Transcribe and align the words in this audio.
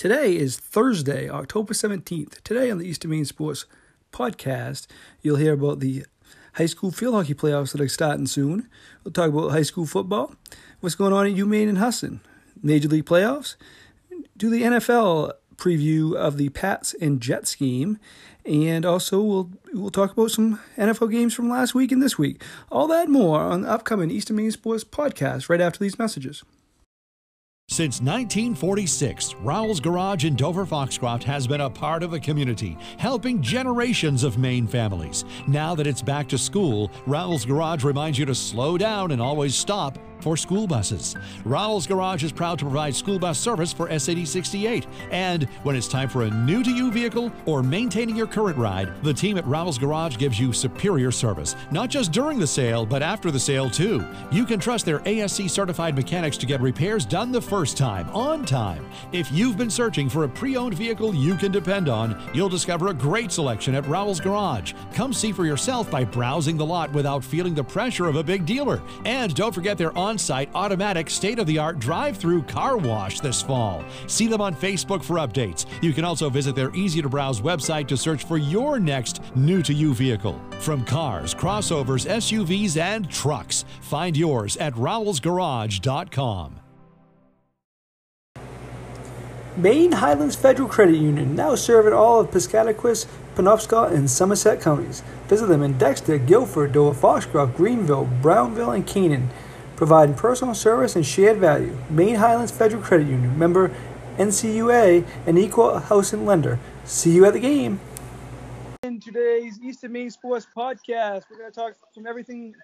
Today 0.00 0.34
is 0.34 0.56
Thursday, 0.56 1.28
October 1.28 1.74
17th. 1.74 2.40
Today 2.40 2.70
on 2.70 2.78
the 2.78 2.88
Eastern 2.88 3.10
Maine 3.10 3.26
Sports 3.26 3.66
podcast, 4.10 4.86
you'll 5.20 5.36
hear 5.36 5.52
about 5.52 5.80
the 5.80 6.06
high 6.54 6.64
school 6.64 6.90
field 6.90 7.16
hockey 7.16 7.34
playoffs 7.34 7.72
that 7.72 7.82
are 7.82 7.88
starting 7.88 8.26
soon. 8.26 8.66
We'll 9.04 9.12
talk 9.12 9.28
about 9.28 9.50
high 9.50 9.60
school 9.60 9.84
football, 9.84 10.34
what's 10.80 10.94
going 10.94 11.12
on 11.12 11.26
at 11.26 11.34
UMaine 11.34 11.68
and 11.68 11.76
Husson, 11.76 12.22
Major 12.62 12.88
League 12.88 13.04
playoffs, 13.04 13.56
do 14.38 14.48
the 14.48 14.62
NFL 14.62 15.34
preview 15.56 16.16
of 16.16 16.38
the 16.38 16.48
Pats 16.48 16.94
and 16.98 17.20
Jets 17.20 17.54
game, 17.54 17.98
and 18.46 18.86
also 18.86 19.20
we'll 19.20 19.50
we'll 19.74 19.90
talk 19.90 20.12
about 20.12 20.30
some 20.30 20.60
NFL 20.78 21.10
games 21.10 21.34
from 21.34 21.50
last 21.50 21.74
week 21.74 21.92
and 21.92 22.02
this 22.02 22.16
week. 22.16 22.42
All 22.72 22.86
that 22.86 23.10
more 23.10 23.38
on 23.38 23.60
the 23.60 23.70
upcoming 23.70 24.10
Eastern 24.10 24.36
Maine 24.36 24.50
Sports 24.50 24.82
podcast 24.82 25.50
right 25.50 25.60
after 25.60 25.78
these 25.78 25.98
messages. 25.98 26.42
Since 27.70 28.00
1946, 28.00 29.36
Rowell's 29.36 29.78
Garage 29.78 30.24
in 30.24 30.34
Dover 30.34 30.66
Foxcroft 30.66 31.22
has 31.22 31.46
been 31.46 31.60
a 31.60 31.70
part 31.70 32.02
of 32.02 32.10
the 32.10 32.18
community, 32.18 32.76
helping 32.98 33.40
generations 33.40 34.24
of 34.24 34.38
Maine 34.38 34.66
families. 34.66 35.24
Now 35.46 35.76
that 35.76 35.86
it's 35.86 36.02
back 36.02 36.26
to 36.30 36.36
school, 36.36 36.90
Rowell's 37.06 37.44
Garage 37.44 37.84
reminds 37.84 38.18
you 38.18 38.24
to 38.24 38.34
slow 38.34 38.76
down 38.76 39.12
and 39.12 39.22
always 39.22 39.54
stop 39.54 40.00
for 40.22 40.36
school 40.36 40.66
buses. 40.66 41.16
Rowell's 41.44 41.86
Garage 41.86 42.24
is 42.24 42.32
proud 42.32 42.58
to 42.58 42.64
provide 42.64 42.94
school 42.94 43.18
bus 43.18 43.38
service 43.38 43.72
for 43.72 43.86
SAD 43.98 44.26
68. 44.26 44.86
And 45.10 45.44
when 45.62 45.76
it's 45.76 45.88
time 45.88 46.08
for 46.08 46.22
a 46.22 46.30
new 46.30 46.62
to 46.62 46.70
you 46.70 46.90
vehicle 46.90 47.32
or 47.46 47.62
maintaining 47.62 48.16
your 48.16 48.26
current 48.26 48.56
ride, 48.56 49.02
the 49.02 49.14
team 49.14 49.38
at 49.38 49.46
Rowell's 49.46 49.78
Garage 49.78 50.16
gives 50.16 50.38
you 50.38 50.52
superior 50.52 51.10
service, 51.10 51.56
not 51.70 51.90
just 51.90 52.12
during 52.12 52.38
the 52.38 52.46
sale, 52.46 52.86
but 52.86 53.02
after 53.02 53.30
the 53.30 53.40
sale 53.40 53.70
too. 53.70 54.06
You 54.30 54.44
can 54.44 54.60
trust 54.60 54.84
their 54.86 55.02
ASE 55.06 55.52
certified 55.52 55.94
mechanics 55.94 56.36
to 56.38 56.46
get 56.46 56.60
repairs 56.60 57.04
done 57.04 57.32
the 57.32 57.40
first 57.40 57.76
time, 57.76 58.08
on 58.10 58.44
time. 58.44 58.88
If 59.12 59.30
you've 59.32 59.56
been 59.56 59.70
searching 59.70 60.08
for 60.08 60.24
a 60.24 60.28
pre 60.28 60.56
owned 60.56 60.74
vehicle 60.74 61.14
you 61.14 61.34
can 61.34 61.52
depend 61.52 61.88
on, 61.88 62.20
you'll 62.34 62.48
discover 62.48 62.88
a 62.88 62.94
great 62.94 63.32
selection 63.32 63.74
at 63.74 63.86
Rowell's 63.86 64.20
Garage. 64.20 64.74
Come 64.94 65.12
see 65.12 65.32
for 65.32 65.46
yourself 65.46 65.90
by 65.90 66.04
browsing 66.04 66.56
the 66.56 66.66
lot 66.66 66.92
without 66.92 67.24
feeling 67.24 67.54
the 67.54 67.64
pressure 67.64 68.06
of 68.06 68.16
a 68.16 68.22
big 68.22 68.46
dealer. 68.46 68.82
And 69.04 69.34
don't 69.34 69.54
forget 69.54 69.78
their 69.78 69.96
on 69.96 70.09
site 70.18 70.48
automatic 70.54 71.10
state 71.10 71.38
of 71.38 71.46
the 71.46 71.58
art 71.58 71.78
drive 71.78 72.16
through 72.16 72.42
car 72.42 72.76
wash 72.76 73.20
this 73.20 73.42
fall. 73.42 73.84
See 74.06 74.26
them 74.26 74.40
on 74.40 74.54
Facebook 74.54 75.02
for 75.02 75.14
updates. 75.16 75.66
You 75.82 75.92
can 75.92 76.04
also 76.04 76.30
visit 76.30 76.54
their 76.54 76.74
easy 76.74 77.02
to 77.02 77.08
browse 77.08 77.40
website 77.40 77.88
to 77.88 77.96
search 77.96 78.24
for 78.24 78.38
your 78.38 78.80
next 78.80 79.20
new 79.34 79.62
to 79.62 79.72
you 79.72 79.94
vehicle. 79.94 80.40
From 80.60 80.84
cars, 80.84 81.34
crossovers, 81.34 82.08
SUVs, 82.08 82.76
and 82.76 83.10
trucks, 83.10 83.64
find 83.80 84.16
yours 84.16 84.56
at 84.56 84.74
rowellsgarage.com. 84.74 86.60
Maine 89.56 89.92
Highlands 89.92 90.36
Federal 90.36 90.68
Credit 90.68 90.96
Union, 90.96 91.34
now 91.34 91.54
serving 91.54 91.92
all 91.92 92.20
of 92.20 92.30
Piscataquis, 92.30 93.06
Penobscot, 93.34 93.92
and 93.92 94.08
Somerset 94.08 94.60
counties. 94.60 95.02
Visit 95.28 95.48
them 95.48 95.62
in 95.62 95.76
Dexter, 95.76 96.18
Guilford, 96.18 96.72
Dover, 96.72 96.98
Foxcroft, 96.98 97.56
Greenville, 97.56 98.08
Brownville, 98.22 98.70
and 98.70 98.86
Canaan, 98.86 99.28
providing 99.80 100.14
personal 100.14 100.54
service 100.54 100.94
and 100.94 101.06
shared 101.06 101.38
value. 101.38 101.74
Maine 101.88 102.16
Highlands 102.16 102.52
Federal 102.52 102.82
Credit 102.82 103.06
Union, 103.06 103.38
member 103.38 103.74
NCUA, 104.18 105.06
and 105.26 105.38
equal 105.38 105.78
housing 105.78 106.26
lender. 106.26 106.58
See 106.84 107.12
you 107.12 107.24
at 107.24 107.32
the 107.32 107.40
game. 107.40 107.80
In 108.82 109.00
today's 109.00 109.58
Eastern 109.62 109.92
Maine 109.92 110.10
Sports 110.10 110.46
Podcast, 110.54 111.22
we're 111.30 111.38
going 111.38 111.50
to 111.50 111.58
talk 111.58 111.76
from 111.94 112.06
everything 112.06 112.54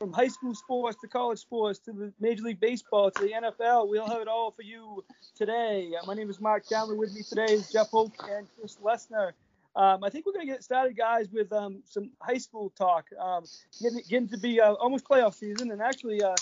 from 0.00 0.12
high 0.12 0.26
school 0.26 0.52
sports 0.52 1.00
to 1.02 1.06
college 1.06 1.38
sports 1.38 1.78
to 1.78 1.92
the 1.92 2.12
Major 2.18 2.42
League 2.42 2.58
Baseball 2.58 3.08
to 3.08 3.22
the 3.22 3.30
NFL. 3.30 3.88
We'll 3.88 4.08
have 4.08 4.20
it 4.20 4.26
all 4.26 4.50
for 4.50 4.62
you 4.62 5.04
today. 5.36 5.92
Uh, 5.96 6.04
my 6.06 6.14
name 6.14 6.28
is 6.28 6.40
Mark 6.40 6.66
Downley. 6.66 6.96
With 6.96 7.14
me 7.14 7.22
today 7.22 7.52
is 7.52 7.70
Jeff 7.70 7.90
Hope 7.90 8.10
and 8.28 8.48
Chris 8.58 8.78
Lesnar. 8.82 9.30
Um, 9.76 10.02
I 10.02 10.10
think 10.10 10.26
we're 10.26 10.32
going 10.32 10.46
to 10.46 10.52
get 10.52 10.64
started, 10.64 10.96
guys, 10.96 11.28
with 11.32 11.52
um, 11.52 11.84
some 11.88 12.10
high 12.20 12.38
school 12.38 12.72
talk. 12.76 13.06
Um, 13.16 13.44
getting, 13.80 14.02
getting, 14.08 14.28
to 14.30 14.38
be 14.38 14.60
uh, 14.60 14.72
almost 14.74 15.04
playoff 15.04 15.34
season, 15.34 15.70
and 15.70 15.80
actually, 15.80 16.20
uh, 16.22 16.34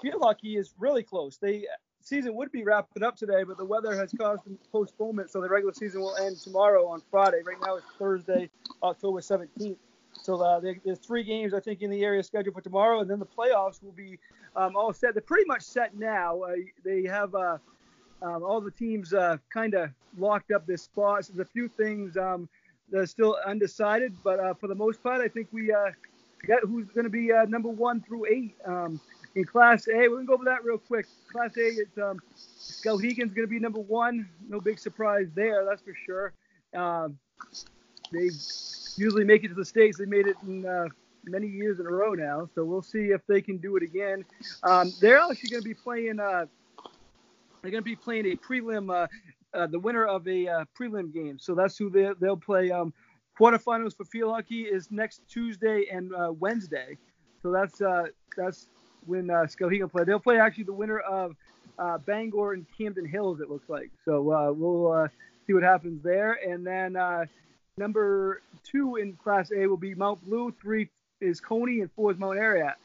field 0.00 0.22
hockey 0.22 0.56
is 0.56 0.74
really 0.78 1.02
close. 1.02 1.38
They 1.38 1.66
season 2.06 2.34
would 2.36 2.52
be 2.52 2.62
wrapping 2.62 3.02
up 3.02 3.16
today, 3.16 3.42
but 3.42 3.58
the 3.58 3.64
weather 3.64 3.94
has 3.96 4.12
caused 4.12 4.44
some 4.44 4.58
postponement, 4.70 5.30
so 5.30 5.40
the 5.40 5.48
regular 5.48 5.74
season 5.74 6.00
will 6.00 6.16
end 6.16 6.36
tomorrow 6.38 6.86
on 6.86 7.02
Friday. 7.10 7.38
Right 7.44 7.56
now 7.60 7.76
it's 7.76 7.86
Thursday, 7.98 8.48
October 8.82 9.20
17th. 9.20 9.76
So 10.22 10.40
uh, 10.40 10.60
there's 10.60 10.98
three 10.98 11.24
games 11.24 11.52
I 11.52 11.60
think 11.60 11.82
in 11.82 11.90
the 11.90 12.04
area 12.04 12.22
scheduled 12.22 12.54
for 12.54 12.60
tomorrow, 12.60 13.00
and 13.00 13.10
then 13.10 13.18
the 13.18 13.26
playoffs 13.26 13.82
will 13.82 13.92
be 13.92 14.18
um, 14.54 14.76
all 14.76 14.92
set. 14.92 15.14
They're 15.14 15.20
pretty 15.20 15.46
much 15.46 15.62
set 15.62 15.96
now. 15.96 16.42
Uh, 16.42 16.54
they 16.84 17.02
have 17.04 17.34
uh, 17.34 17.58
um, 18.22 18.42
all 18.42 18.60
the 18.60 18.70
teams 18.70 19.12
uh, 19.12 19.36
kind 19.52 19.74
of 19.74 19.90
locked 20.16 20.52
up 20.52 20.66
their 20.66 20.78
spots. 20.78 21.28
There's 21.28 21.46
a 21.46 21.50
few 21.50 21.68
things 21.68 22.16
um, 22.16 22.48
that 22.90 23.00
are 23.00 23.06
still 23.06 23.36
undecided, 23.44 24.16
but 24.22 24.38
uh, 24.38 24.54
for 24.54 24.68
the 24.68 24.74
most 24.74 25.02
part, 25.02 25.20
I 25.20 25.28
think 25.28 25.48
we 25.52 25.72
uh, 25.72 25.90
got 26.46 26.62
who's 26.62 26.86
going 26.88 27.04
to 27.04 27.10
be 27.10 27.30
number 27.48 27.68
one 27.68 28.00
through 28.00 28.26
eight 28.26 28.54
um, 28.64 29.00
in 29.36 29.44
Class 29.44 29.86
A. 29.86 29.92
We're 29.92 30.16
gonna 30.16 30.24
go 30.24 30.34
over 30.34 30.44
that 30.46 30.64
real 30.64 30.78
quick. 30.78 31.06
Class 31.30 31.56
A, 31.56 31.60
it's 31.60 31.98
um, 31.98 32.20
Skowhegan's 32.36 33.34
to 33.34 33.46
be 33.46 33.60
number 33.60 33.80
one. 33.80 34.28
No 34.48 34.60
big 34.60 34.78
surprise 34.78 35.28
there, 35.34 35.64
that's 35.64 35.82
for 35.82 35.94
sure. 36.04 36.32
Um, 36.74 37.18
they 38.12 38.30
usually 38.96 39.24
make 39.24 39.44
it 39.44 39.48
to 39.48 39.54
the 39.54 39.64
states. 39.64 39.98
They 39.98 40.06
made 40.06 40.26
it 40.26 40.36
in 40.46 40.66
uh, 40.66 40.86
many 41.24 41.46
years 41.46 41.78
in 41.78 41.86
a 41.86 41.90
row 41.90 42.14
now, 42.14 42.48
so 42.54 42.64
we'll 42.64 42.82
see 42.82 43.10
if 43.10 43.20
they 43.26 43.42
can 43.42 43.58
do 43.58 43.76
it 43.76 43.82
again. 43.82 44.24
Um, 44.62 44.92
they're 45.00 45.18
actually 45.18 45.50
to 45.50 45.62
be 45.62 45.74
playing. 45.74 46.18
Uh, 46.18 46.46
they're 47.62 47.70
to 47.72 47.82
be 47.82 47.96
playing 47.96 48.26
a 48.26 48.36
prelim. 48.36 48.90
Uh, 48.90 49.06
uh, 49.54 49.66
the 49.66 49.78
winner 49.78 50.04
of 50.04 50.26
a 50.28 50.46
uh, 50.46 50.64
prelim 50.78 51.12
game. 51.12 51.38
So 51.38 51.54
that's 51.54 51.78
who 51.78 51.88
they, 51.88 52.10
they'll 52.20 52.36
play. 52.36 52.70
Um, 52.70 52.92
quarterfinals 53.38 53.96
for 53.96 54.04
field 54.04 54.34
hockey 54.34 54.62
is 54.62 54.90
next 54.90 55.22
Tuesday 55.28 55.86
and 55.90 56.14
uh, 56.14 56.32
Wednesday. 56.32 56.98
So 57.42 57.52
that's 57.52 57.80
uh, 57.80 58.06
that's 58.36 58.68
when 59.06 59.30
uh, 59.30 59.46
Skowhegan 59.46 59.90
play. 59.90 60.04
They'll 60.04 60.20
play 60.20 60.38
actually 60.38 60.64
the 60.64 60.72
winner 60.72 60.98
of 60.98 61.36
uh, 61.78 61.98
Bangor 61.98 62.52
and 62.52 62.66
Camden 62.76 63.06
Hills. 63.06 63.40
It 63.40 63.50
looks 63.50 63.68
like. 63.68 63.90
So 64.04 64.32
uh, 64.32 64.52
we'll 64.52 64.92
uh, 64.92 65.08
see 65.46 65.52
what 65.52 65.62
happens 65.62 66.02
there. 66.02 66.32
And 66.32 66.66
then 66.66 66.96
uh, 66.96 67.26
number 67.76 68.42
two 68.64 68.96
in 68.96 69.14
Class 69.14 69.50
A 69.52 69.66
will 69.66 69.76
be 69.76 69.94
Mount 69.94 70.24
Blue. 70.24 70.52
Three 70.60 70.88
is 71.20 71.40
Coney, 71.40 71.80
and 71.80 71.90
four 71.92 72.10
is 72.10 72.18
Mount 72.18 72.38
Ararat. 72.38 72.76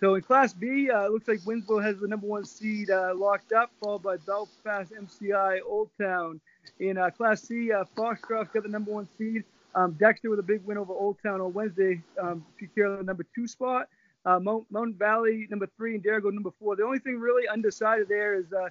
So 0.00 0.14
in 0.14 0.22
Class 0.22 0.54
B, 0.54 0.90
uh, 0.90 1.06
it 1.06 1.12
looks 1.12 1.28
like 1.28 1.44
Winslow 1.44 1.80
has 1.80 1.98
the 1.98 2.08
number 2.08 2.26
one 2.26 2.44
seed 2.44 2.88
locked 2.88 3.52
up, 3.52 3.70
followed 3.82 4.02
by 4.02 4.16
Belfast, 4.16 4.92
MCI, 4.92 5.58
Old 5.66 5.90
Town. 6.00 6.40
In 6.78 6.96
Class 7.16 7.42
C, 7.42 7.70
Foxcroft 7.94 8.54
got 8.54 8.62
the 8.62 8.68
number 8.68 8.92
one 8.92 9.08
seed. 9.18 9.44
Um, 9.74 9.92
Dexter 9.92 10.30
with 10.30 10.38
a 10.38 10.42
big 10.42 10.64
win 10.64 10.78
over 10.78 10.92
Old 10.92 11.16
Town 11.22 11.40
on 11.40 11.52
Wednesday, 11.52 12.02
um, 12.20 12.44
secure 12.58 12.96
the 12.96 13.02
number 13.02 13.24
two 13.34 13.46
spot. 13.46 13.88
Uh, 14.24 14.38
Mountain 14.38 14.94
Valley 14.98 15.46
number 15.50 15.66
three 15.76 15.94
and 15.94 16.04
Dirigo 16.04 16.32
number 16.32 16.50
four. 16.58 16.76
The 16.76 16.84
only 16.84 16.98
thing 16.98 17.18
really 17.18 17.48
undecided 17.48 18.08
there 18.08 18.34
is 18.34 18.52
uh, 18.52 18.68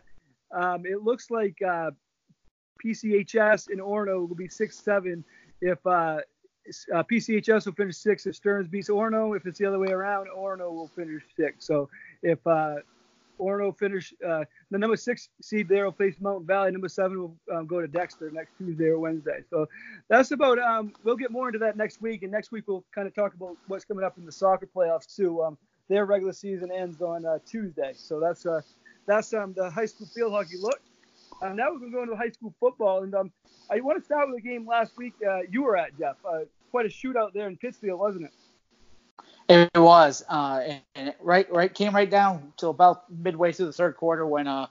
um, 0.55 0.85
it 0.85 1.01
looks 1.01 1.31
like 1.31 1.57
uh, 1.61 1.91
PCHS 2.85 3.69
and 3.69 3.79
Orono 3.79 4.27
will 4.27 4.35
be 4.35 4.47
six 4.47 4.77
seven 4.77 5.23
if 5.61 5.85
uh, 5.85 6.19
uh 6.93 7.03
PCHS 7.03 7.65
will 7.65 7.73
finish 7.73 7.97
six 7.97 8.27
if 8.27 8.35
Stearns 8.35 8.67
beats 8.67 8.89
Orono. 8.89 9.35
If 9.35 9.47
it's 9.47 9.57
the 9.57 9.65
other 9.65 9.79
way 9.79 9.91
around, 9.91 10.27
Orono 10.35 10.71
will 10.71 10.91
finish 10.95 11.23
six. 11.35 11.65
So 11.65 11.89
if 12.21 12.39
Orono 13.39 13.77
finish 13.77 14.13
uh, 14.25 14.43
the 14.71 14.77
number 14.77 14.95
six 14.95 15.29
seed 15.41 15.67
there 15.67 15.85
will 15.85 15.91
face 15.91 16.15
Mountain 16.19 16.45
Valley. 16.45 16.71
Number 16.71 16.89
seven 16.89 17.19
will 17.19 17.35
um, 17.53 17.67
go 17.67 17.81
to 17.81 17.87
Dexter 17.87 18.29
next 18.31 18.51
Tuesday 18.57 18.87
or 18.87 18.99
Wednesday. 18.99 19.39
So 19.49 19.67
that's 20.09 20.31
about. 20.31 20.59
Um, 20.59 20.93
we'll 21.03 21.15
get 21.15 21.31
more 21.31 21.47
into 21.47 21.59
that 21.59 21.77
next 21.77 22.01
week, 22.01 22.23
and 22.23 22.31
next 22.31 22.51
week 22.51 22.65
we'll 22.67 22.85
kind 22.93 23.07
of 23.07 23.15
talk 23.15 23.33
about 23.33 23.57
what's 23.67 23.85
coming 23.85 24.03
up 24.03 24.17
in 24.17 24.25
the 24.25 24.31
soccer 24.31 24.67
playoffs 24.67 25.15
too. 25.15 25.41
Um, 25.43 25.57
their 25.89 26.05
regular 26.05 26.33
season 26.33 26.71
ends 26.71 27.01
on 27.01 27.25
uh, 27.25 27.39
Tuesday, 27.45 27.93
so 27.95 28.19
that's 28.19 28.45
uh, 28.45 28.61
that's 29.07 29.33
um, 29.33 29.53
the 29.53 29.69
high 29.69 29.85
school 29.85 30.07
field 30.13 30.31
hockey 30.31 30.57
look. 30.59 30.79
Uh, 31.41 31.49
now 31.49 31.71
we're 31.71 31.79
going 31.79 31.91
to 31.91 31.95
go 31.95 32.03
into 32.03 32.15
high 32.15 32.29
school 32.29 32.53
football, 32.59 33.03
and 33.03 33.15
um, 33.15 33.31
I 33.71 33.79
want 33.79 33.97
to 33.97 34.03
start 34.03 34.27
with 34.27 34.37
a 34.37 34.41
game 34.41 34.67
last 34.67 34.97
week 34.97 35.13
uh, 35.27 35.39
you 35.49 35.63
were 35.63 35.77
at, 35.77 35.97
Jeff. 35.97 36.17
Uh, 36.25 36.39
quite 36.71 36.85
a 36.85 36.89
shootout 36.89 37.33
there 37.33 37.47
in 37.47 37.57
Pittsfield, 37.57 37.99
wasn't 37.99 38.25
it? 38.25 38.31
It 39.49 39.71
was, 39.75 40.23
uh, 40.29 40.61
and, 40.93 41.09
it 41.09 41.17
right, 41.19 41.51
right, 41.51 41.73
came 41.73 41.95
right 41.95 42.09
down 42.09 42.53
to 42.57 42.67
about 42.67 43.11
midway 43.11 43.51
through 43.51 43.65
the 43.65 43.73
third 43.73 43.97
quarter 43.97 44.23
when 44.23 44.47
uh, 44.47 44.67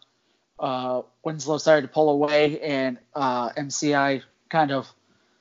uh, 0.61 1.03
Winslow 1.25 1.59
started 1.59 1.83
to 1.83 1.89
pull 1.89 2.11
away, 2.11 2.61
and 2.61 2.99
uh, 3.13 3.51
MCI 3.51 4.23
kind 4.49 4.71
of 4.71 4.89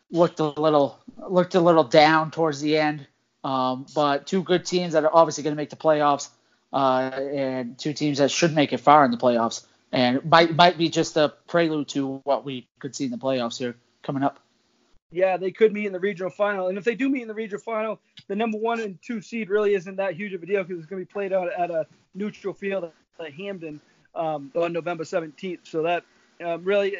looked 0.09 0.39
a 0.39 0.45
little, 0.45 0.99
looked 1.29 1.53
a 1.53 1.61
little 1.61 1.83
down 1.83 2.31
towards 2.31 2.61
the 2.61 2.79
end. 2.79 3.05
Um, 3.43 3.85
but 3.93 4.25
two 4.25 4.41
good 4.41 4.65
teams 4.65 4.93
that 4.93 5.05
are 5.05 5.15
obviously 5.15 5.43
going 5.43 5.55
to 5.55 5.57
make 5.57 5.69
the 5.69 5.75
playoffs, 5.75 6.29
uh, 6.73 7.11
and 7.11 7.77
two 7.77 7.93
teams 7.93 8.17
that 8.17 8.31
should 8.31 8.55
make 8.55 8.73
it 8.73 8.79
far 8.79 9.05
in 9.05 9.11
the 9.11 9.17
playoffs, 9.17 9.63
and 9.91 10.25
might 10.25 10.55
might 10.55 10.79
be 10.79 10.89
just 10.89 11.15
a 11.15 11.31
prelude 11.47 11.89
to 11.89 12.21
what 12.23 12.43
we 12.43 12.67
could 12.79 12.95
see 12.95 13.05
in 13.05 13.11
the 13.11 13.17
playoffs 13.17 13.59
here 13.59 13.75
coming 14.01 14.23
up. 14.23 14.39
Yeah, 15.11 15.37
they 15.37 15.51
could 15.51 15.71
meet 15.71 15.85
in 15.85 15.93
the 15.93 15.99
regional 15.99 16.29
final, 16.29 16.67
and 16.67 16.77
if 16.77 16.83
they 16.83 16.95
do 16.95 17.07
meet 17.07 17.21
in 17.21 17.29
the 17.29 17.33
regional 17.33 17.61
final, 17.61 17.99
the 18.27 18.35
number 18.35 18.57
one 18.57 18.81
and 18.81 19.01
two 19.01 19.21
seed 19.21 19.49
really 19.49 19.73
isn't 19.73 19.95
that 19.95 20.15
huge 20.15 20.33
of 20.33 20.43
a 20.43 20.45
deal 20.45 20.63
because 20.63 20.79
it's 20.79 20.85
going 20.85 21.01
to 21.01 21.05
be 21.05 21.11
played 21.11 21.31
out 21.31 21.49
at 21.57 21.71
a 21.71 21.87
neutral 22.13 22.53
field 22.53 22.91
at 23.19 23.33
Hampden 23.33 23.79
um, 24.15 24.51
on 24.55 24.73
November 24.73 25.05
17th. 25.05 25.59
So 25.63 25.83
that 25.83 26.03
um, 26.43 26.63
really, 26.65 26.97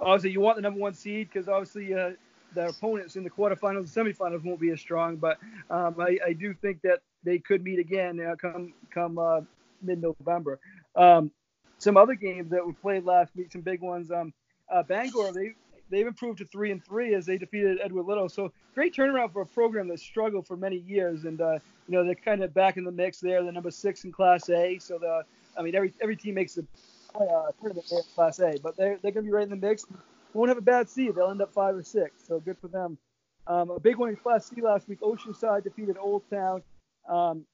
obviously 0.00 0.30
you 0.30 0.40
want 0.40 0.56
the 0.56 0.62
number 0.62 0.80
one 0.80 0.94
seed 0.94 1.28
because 1.32 1.48
obviously 1.48 1.94
uh, 1.94 2.10
their 2.54 2.68
opponents 2.68 3.14
in 3.14 3.22
the 3.22 3.30
quarterfinals 3.30 3.96
and 3.96 4.16
semifinals 4.16 4.42
won't 4.42 4.60
be 4.60 4.70
as 4.70 4.80
strong. 4.80 5.16
But 5.16 5.38
um, 5.70 5.96
I, 6.00 6.18
I, 6.26 6.32
do 6.32 6.52
think 6.54 6.82
that 6.82 7.00
they 7.22 7.38
could 7.38 7.62
meet 7.62 7.78
again 7.78 8.20
uh, 8.20 8.34
come 8.36 8.72
come 8.90 9.18
uh, 9.18 9.42
mid-November. 9.82 10.58
Um, 10.96 11.30
some 11.78 11.96
other 11.96 12.14
games 12.14 12.50
that 12.50 12.66
were 12.66 12.72
played 12.72 13.04
last 13.04 13.36
week, 13.36 13.52
some 13.52 13.60
big 13.60 13.82
ones. 13.82 14.10
Um, 14.10 14.32
uh, 14.72 14.82
Bangor, 14.82 15.30
they 15.32 15.54
they've 15.90 16.06
improved 16.06 16.38
to 16.38 16.44
three 16.46 16.70
and 16.70 16.84
three 16.84 17.14
as 17.14 17.26
they 17.26 17.38
defeated 17.38 17.78
Edward 17.82 18.06
Little. 18.06 18.28
So 18.28 18.52
great 18.74 18.94
turnaround 18.94 19.32
for 19.32 19.42
a 19.42 19.46
program 19.46 19.88
that 19.88 20.00
struggled 20.00 20.46
for 20.46 20.56
many 20.56 20.78
years, 20.78 21.24
and 21.24 21.40
uh, 21.40 21.58
you 21.88 21.96
know 21.96 22.04
they're 22.04 22.14
kind 22.14 22.42
of 22.42 22.52
back 22.54 22.76
in 22.76 22.84
the 22.84 22.92
mix 22.92 23.20
there. 23.20 23.42
They're 23.42 23.52
number 23.52 23.70
six 23.70 24.04
in 24.04 24.12
Class 24.12 24.48
A, 24.50 24.78
so 24.78 24.98
the 24.98 25.24
I 25.58 25.62
mean 25.62 25.74
every 25.74 25.92
every 26.00 26.16
team 26.16 26.34
makes 26.34 26.54
the 26.54 26.66
uh, 27.14 27.50
tournament 27.60 27.86
in 27.90 28.00
Class 28.14 28.40
A, 28.40 28.58
but 28.62 28.76
they're 28.76 28.98
they're 29.02 29.12
gonna 29.12 29.24
be 29.24 29.32
right 29.32 29.44
in 29.44 29.50
the 29.50 29.56
mix. 29.56 29.86
Won't 30.32 30.48
have 30.48 30.58
a 30.58 30.62
bad 30.62 30.88
seed. 30.88 31.14
They'll 31.14 31.30
end 31.30 31.40
up 31.40 31.52
five 31.52 31.74
or 31.74 31.82
six, 31.82 32.26
so 32.26 32.40
good 32.40 32.58
for 32.58 32.68
them. 32.68 32.98
Um, 33.46 33.70
a 33.70 33.80
big 33.80 33.96
one 33.96 34.08
in 34.08 34.16
Class 34.16 34.46
C 34.46 34.60
last 34.60 34.88
week. 34.88 35.00
Oceanside 35.00 35.64
defeated 35.64 35.96
Old 35.98 36.22
Town. 36.30 36.62
Um, 37.08 37.46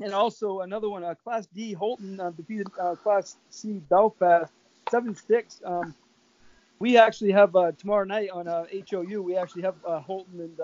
and 0.00 0.12
also 0.12 0.60
another 0.60 0.88
one, 0.88 1.04
uh, 1.04 1.14
Class 1.14 1.46
D, 1.54 1.76
Houlton 1.78 2.18
uh, 2.18 2.30
defeated 2.30 2.66
uh, 2.80 2.96
Class 2.96 3.36
C, 3.50 3.80
Belfast, 3.88 4.52
7 4.90 5.14
6. 5.14 5.60
Um, 5.64 5.94
we 6.82 6.96
actually 6.98 7.30
have 7.30 7.54
uh, 7.54 7.70
tomorrow 7.78 8.02
night 8.02 8.28
on 8.30 8.46
HOU, 8.46 9.20
uh, 9.20 9.22
we 9.22 9.36
actually 9.36 9.62
have 9.62 9.76
uh, 9.86 10.00
Houlton 10.00 10.40
and 10.40 10.58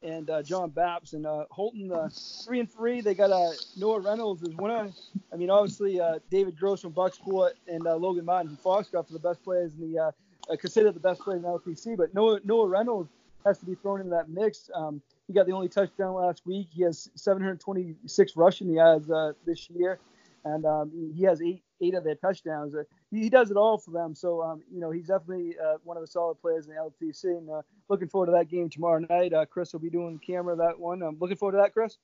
and 0.00 0.46
John 0.46 0.70
Bapst. 0.70 1.14
And 1.14 1.24
Houlton, 1.24 2.44
3 2.44 2.60
and 2.60 2.72
3. 2.72 3.00
They 3.00 3.14
got 3.14 3.30
Noah 3.76 3.98
Reynolds 3.98 4.44
is 4.44 4.54
one 4.54 4.70
of, 4.70 4.94
I 5.32 5.36
mean, 5.36 5.50
obviously, 5.50 6.00
David 6.30 6.56
Gross 6.56 6.82
from 6.82 6.92
Bucksport 6.92 7.54
and 7.66 7.82
Logan 7.82 8.24
Martin 8.24 8.50
from 8.50 8.58
Foxcroft 8.58 9.10
are 9.10 9.14
the 9.14 9.18
best 9.18 9.42
players 9.42 9.72
in 9.74 9.92
the, 9.92 10.12
considered 10.58 10.94
the 10.94 11.00
best 11.00 11.22
players 11.22 11.38
in 11.38 11.42
the 11.42 11.48
LTC. 11.48 11.96
But 11.96 12.14
Noah, 12.14 12.38
Noah 12.44 12.68
Reynolds 12.68 13.10
has 13.44 13.58
to 13.58 13.66
be 13.66 13.74
thrown 13.74 13.98
into 13.98 14.10
that 14.10 14.28
mix. 14.28 14.70
Um, 14.72 15.02
he 15.26 15.32
got 15.32 15.46
the 15.46 15.52
only 15.52 15.68
touchdown 15.68 16.14
last 16.14 16.46
week. 16.46 16.68
He 16.70 16.84
has 16.84 17.10
726 17.16 18.36
rushing 18.36 18.70
yards 18.70 19.10
uh, 19.10 19.32
this 19.44 19.68
year, 19.68 19.98
and 20.44 20.64
um, 20.64 20.92
he 21.16 21.24
has 21.24 21.42
eight 21.42 21.64
eight 21.80 21.94
of 21.94 22.04
their 22.04 22.14
touchdowns. 22.14 22.74
He, 23.10 23.22
he, 23.22 23.30
does 23.30 23.50
it 23.50 23.56
all 23.56 23.78
for 23.78 23.90
them. 23.90 24.14
So 24.14 24.42
um, 24.42 24.62
you 24.72 24.80
know 24.80 24.90
he's 24.90 25.06
definitely 25.06 25.56
uh, 25.58 25.76
one 25.84 25.96
of 25.96 26.02
the 26.02 26.06
solid 26.06 26.40
players 26.40 26.66
in 26.66 26.74
the 26.74 26.80
LTC. 26.80 27.24
And 27.24 27.50
uh, 27.50 27.62
looking 27.88 28.08
forward 28.08 28.26
to 28.26 28.32
that 28.32 28.48
game 28.48 28.68
tomorrow 28.68 29.04
night. 29.08 29.32
Uh, 29.32 29.46
Chris 29.46 29.72
will 29.72 29.80
be 29.80 29.90
doing 29.90 30.18
the 30.20 30.32
camera 30.32 30.56
that 30.56 30.78
one. 30.78 31.02
I'm 31.02 31.18
looking 31.18 31.36
forward 31.36 31.52
to 31.52 31.58
that, 31.58 31.72
Chris. 31.72 31.96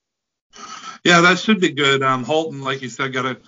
Yeah, 1.05 1.21
that 1.21 1.39
should 1.39 1.61
be 1.61 1.71
good. 1.71 2.03
Um, 2.03 2.25
Houlton, 2.25 2.63
like 2.63 2.81
you 2.81 2.89
said, 2.89 3.13
got 3.13 3.27
a 3.27 3.39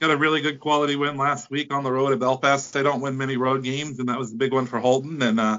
got 0.00 0.10
a 0.10 0.16
really 0.16 0.40
good 0.40 0.60
quality 0.60 0.96
win 0.96 1.16
last 1.16 1.50
week 1.50 1.72
on 1.72 1.84
the 1.84 1.92
road 1.92 2.12
at 2.12 2.18
Belfast. 2.18 2.72
They 2.72 2.82
don't 2.82 3.00
win 3.00 3.16
many 3.16 3.36
road 3.36 3.62
games, 3.62 3.98
and 3.98 4.08
that 4.08 4.18
was 4.18 4.32
a 4.32 4.36
big 4.36 4.52
one 4.52 4.66
for 4.66 4.80
Houlton. 4.80 5.22
And 5.22 5.40
uh, 5.40 5.58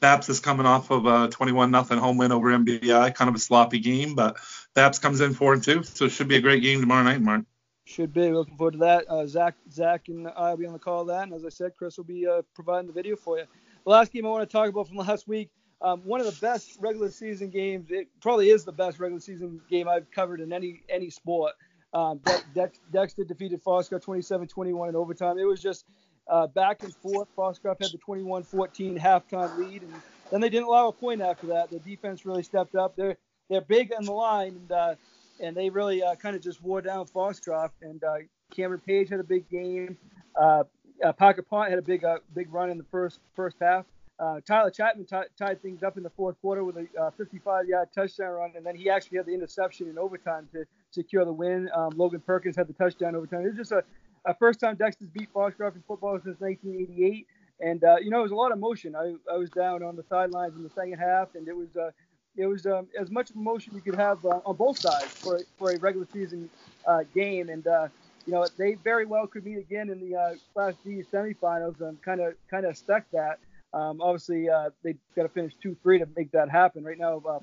Bapst 0.00 0.28
is 0.28 0.40
coming 0.40 0.66
off 0.66 0.90
of 0.90 1.06
a 1.06 1.28
21 1.28 1.70
nothing 1.70 1.98
home 1.98 2.16
win 2.16 2.32
over 2.32 2.50
MDI, 2.50 3.14
kind 3.14 3.28
of 3.28 3.34
a 3.34 3.38
sloppy 3.38 3.78
game, 3.78 4.14
but 4.14 4.36
Bapst 4.74 5.00
comes 5.00 5.20
in 5.20 5.32
four 5.32 5.54
and 5.54 5.62
two, 5.62 5.82
so 5.84 6.04
it 6.06 6.10
should 6.10 6.28
be 6.28 6.36
a 6.36 6.40
great 6.40 6.62
game 6.62 6.80
tomorrow 6.80 7.04
night, 7.04 7.20
Mark. 7.20 7.44
Should 7.84 8.12
be. 8.12 8.30
Looking 8.30 8.56
forward 8.56 8.72
to 8.72 8.78
that. 8.78 9.04
Uh, 9.08 9.26
Zach, 9.26 9.54
Zach, 9.70 10.08
and 10.08 10.28
I 10.28 10.50
will 10.50 10.56
be 10.56 10.66
on 10.66 10.72
the 10.72 10.78
call 10.78 11.04
that, 11.06 11.24
and 11.24 11.34
as 11.34 11.44
I 11.44 11.48
said, 11.48 11.72
Chris 11.76 11.96
will 11.96 12.04
be 12.04 12.26
uh, 12.26 12.42
providing 12.54 12.86
the 12.86 12.92
video 12.92 13.16
for 13.16 13.38
you. 13.38 13.44
The 13.84 13.90
last 13.90 14.12
game 14.12 14.24
I 14.24 14.28
want 14.28 14.48
to 14.48 14.52
talk 14.52 14.68
about 14.68 14.86
from 14.88 14.96
last 15.08 15.26
week, 15.26 15.50
um, 15.80 16.00
one 16.04 16.20
of 16.20 16.26
the 16.26 16.40
best 16.40 16.78
regular 16.80 17.10
season 17.10 17.50
games. 17.50 17.88
It 17.90 18.08
probably 18.20 18.50
is 18.50 18.64
the 18.64 18.72
best 18.72 19.00
regular 19.00 19.20
season 19.20 19.60
game 19.68 19.88
I've 19.88 20.10
covered 20.12 20.40
in 20.40 20.52
any 20.52 20.82
any 20.88 21.10
sport. 21.10 21.54
Um, 21.92 22.20
De- 22.54 22.70
Dexter 22.92 23.24
defeated 23.24 23.60
Foxcroft 23.62 24.06
27-21 24.06 24.88
in 24.88 24.96
overtime. 24.96 25.38
It 25.38 25.44
was 25.44 25.60
just 25.60 25.84
uh, 26.26 26.46
back 26.46 26.82
and 26.84 26.94
forth. 26.94 27.28
Foxcroft 27.36 27.82
had 27.82 27.92
the 27.92 27.98
21-14 27.98 28.98
halftime 28.98 29.58
lead, 29.58 29.82
and 29.82 29.92
then 30.30 30.40
they 30.40 30.48
didn't 30.48 30.68
allow 30.68 30.88
a 30.88 30.92
point 30.92 31.20
after 31.20 31.48
that. 31.48 31.70
The 31.70 31.80
defense 31.80 32.24
really 32.24 32.44
stepped 32.44 32.76
up. 32.76 32.94
They're 32.96 33.18
they're 33.50 33.60
big 33.60 33.92
on 33.94 34.04
the 34.04 34.12
line, 34.12 34.54
and 34.56 34.72
uh, 34.72 34.94
and 35.42 35.56
they 35.56 35.68
really 35.68 36.02
uh, 36.02 36.14
kind 36.14 36.34
of 36.36 36.42
just 36.42 36.62
wore 36.62 36.80
down 36.80 37.06
Foxcroft. 37.06 37.74
And 37.82 38.02
uh, 38.02 38.18
Cameron 38.54 38.80
Page 38.80 39.10
had 39.10 39.20
a 39.20 39.24
big 39.24 39.48
game. 39.50 39.98
Uh, 40.40 40.64
uh, 41.04 41.12
Parker 41.12 41.42
Pont 41.42 41.68
had 41.68 41.78
a 41.78 41.82
big 41.82 42.04
uh, 42.04 42.18
big 42.34 42.52
run 42.52 42.70
in 42.70 42.78
the 42.78 42.86
first 42.90 43.18
first 43.34 43.56
half. 43.60 43.84
Uh, 44.20 44.40
Tyler 44.46 44.70
Chapman 44.70 45.04
t- 45.04 45.16
tied 45.36 45.60
things 45.62 45.82
up 45.82 45.96
in 45.96 46.04
the 46.04 46.10
fourth 46.10 46.40
quarter 46.40 46.62
with 46.62 46.76
a 46.76 46.86
uh, 47.00 47.10
55-yard 47.18 47.88
touchdown 47.92 48.30
run, 48.30 48.52
and 48.54 48.64
then 48.64 48.76
he 48.76 48.88
actually 48.88 49.16
had 49.16 49.26
the 49.26 49.34
interception 49.34 49.88
in 49.88 49.98
overtime 49.98 50.48
to 50.52 50.64
secure 50.92 51.24
the 51.24 51.32
win. 51.32 51.68
Um, 51.74 51.90
Logan 51.96 52.20
Perkins 52.24 52.54
had 52.54 52.68
the 52.68 52.72
touchdown 52.74 53.16
overtime. 53.16 53.40
It 53.40 53.48
was 53.48 53.56
just 53.56 53.72
a, 53.72 53.82
a 54.24 54.34
first 54.34 54.60
time 54.60 54.76
Dexter's 54.76 55.08
beat 55.08 55.28
Foxcroft 55.34 55.74
in 55.74 55.82
football 55.88 56.20
since 56.22 56.38
1988. 56.38 57.26
And 57.60 57.82
uh, 57.82 57.96
you 58.00 58.10
know, 58.10 58.20
it 58.20 58.22
was 58.22 58.32
a 58.32 58.36
lot 58.36 58.52
of 58.52 58.58
motion. 58.58 58.94
I, 58.94 59.14
I 59.32 59.36
was 59.36 59.50
down 59.50 59.82
on 59.82 59.96
the 59.96 60.04
sidelines 60.08 60.54
in 60.56 60.62
the 60.62 60.70
second 60.70 60.98
half, 60.98 61.28
and 61.34 61.48
it 61.48 61.56
was 61.56 61.68
uh, 61.76 61.90
it 62.36 62.46
was 62.46 62.66
um, 62.66 62.88
as 62.98 63.10
much 63.10 63.30
emotion 63.30 63.74
you 63.74 63.80
could 63.80 63.94
have 63.94 64.24
uh, 64.24 64.40
on 64.46 64.56
both 64.56 64.78
sides 64.78 65.06
for 65.06 65.40
for 65.58 65.72
a 65.72 65.78
regular 65.78 66.06
season 66.12 66.48
uh, 66.86 67.04
game. 67.14 67.48
And 67.48 67.66
uh, 67.66 67.88
you 68.26 68.32
know, 68.32 68.46
they 68.56 68.74
very 68.74 69.04
well 69.04 69.26
could 69.26 69.44
meet 69.44 69.58
again 69.58 69.90
in 69.90 70.00
the 70.00 70.16
uh, 70.16 70.34
Class 70.54 70.74
D 70.84 71.02
semifinals, 71.12 71.80
and 71.80 72.00
kind 72.02 72.20
of 72.20 72.34
kind 72.50 72.64
of 72.64 72.70
expect 72.70 73.12
that. 73.12 73.38
Um, 73.74 74.00
obviously, 74.00 74.48
uh, 74.48 74.70
they 74.82 74.96
got 75.16 75.22
to 75.22 75.28
finish 75.28 75.52
two 75.62 75.76
three 75.82 75.98
to 75.98 76.06
make 76.16 76.30
that 76.32 76.50
happen. 76.50 76.84
Right 76.84 76.98
now, 76.98 77.22
uh, 77.28 77.38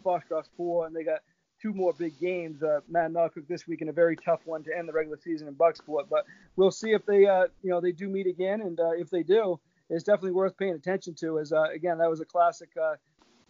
four, 0.58 0.86
and 0.88 0.96
they 0.96 1.04
got 1.04 1.20
two 1.62 1.74
more 1.74 1.94
big 1.94 2.20
games. 2.20 2.64
Uh, 2.64 2.80
Mattanawcook 2.92 3.48
this 3.48 3.68
week 3.68 3.82
in 3.82 3.90
a 3.90 3.94
very 3.94 4.16
tough 4.16 4.40
one 4.46 4.64
to 4.64 4.76
end 4.76 4.88
the 4.88 4.94
regular 4.94 5.18
season 5.18 5.48
in 5.48 5.56
Bucksport. 5.56 6.08
But 6.10 6.26
we'll 6.56 6.72
see 6.72 6.92
if 6.92 7.06
they, 7.06 7.26
uh, 7.26 7.48
you 7.62 7.70
know, 7.70 7.82
they 7.82 7.92
do 7.92 8.08
meet 8.08 8.28
again, 8.28 8.62
and 8.62 8.80
if 8.98 9.10
they 9.10 9.24
do, 9.24 9.60
it's 9.90 10.04
definitely 10.04 10.32
worth 10.32 10.58
paying 10.58 10.74
attention 10.76 11.16
to. 11.16 11.40
As 11.40 11.52
again, 11.52 11.98
that 11.98 12.10
was 12.10 12.22
a 12.22 12.26
classic 12.26 12.70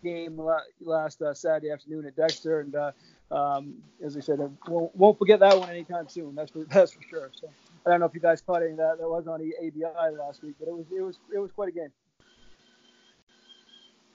game 0.04 0.40
last 0.81 1.22
uh, 1.22 1.34
Saturday 1.34 1.72
afternoon 1.72 2.06
at 2.06 2.16
Dexter, 2.16 2.62
and 2.62 2.75
uh, 2.75 2.92
um, 3.31 3.75
as 4.04 4.18
I 4.18 4.19
said, 4.19 4.40
won't, 4.68 4.96
won't 4.96 5.18
forget 5.18 5.40
that 5.40 5.57
one 5.57 5.69
anytime 5.69 6.07
soon. 6.07 6.36
That's 6.36 6.51
for 6.51 6.63
that's 6.69 6.92
for 6.92 7.01
sure. 7.10 7.31
So 7.34 7.50
I 7.86 7.90
don't 7.90 8.00
know 8.00 8.06
if 8.06 8.13
you 8.13 8.19
guys 8.19 8.42
caught 8.42 8.62
any 8.62 8.72
of 8.72 8.78
that. 8.78 8.98
That 9.00 9.10
was 9.10 9.28
on 9.28 9.40
the 9.40 9.54
ABI 9.57 10.16
last 10.18 10.44
week, 10.44 10.56
but 10.60 10.68
it 10.68 10.74
was 10.74 10.86
it 10.96 11.01
was 11.01 11.19
it 11.34 11.40
was 11.40 11.51
quite 11.51 11.69
a 11.69 11.72
game. 11.72 11.92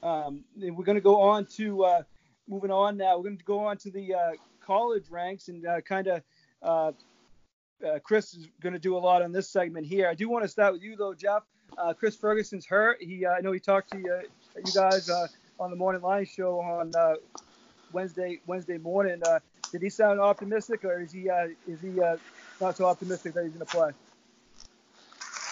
Um, 0.02 0.44
we're 0.56 0.84
going 0.84 0.96
to 0.96 1.02
go 1.02 1.20
on 1.20 1.46
to 1.56 1.84
uh, 1.84 2.02
moving 2.46 2.70
on 2.70 2.96
now. 2.96 3.16
We're 3.16 3.24
going 3.24 3.38
to 3.38 3.44
go 3.44 3.60
on 3.60 3.78
to 3.78 3.90
the 3.90 4.14
uh, 4.14 4.30
college 4.60 5.04
ranks 5.10 5.48
and 5.48 5.66
uh, 5.66 5.80
kind 5.80 6.08
of. 6.08 6.22
Uh, 6.62 6.92
Chris 8.02 8.32
is 8.32 8.48
going 8.62 8.72
to 8.72 8.78
do 8.78 8.96
a 8.96 8.98
lot 8.98 9.20
on 9.20 9.30
this 9.30 9.50
segment 9.50 9.84
here. 9.86 10.08
I 10.08 10.14
do 10.14 10.28
want 10.30 10.42
to 10.42 10.48
start 10.48 10.72
with 10.72 10.82
you 10.82 10.96
though, 10.96 11.12
Jeff. 11.12 11.42
Uh, 11.76 11.92
Chris 11.92 12.16
Ferguson's 12.16 12.66
hurt. 12.66 13.02
He, 13.02 13.24
uh, 13.26 13.32
I 13.32 13.40
know 13.40 13.52
he 13.52 13.60
talked 13.60 13.90
to 13.92 13.98
you, 13.98 14.20
you 14.56 14.72
guys 14.72 15.10
uh, 15.10 15.26
on 15.58 15.70
the 15.70 15.76
morning 15.76 16.02
line 16.02 16.26
show 16.26 16.60
on 16.60 16.92
uh, 16.96 17.14
Wednesday 17.92 18.40
Wednesday 18.46 18.78
morning. 18.78 19.20
Uh, 19.26 19.38
did 19.72 19.82
he 19.82 19.88
sound 19.88 20.20
optimistic, 20.20 20.84
or 20.84 21.00
is 21.00 21.12
he 21.12 21.30
uh, 21.30 21.48
is 21.66 21.80
he 21.80 22.00
not 22.60 22.76
so 22.76 22.86
optimistic 22.86 23.34
that 23.34 23.44
he's 23.44 23.52
going 23.52 23.66
to 23.66 23.72
play? 23.72 23.90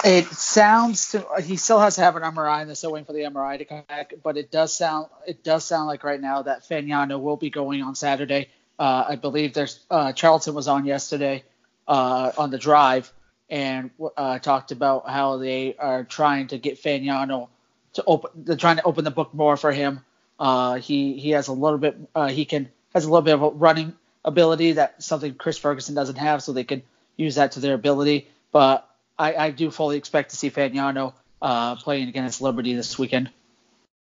It 0.05 0.27
sounds 0.27 1.11
to 1.13 1.27
he 1.43 1.57
still 1.57 1.79
has 1.81 1.97
to 1.97 2.01
have 2.01 2.17
an 2.17 2.23
MRI, 2.23 2.61
and 2.61 2.69
they're 2.69 2.75
still 2.75 2.93
waiting 2.93 3.07
for 3.07 3.13
the 3.13 3.21
MRI 3.21 3.59
to 3.59 3.65
come 3.65 3.85
back. 3.89 4.15
But 4.23 4.37
it 4.37 4.51
does 4.51 4.77
sound 4.77 5.09
it 5.27 5.45
does 5.45 5.65
sound 5.65 5.87
like 5.87 6.05
right 6.05 6.21
now 6.21 6.43
that 6.43 6.63
Fagnano 6.69 7.21
will 7.21 7.37
be 7.37 7.51
going 7.51 7.83
on 7.83 7.95
Saturday. 7.95 8.49
I 8.79 9.15
believe 9.15 9.55
there's 9.55 9.85
Charlton 10.15 10.55
was 10.55 10.67
on 10.67 10.85
yesterday 10.85 11.45
on 11.87 12.51
the 12.51 12.59
drive 12.59 13.13
and 13.53 13.91
uh, 14.17 14.39
talked 14.39 14.73
about 14.73 15.09
how 15.09 15.37
they 15.37 15.77
are 15.79 16.05
trying 16.05 16.47
to 16.49 16.59
get 16.59 16.83
Fagnano 16.83 17.49
to 17.95 18.05
open. 18.07 18.31
They're 18.35 18.57
trying 18.57 18.77
to 18.77 18.85
open 18.85 19.05
the 19.05 19.11
book 19.11 19.35
more 19.35 19.57
for 19.57 19.73
him. 19.73 20.01
Uh, 20.39 20.77
he 20.77 21.19
he 21.19 21.31
has 21.31 21.49
a 21.49 21.53
little 21.53 21.79
bit. 21.79 21.97
Uh, 22.15 22.29
he 22.29 22.45
can 22.45 22.71
has 22.95 23.05
a 23.05 23.09
little 23.09 23.23
bit 23.23 23.35
of 23.35 23.43
a 23.43 23.51
running 23.51 23.95
ability 24.25 24.73
that 24.73 25.03
something 25.03 25.35
Chris 25.35 25.59
Ferguson 25.59 25.95
doesn't 25.95 26.17
have, 26.17 26.43
so 26.43 26.53
they 26.53 26.65
can 26.65 26.83
use 27.17 27.37
that 27.37 27.53
to 27.53 27.61
their 27.61 27.75
ability. 27.75 28.29
But 28.51 28.89
I, 29.19 29.35
I 29.35 29.51
do 29.51 29.71
fully 29.71 29.97
expect 29.97 30.31
to 30.31 30.37
see 30.37 30.51
Fagnano 30.51 31.15
uh, 31.41 31.77
playing 31.77 32.09
against 32.09 32.41
Liberty 32.41 32.75
this 32.75 32.99
weekend. 32.99 33.31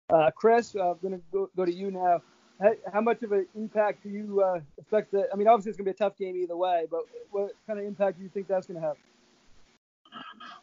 Uh, 0.09 0.29
Chris, 0.31 0.75
I'm 0.75 0.97
going 1.01 1.13
to 1.13 1.21
go, 1.31 1.49
go 1.55 1.65
to 1.65 1.73
you 1.73 1.91
now. 1.91 2.21
How, 2.61 2.73
how, 2.93 3.01
much 3.01 3.23
of 3.23 3.31
an 3.31 3.47
impact 3.55 4.03
do 4.03 4.09
you 4.09 4.41
uh, 4.41 4.59
expect 4.77 5.11
that? 5.13 5.29
I 5.33 5.35
mean, 5.35 5.47
obviously 5.47 5.69
it's 5.69 5.77
going 5.77 5.85
to 5.85 5.91
be 5.91 5.95
a 5.95 6.09
tough 6.09 6.17
game 6.17 6.35
either 6.35 6.55
way, 6.55 6.85
but 6.91 7.01
what 7.31 7.53
kind 7.65 7.79
of 7.79 7.85
impact 7.85 8.17
do 8.17 8.23
you 8.23 8.29
think 8.29 8.47
that's 8.47 8.67
going 8.67 8.79
to 8.79 8.85
have? 8.85 8.97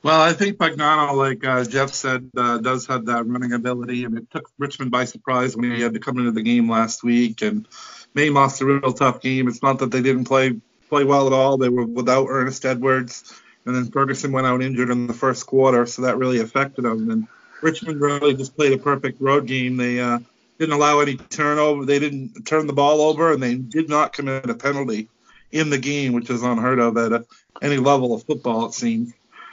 Well, 0.03 0.21
I 0.21 0.33
think 0.33 0.59
Fagnano, 0.59 1.15
like 1.15 1.45
uh, 1.45 1.65
Jeff 1.65 1.93
said, 1.93 2.31
uh, 2.37 2.59
does 2.59 2.87
have 2.87 3.07
that 3.07 3.27
running 3.27 3.53
ability, 3.53 4.05
and 4.05 4.17
it 4.17 4.31
took 4.31 4.49
Richmond 4.57 4.93
by 4.93 5.05
surprise 5.05 5.57
when 5.57 5.73
he 5.73 5.83
had 5.83 5.95
to 5.95 6.01
come 6.01 6.19
into 6.19 6.31
the 6.31 6.43
game 6.43 6.71
last 6.71 7.03
week. 7.03 7.43
And 7.43 7.67
lost 8.15 8.61
a 8.61 8.65
real 8.67 8.93
tough 8.93 9.21
game. 9.21 9.49
It's 9.49 9.63
not 9.63 9.79
that 9.81 9.91
they 9.91 10.03
didn't 10.03 10.25
play 10.25 10.57
play 10.89 11.05
well 11.05 11.27
at 11.27 11.33
all; 11.33 11.57
they 11.57 11.69
were 11.69 11.87
without 11.87 12.27
Earnest 12.29 12.65
Edwards, 12.65 13.41
and 13.65 13.75
then 13.75 13.91
Ferguson 13.91 14.33
went 14.33 14.47
out 14.47 14.63
injured 14.63 14.91
in 14.91 15.07
the 15.07 15.15
first 15.15 15.47
quarter, 15.47 15.87
so 15.87 16.03
that 16.03 16.17
really 16.17 16.41
affected 16.41 16.85
them. 16.85 17.11
And 17.11 17.29
Richmond 17.61 18.01
really 18.01 18.35
just 18.35 18.57
played 18.57 18.73
a 18.73 18.79
perfect 18.79 19.21
road 19.21 19.47
game. 19.47 19.77
They 19.77 20.01
uh, 20.01 20.21
didn't 20.59 20.75
allow 20.75 21.01
any 21.01 21.17
turnover. 21.17 21.85
They 21.85 21.99
didn't 21.99 22.47
turn 22.47 22.67
the 22.67 22.73
ball 22.73 23.03
over, 23.03 23.33
and 23.33 23.43
they 23.43 23.55
did 23.57 23.89
not 23.89 24.13
commit 24.13 24.49
a 24.49 24.55
penalty 24.55 25.09
in 25.51 25.71
the 25.71 25.79
game, 25.79 26.13
which 26.13 26.31
is 26.31 26.43
unheard 26.43 26.79
of 26.79 26.97
at 26.97 27.13
a, 27.13 27.27
any 27.63 27.79
level 27.79 28.15
of 28.15 28.25
football, 28.25 28.67
it 28.67 28.75
seems. 28.75 29.13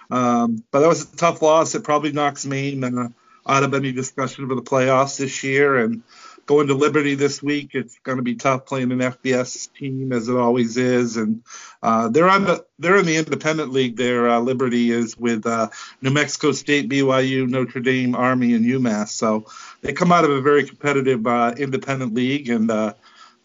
Um, 0.10 0.64
but 0.72 0.82
that 0.82 0.88
was 0.88 1.14
a 1.14 1.18
tough 1.18 1.42
loss. 1.42 1.76
It 1.76 1.84
probably 1.84 2.12
knocks 2.12 2.46
Maine 2.46 2.84
uh, 2.84 3.10
out 3.48 3.64
of 3.64 3.74
any 3.74 3.92
discussion 3.92 4.48
for 4.48 4.56
the 4.56 4.62
playoffs 4.62 5.18
this 5.18 5.44
year. 5.44 5.78
And 5.78 6.04
going 6.46 6.68
to 6.68 6.74
Liberty 6.74 7.16
this 7.16 7.42
week, 7.42 7.72
it's 7.74 7.98
going 8.00 8.18
to 8.18 8.24
be 8.24 8.36
tough 8.36 8.66
playing 8.66 8.92
an 8.92 9.00
FBS 9.00 9.72
team 9.74 10.12
as 10.12 10.30
it 10.30 10.36
always 10.36 10.78
is. 10.78 11.18
And 11.18 11.44
uh, 11.82 12.10
they're 12.10 12.30
on 12.30 12.44
the 12.44 12.66
they're 12.78 12.98
in 12.98 13.06
the 13.06 13.18
independent 13.18 13.72
league. 13.72 13.98
There, 13.98 14.30
uh, 14.30 14.40
Liberty 14.40 14.92
is 14.92 15.18
with 15.18 15.46
uh, 15.46 15.70
New 16.02 16.12
Mexico 16.12 16.52
State, 16.52 16.90
BYU, 16.90 17.48
Notre 17.48 17.80
Dame, 17.80 18.16
Army, 18.16 18.54
and 18.54 18.66
UMass. 18.66 19.10
So 19.10 19.46
they 19.82 19.94
come 19.94 20.12
out 20.12 20.24
of 20.24 20.32
a 20.32 20.42
very 20.42 20.66
competitive 20.66 21.26
uh, 21.26 21.54
independent 21.58 22.14
league, 22.14 22.50
and 22.50 22.70
uh, 22.70 22.94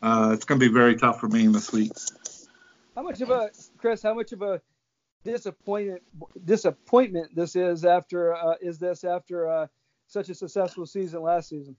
uh, 0.03 0.31
it's 0.35 0.45
going 0.45 0.61
to 0.61 0.67
be 0.67 0.73
very 0.73 0.97
tough 0.97 1.21
for 1.21 1.29
Maine 1.29 1.53
this 1.53 1.73
week. 1.73 1.93
How 2.95 3.03
much 3.03 3.21
of 3.21 3.31
a 3.31 3.51
Chris? 3.79 4.03
How 4.03 4.15
much 4.15 4.33
of 4.33 4.43
a 4.43 4.61
disappointment 5.25 6.03
disappointment 6.45 7.35
this 7.35 7.57
is 7.57 7.85
after 7.85 8.35
is 8.61 8.79
this 8.79 9.05
after 9.05 9.69
such 10.07 10.29
a 10.29 10.35
successful 10.35 10.87
season 10.87 11.23
last 11.23 11.49
season? 11.49 11.77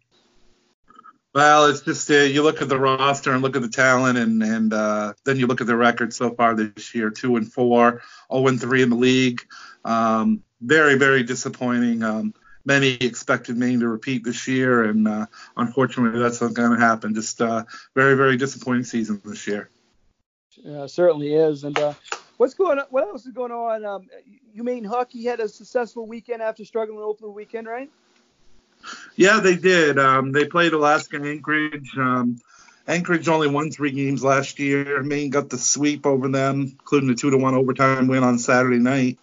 Well, 1.33 1.67
it's 1.67 1.81
just 1.81 2.11
uh, 2.11 2.15
you 2.15 2.43
look 2.43 2.61
at 2.61 2.67
the 2.67 2.77
roster 2.77 3.31
and 3.31 3.41
look 3.41 3.55
at 3.55 3.61
the 3.61 3.69
talent, 3.69 4.17
and 4.17 4.43
and 4.43 4.73
uh, 4.73 5.13
then 5.23 5.37
you 5.37 5.47
look 5.47 5.61
at 5.61 5.67
the 5.67 5.77
record 5.77 6.13
so 6.13 6.31
far 6.31 6.55
this 6.55 6.93
year: 6.93 7.09
two 7.09 7.37
and 7.37 7.51
four, 7.51 7.89
zero 7.89 8.01
oh 8.29 8.47
and 8.47 8.59
three 8.59 8.81
in 8.81 8.89
the 8.89 8.97
league. 8.97 9.41
Um, 9.85 10.43
very 10.59 10.95
very 10.95 11.23
disappointing. 11.23 12.03
Um, 12.03 12.33
many 12.65 12.95
expected 12.95 13.57
Maine 13.57 13.79
to 13.79 13.87
repeat 13.87 14.25
this 14.25 14.45
year, 14.45 14.83
and 14.83 15.07
uh, 15.07 15.25
unfortunately, 15.55 16.19
that's 16.19 16.41
not 16.41 16.53
going 16.53 16.77
to 16.77 16.85
happen. 16.85 17.15
Just 17.15 17.41
uh, 17.41 17.63
very 17.95 18.15
very 18.15 18.35
disappointing 18.35 18.83
season 18.83 19.21
this 19.23 19.47
year. 19.47 19.69
Yeah, 20.57 20.85
certainly 20.87 21.33
is. 21.33 21.63
And 21.63 21.79
uh, 21.79 21.93
what's 22.41 22.55
going 22.55 22.79
on? 22.79 22.85
What 22.89 23.03
else 23.03 23.27
is 23.27 23.33
going 23.33 23.51
on? 23.51 23.85
Um, 23.85 24.09
UMaine 24.57 24.83
hockey 24.83 25.23
had 25.23 25.39
a 25.39 25.47
successful 25.47 26.07
weekend 26.07 26.41
after 26.41 26.65
struggling 26.65 26.97
open 26.97 27.27
the 27.27 27.31
weekend, 27.31 27.67
right? 27.67 27.87
Yeah, 29.15 29.41
they 29.41 29.55
did. 29.55 29.99
Um, 29.99 30.31
they 30.31 30.45
played 30.45 30.73
Alaska 30.73 31.17
Anchorage. 31.17 31.95
Um, 31.95 32.41
Anchorage 32.87 33.27
only 33.27 33.47
won 33.47 33.69
three 33.69 33.91
games 33.91 34.23
last 34.23 34.57
year. 34.57 35.03
Maine 35.03 35.29
got 35.29 35.51
the 35.51 35.59
sweep 35.59 36.07
over 36.07 36.29
them, 36.29 36.61
including 36.61 37.09
the 37.09 37.15
two 37.15 37.29
to 37.29 37.37
one 37.37 37.53
overtime 37.53 38.07
win 38.07 38.23
on 38.23 38.39
Saturday 38.39 38.79
night. 38.79 39.19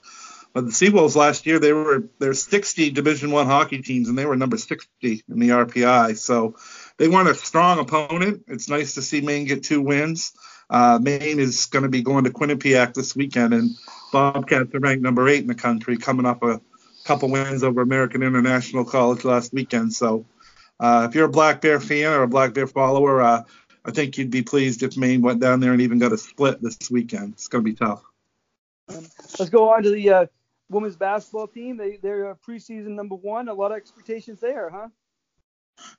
But 0.53 0.67
the 0.67 0.71
Seawolves 0.71 1.17
last 1.17 1.45
year, 1.45 1.59
they 1.59 1.73
were 1.73 2.05
they're 2.21 2.35
60 2.35 2.91
Division 2.91 3.33
One 3.33 3.47
hockey 3.47 3.83
teams, 3.83 4.09
and 4.09 4.17
they 4.17 4.27
were 4.27 4.37
number 4.37 4.59
60 4.59 4.89
in 5.03 5.39
the 5.41 5.49
RPI. 5.49 6.17
So 6.17 6.55
they 6.99 7.09
weren't 7.09 7.29
a 7.29 7.35
strong 7.35 7.79
opponent. 7.79 8.45
It's 8.49 8.69
nice 8.69 8.95
to 8.95 9.03
see 9.03 9.21
Maine 9.21 9.47
get 9.47 9.63
two 9.63 9.81
wins. 9.81 10.33
Uh, 10.69 10.99
Maine 11.01 11.39
is 11.39 11.67
going 11.67 11.85
to 11.85 11.89
be 11.89 12.03
going 12.03 12.25
to 12.25 12.31
Quinnipiac 12.31 12.93
this 12.93 13.17
weekend, 13.17 13.55
and 13.55 13.71
Bobcats 14.13 14.75
are 14.75 14.81
ranked 14.81 15.03
number 15.03 15.29
eight 15.29 15.41
in 15.41 15.47
the 15.47 15.55
country, 15.55 15.97
coming 15.97 16.27
up 16.27 16.43
a 16.43 16.61
couple 17.05 17.31
wins 17.31 17.65
over 17.65 17.81
American 17.81 18.23
International 18.23 18.85
College 18.85 19.25
last 19.25 19.53
weekend. 19.53 19.95
So 19.95 20.27
uh, 20.79 21.07
if 21.09 21.15
you're 21.15 21.27
a 21.27 21.31
Black 21.31 21.63
Bear 21.63 21.81
fan 21.81 22.13
or 22.13 22.25
a 22.25 22.29
Black 22.29 22.53
Bear 22.53 22.67
follower, 22.67 23.23
uh, 23.23 23.45
I 23.85 23.91
think 23.91 24.19
you'd 24.19 24.31
be 24.31 24.43
pleased 24.43 24.83
if 24.83 24.97
Maine 24.97 25.23
went 25.23 25.41
down 25.41 25.61
there 25.61 25.73
and 25.73 25.81
even 25.81 25.99
got 25.99 26.13
a 26.13 26.19
split 26.19 26.61
this 26.61 26.91
weekend. 26.91 27.33
It's 27.35 27.49
going 27.49 27.65
to 27.65 27.71
be 27.71 27.77
tough. 27.77 28.03
Let's 28.89 29.51
go 29.51 29.73
on 29.73 29.83
to 29.85 29.91
the 29.91 30.11
uh, 30.11 30.27
women's 30.69 30.97
basketball 30.97 31.47
team. 31.47 31.77
They, 31.77 31.97
they're 31.97 32.35
preseason 32.47 32.89
number 32.89 33.15
one. 33.15 33.49
A 33.49 33.55
lot 33.55 33.71
of 33.71 33.79
expectations 33.79 34.41
there, 34.41 34.69
huh? 34.69 34.89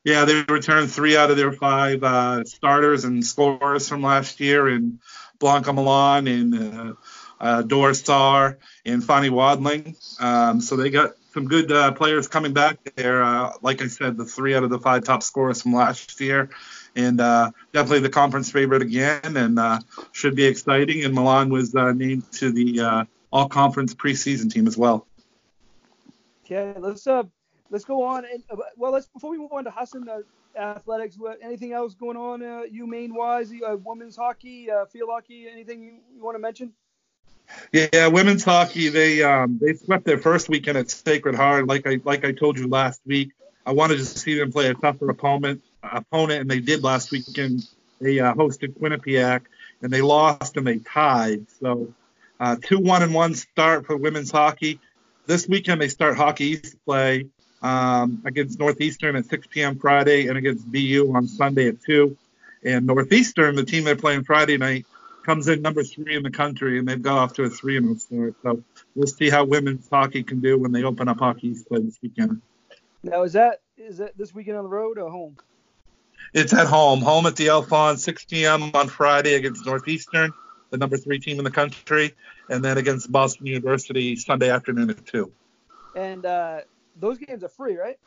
Yeah, 0.04 0.26
they 0.26 0.44
returned 0.44 0.92
three 0.92 1.18
out 1.18 1.32
of 1.32 1.38
their 1.38 1.52
five 1.52 2.04
uh, 2.04 2.44
starters 2.46 3.04
and 3.04 3.26
scorers 3.26 3.90
from 3.90 4.02
last 4.02 4.40
year 4.40 4.70
in 4.70 5.00
Blanca 5.40 5.74
Milan 5.74 6.28
and 6.28 6.56
uh, 6.56 6.94
uh, 7.40 7.62
Doris 7.62 8.08
and 8.10 9.04
Fanny 9.04 9.30
Wadling. 9.30 9.96
Um, 10.22 10.62
so 10.62 10.76
they 10.76 10.90
got 10.90 11.12
some 11.34 11.46
good 11.48 11.72
uh, 11.72 11.92
players 11.92 12.28
coming 12.28 12.54
back 12.54 12.78
there. 12.96 13.24
Uh, 13.24 13.54
like 13.62 13.82
I 13.82 13.88
said, 13.88 14.18
the 14.18 14.26
three 14.26 14.56
out 14.56 14.64
of 14.64 14.70
the 14.70 14.80
five 14.80 15.04
top 15.04 15.24
scorers 15.24 15.62
from 15.62 15.74
last 15.74 16.20
year, 16.20 16.50
and 16.96 17.22
uh, 17.22 17.52
definitely 17.74 18.00
the 18.00 18.10
conference 18.10 18.52
favorite 18.52 18.82
again, 18.82 19.38
and 19.38 19.60
uh, 19.60 19.80
should 20.12 20.36
be 20.36 20.46
exciting. 20.46 21.04
And 21.04 21.14
Milan 21.14 21.50
was 21.50 21.74
uh, 21.76 21.92
named 21.92 22.32
to 22.34 22.52
the 22.52 22.80
uh, 22.80 23.04
all 23.32 23.48
conference 23.48 23.94
preseason 23.94 24.52
team 24.52 24.68
as 24.68 24.78
well. 24.78 25.06
Okay, 26.46 26.74
let's 26.80 27.06
let's 27.70 27.86
go 27.86 28.04
on. 28.04 28.26
And 28.26 28.44
uh, 28.50 28.58
well, 28.78 28.92
let's 28.92 29.08
before 29.08 29.32
we 29.32 29.38
move 29.38 29.52
on 29.52 29.64
to 29.64 29.72
Husson 29.72 30.08
uh, 30.10 30.22
athletics. 30.60 31.18
What, 31.18 31.40
Anything 31.42 31.74
else 31.74 31.94
going 31.94 32.18
on, 32.18 32.42
uh, 32.42 32.64
UMaine 32.74 33.12
wise? 33.12 33.52
Uh, 33.52 33.78
women's 33.78 34.16
hockey, 34.16 34.70
uh, 34.72 34.86
field 34.86 35.10
hockey. 35.12 35.48
Anything 35.52 35.82
you, 35.82 35.94
you 36.16 36.24
want 36.24 36.36
to 36.36 36.40
mention? 36.40 36.74
Yeah, 37.72 38.08
women's 38.08 38.44
hockey 38.44 38.90
they 38.90 39.24
um, 39.24 39.60
they 39.62 39.74
swept 39.74 40.06
their 40.06 40.20
first 40.20 40.50
weekend 40.50 40.78
at 40.78 40.90
Sacred 40.90 41.36
Heart. 41.36 41.68
Like 41.68 41.88
I 41.88 42.00
like 42.04 42.24
I 42.24 42.32
told 42.32 42.58
you 42.60 42.68
last 42.68 43.02
week, 43.06 43.32
I 43.66 43.72
wanted 43.72 43.98
to 43.98 44.06
see 44.06 44.38
them 44.38 44.52
play 44.52 44.68
a 44.68 44.74
tougher 44.74 45.10
opponent 45.10 45.64
opponent, 45.84 46.42
and 46.42 46.50
they 46.50 46.60
did 46.60 46.84
last 46.84 47.12
weekend. 47.12 47.68
They 48.00 48.20
uh, 48.20 48.34
hosted 48.34 48.80
Quinnipiac, 48.80 49.42
and 49.82 49.92
they 49.92 50.02
lost 50.02 50.58
and 50.58 50.66
they 50.66 50.78
tied. 50.78 51.48
So 51.60 51.94
uh, 52.40 52.56
two 52.62 52.80
one 52.80 53.04
and 53.04 53.14
one 53.14 53.36
start 53.36 53.86
for 53.86 53.98
women's 53.98 54.32
hockey. 54.32 54.80
This 55.26 55.48
weekend 55.48 55.82
they 55.82 55.90
start 55.90 56.18
Hockey 56.18 56.46
East 56.46 56.78
play 56.86 57.28
um, 57.62 58.22
against 58.26 58.60
Northeastern 58.60 59.16
at 59.16 59.26
6 59.26 59.48
p.m. 59.48 59.78
Friday, 59.78 60.28
and 60.28 60.38
against 60.38 60.70
BU 60.72 61.12
on 61.16 61.28
Sunday 61.28 61.68
at 61.68 61.82
two. 61.82 62.18
And 62.64 62.86
Northeastern, 62.86 63.56
the 63.56 63.64
team 63.64 63.84
they're 63.84 63.96
playing 63.96 64.24
Friday 64.24 64.58
night, 64.58 64.86
comes 65.26 65.48
in 65.48 65.62
number 65.62 65.84
three 65.84 66.16
in 66.16 66.24
the 66.24 66.32
country, 66.32 66.80
and 66.80 66.88
they've 66.88 67.02
got 67.02 67.18
off 67.18 67.34
to 67.34 67.44
a 67.44 67.50
three 67.50 67.78
and 67.78 68.02
start. 68.02 68.36
So 68.44 68.64
we'll 68.96 69.08
see 69.08 69.30
how 69.30 69.46
women's 69.46 69.88
hockey 69.90 70.24
can 70.24 70.40
do 70.40 70.58
when 70.58 70.72
they 70.72 70.84
open 70.84 71.08
up 71.08 71.20
Hockey 71.20 71.50
East 71.50 71.68
play 71.68 71.82
this 71.82 72.00
weekend. 72.02 72.42
Now, 73.04 73.24
is 73.24 73.34
that 73.34 73.62
is 73.78 73.98
that 73.98 74.18
this 74.18 74.34
weekend 74.34 74.58
on 74.58 74.64
the 74.64 74.70
road 74.70 74.98
or 74.98 75.10
home? 75.10 75.38
It's 76.34 76.54
at 76.54 76.68
home, 76.68 77.00
home 77.02 77.26
at 77.26 77.36
the 77.36 77.48
Alfond, 77.48 77.98
6 77.98 78.26
p.m. 78.26 78.72
on 78.74 78.88
Friday 78.88 79.36
against 79.36 79.66
Northeastern, 79.66 80.34
the 80.70 80.78
number 80.78 80.98
three 80.98 81.20
team 81.20 81.40
in 81.40 81.44
the 81.44 81.52
country, 81.52 82.14
and 82.50 82.64
then 82.64 82.78
against 82.78 83.12
Boston 83.12 83.48
University 83.48 84.16
Sunday 84.16 84.50
afternoon 84.50 84.90
at 84.90 85.06
two. 85.06 85.32
And 85.96 86.26
uh, 86.26 86.62
those 87.00 87.18
games 87.18 87.44
are 87.44 87.50
free, 87.50 87.76
right? 87.76 87.98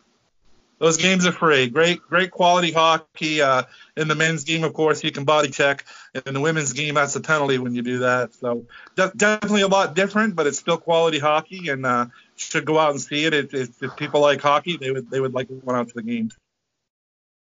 those 0.82 0.96
games 0.96 1.24
are 1.26 1.32
free. 1.32 1.68
Great, 1.68 2.02
great 2.02 2.32
quality 2.32 2.72
hockey. 2.72 3.40
Uh, 3.40 3.62
in 3.96 4.08
the 4.08 4.16
men's 4.16 4.42
game, 4.42 4.64
of 4.64 4.74
course, 4.74 5.04
you 5.04 5.12
can 5.12 5.24
body 5.24 5.48
check. 5.48 5.84
In 6.26 6.34
the 6.34 6.40
women's 6.40 6.72
game, 6.72 6.96
that's 6.96 7.14
a 7.14 7.20
penalty 7.20 7.58
when 7.58 7.72
you 7.72 7.82
do 7.82 8.00
that. 8.00 8.34
So 8.34 8.66
de- 8.96 9.12
definitely 9.16 9.62
a 9.62 9.68
lot 9.68 9.94
different, 9.94 10.34
but 10.34 10.48
it's 10.48 10.58
still 10.58 10.78
quality 10.78 11.20
hockey, 11.20 11.68
and 11.68 11.86
uh, 11.86 12.06
should 12.34 12.64
go 12.64 12.80
out 12.80 12.90
and 12.90 13.00
see 13.00 13.24
it. 13.24 13.32
If, 13.32 13.54
if, 13.54 13.80
if, 13.80 13.96
people 13.96 14.22
like 14.22 14.40
hockey, 14.40 14.76
they 14.76 14.90
would 14.90 15.08
they 15.08 15.20
would 15.20 15.32
like 15.32 15.46
to 15.48 15.54
go 15.64 15.72
out 15.72 15.86
to 15.86 15.94
the 15.94 16.02
games. 16.02 16.36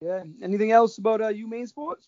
Yeah. 0.01 0.23
Anything 0.43 0.71
else 0.71 0.99
about 0.99 1.21
uh, 1.21 1.29
UMaine 1.29 1.67
sports? 1.67 2.07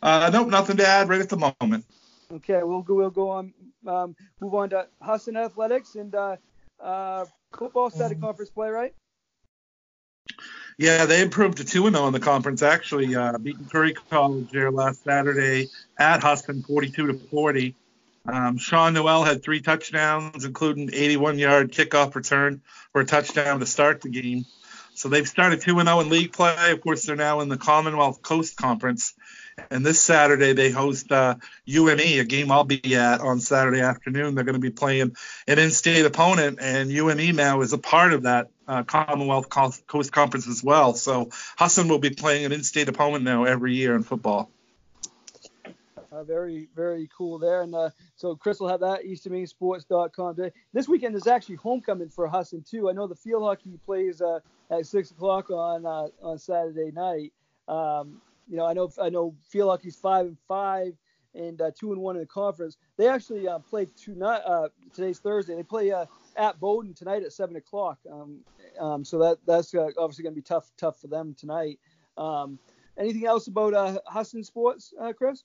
Uh, 0.00 0.30
nope, 0.32 0.48
nothing 0.48 0.78
to 0.78 0.86
add 0.86 1.10
right 1.10 1.20
at 1.20 1.28
the 1.28 1.54
moment. 1.60 1.84
Okay, 2.32 2.62
we'll 2.62 2.80
go. 2.80 2.94
We'll 2.94 3.10
go 3.10 3.28
on. 3.28 3.52
Um, 3.86 4.16
move 4.40 4.54
on 4.54 4.70
to 4.70 4.86
Husson 5.02 5.36
Athletics 5.36 5.94
and 5.94 6.14
uh, 6.14 6.36
uh, 6.80 7.26
football 7.56 7.90
started 7.90 8.20
conference 8.20 8.50
play, 8.50 8.68
right? 8.68 8.94
Yeah, 10.78 11.06
they 11.06 11.20
improved 11.20 11.58
to 11.58 11.64
2 11.64 11.90
0 11.90 12.06
in 12.06 12.12
the 12.12 12.20
conference, 12.20 12.62
actually, 12.62 13.14
uh, 13.14 13.36
beating 13.38 13.66
Curry 13.66 13.94
College 13.94 14.50
there 14.50 14.70
last 14.70 15.04
Saturday 15.04 15.68
at 15.98 16.22
Husson 16.22 16.62
42 16.62 17.08
to 17.08 17.14
40. 17.14 17.74
Um, 18.24 18.56
Sean 18.56 18.94
Noel 18.94 19.24
had 19.24 19.42
three 19.42 19.60
touchdowns, 19.60 20.44
including 20.44 20.90
81 20.92 21.38
yard 21.38 21.72
kickoff 21.72 22.14
return 22.14 22.62
for 22.92 23.00
a 23.00 23.04
touchdown 23.04 23.60
to 23.60 23.66
start 23.66 24.00
the 24.00 24.08
game. 24.08 24.46
So 24.94 25.08
they've 25.08 25.28
started 25.28 25.60
2 25.60 25.80
0 25.80 26.00
in 26.00 26.08
league 26.08 26.32
play. 26.32 26.70
Of 26.70 26.80
course, 26.80 27.04
they're 27.04 27.16
now 27.16 27.40
in 27.40 27.48
the 27.48 27.58
Commonwealth 27.58 28.22
Coast 28.22 28.56
Conference. 28.56 29.14
And 29.70 29.84
this 29.84 30.02
Saturday, 30.02 30.52
they 30.52 30.70
host 30.70 31.10
uh, 31.12 31.36
UME, 31.66 32.00
a 32.00 32.24
game 32.24 32.50
I'll 32.50 32.64
be 32.64 32.96
at 32.96 33.20
on 33.20 33.40
Saturday 33.40 33.80
afternoon. 33.80 34.34
They're 34.34 34.44
going 34.44 34.54
to 34.54 34.60
be 34.60 34.70
playing 34.70 35.14
an 35.46 35.58
in 35.58 35.70
state 35.70 36.04
opponent, 36.06 36.58
and 36.60 36.90
UME 36.90 37.36
now 37.36 37.60
is 37.60 37.72
a 37.72 37.78
part 37.78 38.12
of 38.12 38.22
that 38.22 38.48
uh, 38.66 38.82
Commonwealth 38.84 39.48
Coast 39.48 40.12
Conference 40.12 40.48
as 40.48 40.62
well. 40.62 40.94
So 40.94 41.30
Husson 41.56 41.88
will 41.88 41.98
be 41.98 42.10
playing 42.10 42.46
an 42.46 42.52
in-state 42.52 42.88
opponent 42.88 43.24
now 43.24 43.44
every 43.44 43.74
year 43.74 43.94
in 43.94 44.02
football. 44.02 44.50
Uh, 46.10 46.24
very, 46.24 46.68
very 46.76 47.08
cool 47.16 47.38
there. 47.38 47.62
And 47.62 47.74
uh, 47.74 47.90
so 48.16 48.36
Chris 48.36 48.60
will 48.60 48.68
have 48.68 48.80
that, 48.80 49.04
easternmainesports.com 49.04 50.36
today. 50.36 50.52
This 50.72 50.88
weekend 50.88 51.16
is 51.16 51.26
actually 51.26 51.56
homecoming 51.56 52.10
for 52.10 52.28
Husson, 52.28 52.62
too. 52.68 52.90
I 52.90 52.92
know 52.92 53.06
the 53.06 53.16
field 53.16 53.42
hockey 53.42 53.78
plays 53.86 54.20
uh, 54.20 54.40
at 54.70 54.86
6 54.86 55.10
o'clock 55.12 55.50
on 55.50 55.86
uh, 55.86 56.08
on 56.22 56.38
Saturday 56.38 56.90
night. 56.92 57.32
Um, 57.66 58.20
you 58.48 58.56
know, 58.56 58.66
I 58.66 58.72
know 58.72 58.90
I 59.00 59.08
know 59.08 59.34
feel 59.48 59.66
like 59.66 59.82
he's 59.82 59.96
5 59.96 60.26
and 60.26 60.38
5 60.48 60.92
and 61.34 61.60
uh, 61.60 61.70
2 61.78 61.92
and 61.92 62.00
1 62.00 62.16
in 62.16 62.20
the 62.22 62.26
conference. 62.26 62.76
They 62.96 63.08
actually 63.08 63.48
uh, 63.48 63.58
play 63.58 63.86
tonight, 63.96 64.42
today's 64.92 65.18
Thursday. 65.18 65.54
They 65.54 65.62
play 65.62 65.92
at 66.36 66.60
Bowdoin 66.60 66.94
tonight 66.94 67.22
at 67.22 67.32
7 67.32 67.56
o'clock. 67.56 67.98
Um, 68.10 68.40
um, 68.78 69.04
so 69.04 69.18
that 69.18 69.38
that's 69.46 69.74
uh, 69.74 69.88
obviously 69.98 70.24
going 70.24 70.34
to 70.34 70.40
be 70.40 70.42
tough 70.42 70.70
tough 70.76 71.00
for 71.00 71.08
them 71.08 71.34
tonight. 71.38 71.78
Um, 72.16 72.58
anything 72.98 73.26
else 73.26 73.46
about 73.46 73.74
uh, 73.74 73.98
Husson 74.06 74.44
Sports, 74.44 74.92
uh, 75.00 75.12
Chris? 75.12 75.44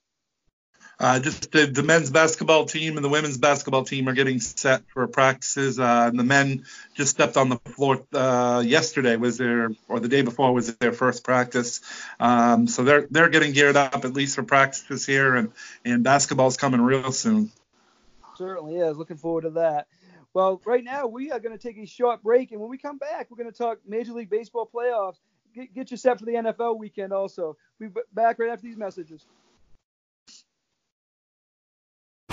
Uh, 1.00 1.19
just 1.19 1.51
the, 1.51 1.67
the, 1.67 1.84
men's 1.84 2.10
basketball 2.10 2.65
team 2.65 2.96
and 2.96 3.05
the 3.05 3.10
women's 3.10 3.38
basketball 3.38 3.84
team 3.84 4.10
are 4.10 4.13
getting 4.13 4.39
set 4.39 4.81
for 4.91 5.07
practices. 5.07 5.79
Uh, 5.79 6.07
and 6.10 6.17
the 6.17 6.24
men 6.24 6.65
just 6.96 7.12
stepped 7.12 7.38
on 7.38 7.50
the 7.50 7.57
floor 7.57 8.03
uh, 8.13 8.63
yesterday 8.65 9.15
was 9.15 9.38
their 9.38 9.69
or 9.88 10.00
the 10.00 10.07
day 10.07 10.24
before 10.24 10.51
was 10.53 10.75
their 10.77 10.91
first 10.91 11.24
practice. 11.24 11.81
Um, 12.19 12.67
so 12.67 12.84
they're 12.84 13.05
they're 13.12 13.29
getting 13.29 13.53
geared 13.53 13.77
up 13.77 14.05
at 14.05 14.13
least 14.13 14.36
for 14.36 14.43
practices 14.43 15.05
here, 15.05 15.36
and 15.36 15.51
and 15.86 16.03
basketball's 16.03 16.57
coming 16.57 16.81
real 16.81 17.12
soon. 17.12 17.51
Certainly 18.36 18.77
is. 18.77 18.98
Looking 18.98 19.17
forward 19.17 19.41
to 19.41 19.51
that. 19.51 19.88
Well, 20.34 20.62
right 20.65 20.84
now 20.84 21.05
we 21.05 21.31
are 21.31 21.39
going 21.39 21.55
to 21.55 21.62
take 21.62 21.77
a 21.77 21.86
short 21.86 22.24
break, 22.24 22.51
and 22.51 22.60
when 22.60 22.72
we 22.72 22.77
come 22.79 22.98
back, 22.98 23.27
we're 23.29 23.38
going 23.38 23.51
to 23.51 23.57
talk 23.57 23.79
Major 23.88 24.13
League 24.13 24.31
Baseball 24.31 24.69
playoffs. 24.72 25.17
Get, 25.53 25.74
get 25.74 25.91
you 25.91 25.98
set 25.98 26.17
for 26.17 26.25
the 26.25 26.34
NFL 26.34 26.77
weekend 26.77 27.13
also. 27.13 27.55
We'll 27.79 27.89
be 27.89 28.01
back 28.13 28.39
right 28.39 28.50
after 28.50 28.63
these 28.63 28.77
messages. 28.77 29.25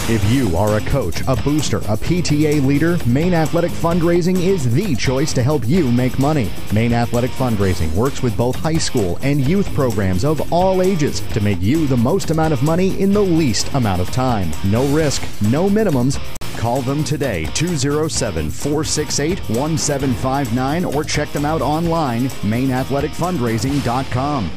If 0.07 0.23
you 0.31 0.55
are 0.55 0.77
a 0.77 0.83
coach, 0.83 1.23
a 1.27 1.35
booster, 1.35 1.79
a 1.79 1.97
PTA 1.97 2.63
leader, 2.63 2.99
Maine 3.07 3.33
Athletic 3.33 3.71
Fundraising 3.71 4.39
is 4.39 4.71
the 4.71 4.95
choice 4.97 5.33
to 5.33 5.43
help 5.43 5.67
you 5.67 5.91
make 5.91 6.19
money. 6.19 6.51
Maine 6.75 6.93
Athletic 6.93 7.31
Fundraising 7.31 7.91
works 7.95 8.23
with 8.23 8.37
both 8.37 8.55
high 8.55 8.77
school 8.77 9.19
and 9.23 9.41
youth 9.41 9.73
programs 9.73 10.27
of 10.27 10.53
all 10.53 10.83
ages 10.83 11.21
to 11.33 11.41
make 11.41 11.63
you 11.63 11.87
the 11.87 11.97
most 11.97 12.29
amount 12.29 12.53
of 12.53 12.63
money 12.63 13.01
in 13.01 13.15
the 13.15 13.23
least 13.23 13.73
amount 13.73 14.03
of 14.03 14.11
time. 14.11 14.51
No 14.67 14.87
risk, 14.89 15.23
no 15.41 15.71
minimums. 15.71 16.19
Call 16.59 16.83
them 16.83 17.03
today, 17.03 17.47
207 17.55 18.51
468 18.51 19.39
1759, 19.49 20.85
or 20.85 21.03
check 21.03 21.33
them 21.33 21.47
out 21.47 21.63
online, 21.63 22.25
MaineAthleticFundraising.com. 22.43 24.51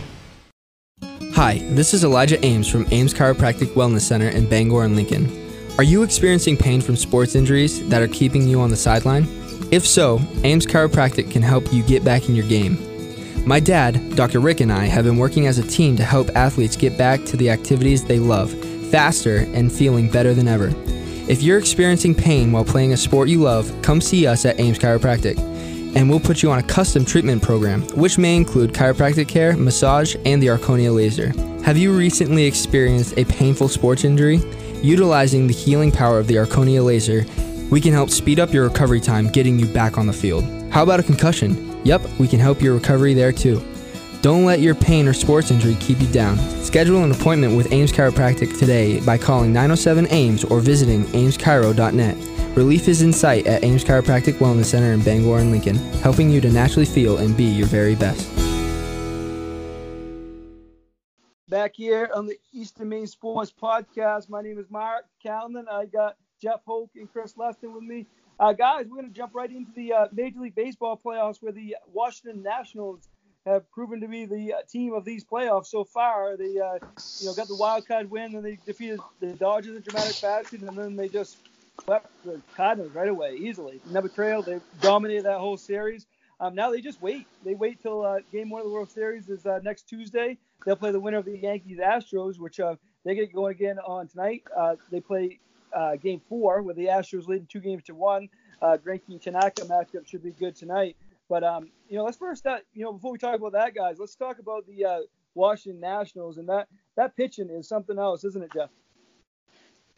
Hi, 1.37 1.59
this 1.69 1.93
is 1.93 2.03
Elijah 2.03 2.43
Ames 2.43 2.67
from 2.67 2.87
Ames 2.89 3.13
Chiropractic 3.13 3.67
Wellness 3.75 4.01
Center 4.01 4.27
in 4.29 4.49
Bangor 4.49 4.85
and 4.85 4.95
Lincoln. 4.95 5.29
Are 5.77 5.83
you 5.83 6.01
experiencing 6.01 6.57
pain 6.57 6.81
from 6.81 6.95
sports 6.95 7.35
injuries 7.35 7.87
that 7.89 8.01
are 8.01 8.07
keeping 8.07 8.47
you 8.47 8.59
on 8.59 8.71
the 8.71 8.75
sideline? 8.75 9.27
If 9.69 9.85
so, 9.85 10.19
Ames 10.43 10.65
Chiropractic 10.65 11.29
can 11.29 11.43
help 11.43 11.71
you 11.71 11.83
get 11.83 12.03
back 12.03 12.27
in 12.27 12.33
your 12.33 12.47
game. 12.47 12.75
My 13.45 13.59
dad, 13.59 14.15
Dr. 14.15 14.39
Rick, 14.39 14.61
and 14.61 14.73
I 14.73 14.85
have 14.85 15.05
been 15.05 15.17
working 15.17 15.45
as 15.45 15.59
a 15.59 15.67
team 15.67 15.95
to 15.97 16.03
help 16.03 16.35
athletes 16.35 16.75
get 16.75 16.97
back 16.97 17.23
to 17.25 17.37
the 17.37 17.51
activities 17.51 18.03
they 18.03 18.17
love 18.17 18.51
faster 18.89 19.45
and 19.53 19.71
feeling 19.71 20.09
better 20.09 20.33
than 20.33 20.47
ever. 20.47 20.73
If 21.29 21.43
you're 21.43 21.59
experiencing 21.59 22.15
pain 22.15 22.51
while 22.51 22.65
playing 22.65 22.93
a 22.93 22.97
sport 22.97 23.29
you 23.29 23.41
love, 23.41 23.71
come 23.83 24.01
see 24.01 24.25
us 24.25 24.43
at 24.43 24.59
Ames 24.59 24.79
Chiropractic 24.79 25.37
and 25.95 26.09
we'll 26.09 26.19
put 26.19 26.43
you 26.43 26.51
on 26.51 26.59
a 26.59 26.63
custom 26.63 27.05
treatment 27.05 27.41
program, 27.41 27.81
which 27.95 28.17
may 28.17 28.35
include 28.35 28.73
chiropractic 28.73 29.27
care, 29.27 29.55
massage, 29.55 30.15
and 30.25 30.41
the 30.41 30.47
Erchonia 30.47 30.93
laser. 30.93 31.33
Have 31.63 31.77
you 31.77 31.95
recently 31.97 32.45
experienced 32.45 33.17
a 33.17 33.25
painful 33.25 33.67
sports 33.67 34.03
injury? 34.03 34.39
Utilizing 34.81 35.47
the 35.47 35.53
healing 35.53 35.91
power 35.91 36.19
of 36.19 36.27
the 36.27 36.35
Erchonia 36.35 36.83
laser, 36.83 37.25
we 37.69 37.81
can 37.81 37.93
help 37.93 38.09
speed 38.09 38.39
up 38.39 38.53
your 38.53 38.65
recovery 38.67 39.01
time 39.01 39.29
getting 39.29 39.59
you 39.59 39.65
back 39.65 39.97
on 39.97 40.07
the 40.07 40.13
field. 40.13 40.43
How 40.71 40.83
about 40.83 40.99
a 40.99 41.03
concussion? 41.03 41.81
Yep, 41.85 42.01
we 42.19 42.27
can 42.27 42.39
help 42.39 42.61
your 42.61 42.75
recovery 42.75 43.13
there 43.13 43.31
too. 43.31 43.61
Don't 44.21 44.45
let 44.45 44.61
your 44.61 44.75
pain 44.75 45.07
or 45.07 45.13
sports 45.13 45.51
injury 45.51 45.75
keep 45.79 45.99
you 46.01 46.07
down. 46.07 46.37
Schedule 46.63 47.03
an 47.03 47.11
appointment 47.11 47.55
with 47.55 47.71
Ames 47.71 47.91
Chiropractic 47.91 48.57
today 48.57 48.99
by 49.01 49.17
calling 49.17 49.53
907 49.53 50.07
AMES 50.07 50.43
or 50.45 50.59
visiting 50.59 51.03
ameschiro.net. 51.05 52.36
Relief 52.57 52.87
is 52.87 53.03
in 53.03 53.13
sight 53.13 53.45
at 53.45 53.63
Ames 53.63 53.83
Chiropractic 53.83 54.39
Wellness 54.39 54.65
Center 54.65 54.91
in 54.91 55.01
Bangor 55.01 55.37
and 55.37 55.51
Lincoln, 55.51 55.75
helping 56.01 56.31
you 56.31 56.41
to 56.41 56.49
naturally 56.49 56.87
feel 56.87 57.17
and 57.19 57.37
be 57.37 57.43
your 57.43 57.67
very 57.67 57.93
best. 57.93 58.27
Back 61.47 61.75
here 61.75 62.09
on 62.15 62.25
the 62.25 62.35
Eastern 62.51 62.89
Maine 62.89 63.05
Sports 63.05 63.53
Podcast, 63.61 64.27
my 64.31 64.41
name 64.41 64.57
is 64.57 64.71
Mark 64.71 65.05
Calman. 65.21 65.67
I 65.71 65.85
got 65.85 66.17
Jeff 66.41 66.61
Hoke 66.65 66.89
and 66.95 67.07
Chris 67.13 67.33
Leston 67.33 67.75
with 67.75 67.83
me. 67.83 68.07
Uh, 68.39 68.53
guys, 68.53 68.87
we're 68.89 69.01
going 69.01 69.07
to 69.07 69.13
jump 69.13 69.35
right 69.35 69.51
into 69.51 69.71
the 69.75 69.93
uh, 69.93 70.07
Major 70.11 70.39
League 70.39 70.55
Baseball 70.55 70.99
playoffs 71.05 71.43
where 71.43 71.51
the 71.51 71.75
Washington 71.93 72.41
Nationals 72.41 73.07
have 73.45 73.69
proven 73.71 74.01
to 74.01 74.07
be 74.07 74.25
the 74.25 74.53
uh, 74.53 74.57
team 74.67 74.93
of 74.93 75.05
these 75.05 75.23
playoffs 75.23 75.67
so 75.67 75.83
far. 75.83 76.35
They, 76.35 76.57
uh, 76.57 76.79
you 77.19 77.27
know, 77.27 77.35
got 77.35 77.49
the 77.49 77.55
wild 77.55 77.87
card 77.87 78.09
win 78.09 78.33
and 78.33 78.43
they 78.43 78.57
defeated 78.65 78.99
the 79.19 79.33
Dodgers 79.33 79.75
in 79.75 79.83
dramatic 79.83 80.15
fashion, 80.15 80.67
and 80.67 80.75
then 80.75 80.95
they 80.95 81.07
just 81.07 81.37
swept 81.83 82.07
the 82.25 82.41
Cardinals 82.55 82.93
right 82.93 83.07
away, 83.07 83.35
easily. 83.35 83.79
Never 83.89 84.07
trailed. 84.07 84.45
They 84.45 84.59
dominated 84.81 85.25
that 85.25 85.39
whole 85.39 85.57
series. 85.57 86.05
Um, 86.39 86.53
now 86.53 86.71
they 86.71 86.81
just 86.81 87.01
wait. 87.01 87.27
They 87.43 87.55
wait 87.55 87.81
till 87.81 88.03
uh, 88.05 88.19
game 88.31 88.49
one 88.49 88.61
of 88.61 88.67
the 88.67 88.73
World 88.73 88.91
Series 88.91 89.27
is 89.29 89.45
uh, 89.45 89.59
next 89.63 89.89
Tuesday. 89.89 90.37
They'll 90.65 90.75
play 90.75 90.91
the 90.91 90.99
winner 90.99 91.17
of 91.17 91.25
the 91.25 91.37
Yankees 91.37 91.79
Astros, 91.79 92.37
which 92.39 92.59
uh, 92.59 92.75
they 93.03 93.15
get 93.15 93.33
going 93.33 93.55
again 93.55 93.79
on 93.79 94.07
tonight. 94.07 94.43
Uh, 94.55 94.75
they 94.91 94.99
play 94.99 95.39
uh, 95.73 95.95
game 95.95 96.21
four, 96.29 96.61
where 96.61 96.75
the 96.75 96.85
Astros 96.85 97.27
leading 97.27 97.47
two 97.47 97.59
games 97.59 97.83
to 97.85 97.95
one. 97.95 98.29
Uh, 98.61 98.77
Greinke 98.77 99.21
Tanaka 99.21 99.63
matchup 99.63 100.07
should 100.07 100.23
be 100.23 100.31
good 100.31 100.55
tonight. 100.55 100.95
But 101.29 101.43
um, 101.43 101.71
you 101.89 101.97
know, 101.97 102.03
let's 102.03 102.17
first 102.17 102.39
start. 102.39 102.63
You 102.73 102.85
know, 102.85 102.93
before 102.93 103.11
we 103.11 103.17
talk 103.17 103.35
about 103.35 103.53
that, 103.53 103.73
guys, 103.75 103.97
let's 103.99 104.15
talk 104.15 104.39
about 104.39 104.65
the 104.67 104.85
uh, 104.85 104.99
Washington 105.35 105.81
Nationals 105.81 106.37
and 106.37 106.49
that 106.49 106.67
that 106.95 107.15
pitching 107.15 107.49
is 107.49 107.67
something 107.67 107.97
else, 107.97 108.23
isn't 108.23 108.43
it, 108.43 108.51
Jeff? 108.53 108.69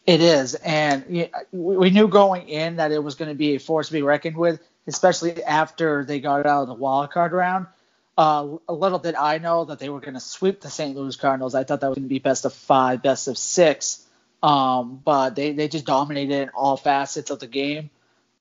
It 0.06 0.22
is, 0.22 0.56
and 0.56 1.30
we 1.52 1.90
knew 1.92 2.08
going 2.08 2.50
in 2.50 2.78
that 2.78 2.92
it 2.92 3.04
was 3.04 3.16
going 3.16 3.30
to 3.30 3.36
be 3.36 3.56
a 3.56 3.60
force 3.60 3.88
to 3.88 3.94
be 3.94 4.02
reckoned 4.02 4.38
with, 4.38 4.60
especially 4.88 5.44
after 5.44 6.04
they 6.04 6.20
got 6.20 6.46
out 6.46 6.64
of 6.64 6.68
the 6.68 6.74
wild 6.74 7.12
card 7.12 7.32
round. 7.32 7.68
Uh, 8.18 8.58
little 8.68 9.00
did 9.00 9.16
I 9.16 9.38
know 9.38 9.66
that 9.66 9.80
they 9.80 9.88
were 9.88 10.00
going 10.00 10.16
to 10.16 10.20
sweep 10.20 10.62
the 10.62 10.70
St. 10.70 10.96
Louis 10.96 11.16
Cardinals. 11.16 11.56
I 11.56 11.64
thought 11.64 11.82
that 11.82 11.88
was 11.88 11.98
going 11.98 12.08
to 12.08 12.10
be 12.10 12.20
best 12.20 12.44
of 12.44 12.54
five, 12.54 13.02
best 13.02 13.28
of 13.28 13.38
six, 13.38 14.06
um, 14.42 15.02
but 15.06 15.36
they, 15.36 15.54
they 15.54 15.68
just 15.68 15.86
dominated 15.86 16.34
in 16.34 16.50
all 16.50 16.76
facets 16.76 17.30
of 17.30 17.40
the 17.40 17.48
game. 17.48 17.90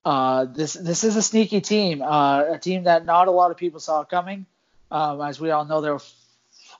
Uh, 0.05 0.47
this 0.47 0.73
this 0.73 1.05
is 1.05 1.17
a 1.17 1.23
sneaky 1.23 1.61
team, 1.61 2.03
uh, 2.03 2.55
a 2.55 2.59
team 2.59 2.85
that 2.85 3.05
not 3.05 3.29
a 3.29 3.31
lot 3.31 3.51
of 3.51 3.57
people 3.57 3.79
saw 3.79 4.05
coming. 4.05 4.47
Um, 4.91 5.21
as 5.21 5.39
we 5.39 5.51
all 5.51 5.65
know, 5.65 5.81
there 5.81 5.93
were 5.93 6.03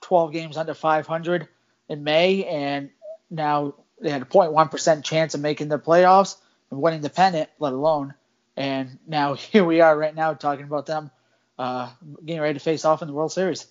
12 0.01 0.31
games 0.31 0.57
under 0.57 0.73
500 0.73 1.47
in 1.89 2.03
May, 2.03 2.43
and 2.45 2.89
now 3.29 3.75
they 4.01 4.09
had 4.09 4.21
a 4.21 4.25
0.1% 4.25 5.03
chance 5.03 5.33
of 5.33 5.41
making 5.41 5.69
the 5.69 5.79
playoffs 5.79 6.37
and 6.71 6.81
winning 6.81 7.01
the 7.01 7.09
pennant, 7.09 7.49
let 7.59 7.73
alone. 7.73 8.13
And 8.55 8.99
now 9.07 9.33
here 9.35 9.63
we 9.63 9.81
are 9.81 9.97
right 9.97 10.15
now 10.15 10.33
talking 10.33 10.65
about 10.65 10.85
them 10.85 11.11
uh, 11.57 11.89
getting 12.25 12.41
ready 12.41 12.53
to 12.53 12.59
face 12.59 12.85
off 12.85 13.01
in 13.01 13.07
the 13.07 13.13
World 13.13 13.31
Series. 13.31 13.67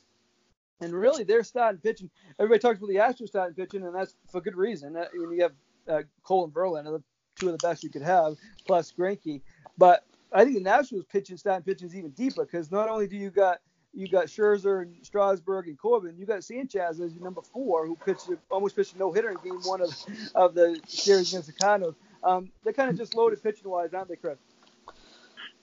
And 0.80 0.92
really, 0.92 1.24
they're 1.24 1.42
starting 1.42 1.80
pitching. 1.80 2.10
Everybody 2.38 2.60
talks 2.60 2.78
about 2.78 2.88
the 2.88 2.96
Astros 2.96 3.28
starting 3.28 3.54
pitching, 3.54 3.84
and 3.84 3.94
that's 3.94 4.14
for 4.30 4.40
good 4.40 4.56
reason. 4.56 4.96
Uh, 4.96 5.06
when 5.12 5.32
you 5.32 5.42
have 5.42 5.52
uh, 5.88 6.02
Cole 6.22 6.44
and 6.44 6.54
Verlander, 6.54 7.02
two 7.34 7.46
of 7.46 7.58
the 7.58 7.66
best 7.66 7.82
you 7.82 7.90
could 7.90 8.02
have, 8.02 8.36
plus 8.64 8.92
Greinke. 8.96 9.40
But 9.76 10.04
I 10.32 10.44
think 10.44 10.56
the 10.56 10.62
Nationals 10.62 11.06
pitching 11.10 11.36
starting 11.36 11.64
pitching 11.64 11.88
is 11.88 11.96
even 11.96 12.10
deeper 12.10 12.44
because 12.44 12.70
not 12.70 12.88
only 12.88 13.08
do 13.08 13.16
you 13.16 13.30
got 13.30 13.58
you 13.94 14.08
got 14.08 14.26
Scherzer 14.26 14.82
and 14.82 14.94
Strasburg 15.02 15.66
and 15.68 15.78
Corbin. 15.78 16.14
You 16.18 16.26
got 16.26 16.44
Sanchez 16.44 17.00
as 17.00 17.12
your 17.12 17.24
number 17.24 17.42
four, 17.42 17.86
who 17.86 17.96
pitched 17.96 18.28
almost 18.50 18.76
pitched 18.76 18.94
a 18.94 18.98
no 18.98 19.12
hitter 19.12 19.30
in 19.30 19.38
Game 19.42 19.60
One 19.64 19.80
of 19.80 19.90
of 20.34 20.54
the 20.54 20.80
series 20.86 21.32
against 21.32 21.48
the 21.48 21.54
Cardinals. 21.54 21.94
Um, 22.22 22.50
they're 22.64 22.72
kind 22.72 22.90
of 22.90 22.96
just 22.96 23.14
loaded 23.14 23.42
pitching 23.42 23.70
wise, 23.70 23.94
aren't 23.94 24.08
they, 24.08 24.16
Chris? 24.16 24.38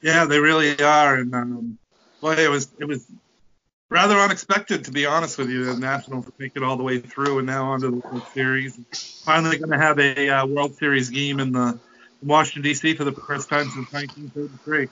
Yeah, 0.01 0.25
they 0.25 0.39
really 0.39 0.79
are. 0.81 1.15
And 1.15 1.33
um, 1.33 1.77
boy, 2.21 2.33
it 2.33 2.49
was 2.49 2.69
it 2.79 2.85
was 2.85 3.05
rather 3.89 4.15
unexpected 4.15 4.85
to 4.85 4.91
be 4.91 5.05
honest 5.05 5.37
with 5.37 5.49
you. 5.49 5.65
The 5.65 5.79
Nationals 5.79 6.29
make 6.37 6.53
it 6.55 6.63
all 6.63 6.77
the 6.77 6.83
way 6.83 6.99
through, 6.99 7.39
and 7.39 7.47
now 7.47 7.65
onto 7.65 7.91
the 7.91 8.07
World 8.07 8.23
Series. 8.33 8.77
Finally, 9.23 9.57
going 9.57 9.71
to 9.71 9.77
have 9.77 9.99
a 9.99 10.29
uh, 10.29 10.45
World 10.45 10.75
Series 10.75 11.09
game 11.09 11.39
in 11.39 11.51
the 11.51 11.79
Washington 12.21 12.63
D.C. 12.63 12.95
for 12.95 13.03
the 13.03 13.11
first 13.11 13.49
time 13.49 13.69
since 13.69 13.91
1933. 13.93 14.89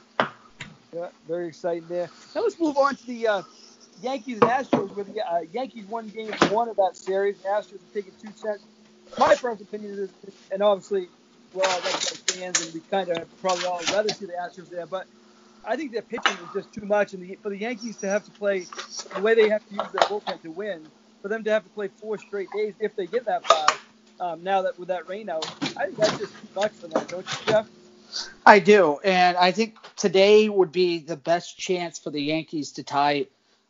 Yeah, 0.93 1.07
very 1.27 1.47
exciting 1.47 1.87
there. 1.87 2.09
Now 2.35 2.41
let's 2.41 2.59
move 2.59 2.77
on 2.77 2.95
to 2.95 3.05
the 3.07 3.27
uh, 3.27 3.41
Yankees 4.01 4.39
and 4.41 4.49
Astros, 4.49 4.95
where 4.95 5.05
the 5.05 5.21
uh, 5.21 5.41
Yankees 5.51 5.85
won 5.87 6.07
game 6.07 6.31
one 6.49 6.69
of 6.69 6.75
that 6.75 6.95
series. 6.95 7.37
The 7.37 7.49
Astros 7.49 7.71
have 7.71 7.93
taken 7.93 8.13
two 8.21 8.31
sets. 8.35 8.63
My 9.17 9.29
personal 9.35 9.63
opinion 9.63 9.99
is, 9.99 10.09
and 10.51 10.61
obviously 10.61 11.07
we're 11.53 11.63
all 11.63 11.79
Red 11.81 11.93
fans, 11.93 12.61
and 12.61 12.73
we 12.73 12.79
kind 12.81 13.09
of 13.09 13.41
probably 13.41 13.65
all 13.65 13.81
rather 13.91 14.09
see 14.09 14.25
the 14.25 14.33
Astros 14.33 14.69
there, 14.69 14.85
but 14.85 15.07
I 15.65 15.75
think 15.75 15.93
their 15.93 16.01
pitching 16.01 16.33
is 16.33 16.53
just 16.53 16.73
too 16.73 16.85
much, 16.85 17.13
and 17.13 17.23
the, 17.23 17.37
for 17.41 17.49
the 17.49 17.57
Yankees 17.57 17.97
to 17.97 18.07
have 18.07 18.25
to 18.25 18.31
play 18.31 18.65
the 19.15 19.21
way 19.21 19.33
they 19.33 19.49
have 19.49 19.67
to 19.67 19.73
use 19.73 19.87
their 19.93 20.03
bullpen 20.07 20.41
to 20.41 20.51
win, 20.51 20.85
for 21.21 21.27
them 21.27 21.43
to 21.43 21.51
have 21.51 21.63
to 21.63 21.69
play 21.69 21.89
four 22.01 22.17
straight 22.17 22.49
days 22.55 22.73
if 22.79 22.95
they 22.95 23.07
get 23.07 23.25
that 23.25 23.45
far, 23.47 23.67
um, 24.19 24.43
now 24.43 24.61
that 24.63 24.77
with 24.77 24.89
that 24.89 25.07
rain 25.07 25.29
out, 25.29 25.45
I 25.77 25.85
think 25.85 25.97
that's 25.97 26.17
just 26.17 26.33
too 26.33 26.47
much 26.55 26.71
for 26.73 26.87
them, 26.87 27.03
don't 27.07 27.25
you, 27.31 27.37
Jeff? 27.47 27.67
I 28.45 28.59
do, 28.59 28.99
and 29.03 29.37
I 29.37 29.51
think 29.51 29.77
today 29.95 30.49
would 30.49 30.71
be 30.71 30.99
the 30.99 31.15
best 31.15 31.57
chance 31.57 31.97
for 31.97 32.09
the 32.09 32.21
Yankees 32.21 32.73
to 32.73 32.83
tie 32.83 33.27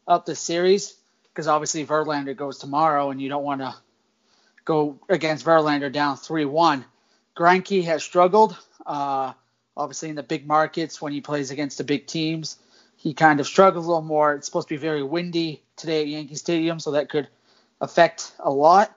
up 0.08 0.26
the 0.26 0.36
series 0.36 0.96
because 1.30 1.48
obviously 1.48 1.86
Verlander 1.86 2.36
goes 2.36 2.60
tomorrow, 2.60 3.10
and 3.10 3.22
you 3.22 3.30
don't 3.30 3.44
want 3.44 3.62
to 3.62 3.76
go 4.66 5.00
against 5.10 5.46
Verlander 5.46 5.92
down 5.92 6.18
three-one. 6.18 6.86
Greinke 7.36 7.84
has 7.86 8.04
struggled, 8.04 8.56
uh, 8.86 9.34
obviously 9.76 10.10
in 10.10 10.16
the 10.16 10.24
big 10.24 10.46
markets 10.46 11.02
when 11.02 11.14
he 11.14 11.22
plays 11.22 11.52
against 11.52 11.78
the 11.78 11.84
big 11.84 12.06
teams. 12.06 12.58
He 12.98 13.14
kind 13.14 13.40
of 13.40 13.48
struggles 13.48 13.86
a 13.86 13.88
little 13.90 14.04
more. 14.04 14.34
It's 14.36 14.46
supposed 14.46 14.68
to 14.70 14.76
be 14.76 14.80
very 14.80 15.04
windy 15.04 15.64
today 15.76 16.02
at 16.02 16.08
Yankee 16.08 16.36
Stadium, 16.36 16.80
so 16.80 16.92
that 16.92 17.10
could 17.10 17.28
affect 17.82 18.32
a 18.40 18.52
lot. 18.52 18.96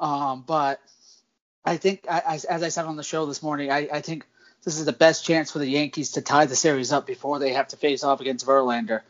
Um, 0.00 0.44
but 0.46 0.80
I 1.64 1.76
think, 1.76 2.04
I, 2.10 2.40
as 2.48 2.62
I 2.62 2.68
said 2.68 2.84
on 2.84 2.96
the 2.96 3.02
show 3.02 3.26
this 3.26 3.42
morning, 3.42 3.70
I, 3.70 3.88
I 3.92 4.00
think 4.00 4.26
this 4.66 4.80
is 4.80 4.84
the 4.84 4.92
best 4.92 5.24
chance 5.24 5.52
for 5.52 5.60
the 5.60 5.70
Yankees 5.70 6.12
to 6.12 6.20
tie 6.20 6.44
the 6.44 6.56
series 6.56 6.92
up 6.92 7.06
before 7.06 7.38
they 7.38 7.52
have 7.52 7.68
to 7.68 7.76
face 7.76 8.02
off 8.02 8.20
against 8.20 8.44
Verlander 8.44 9.02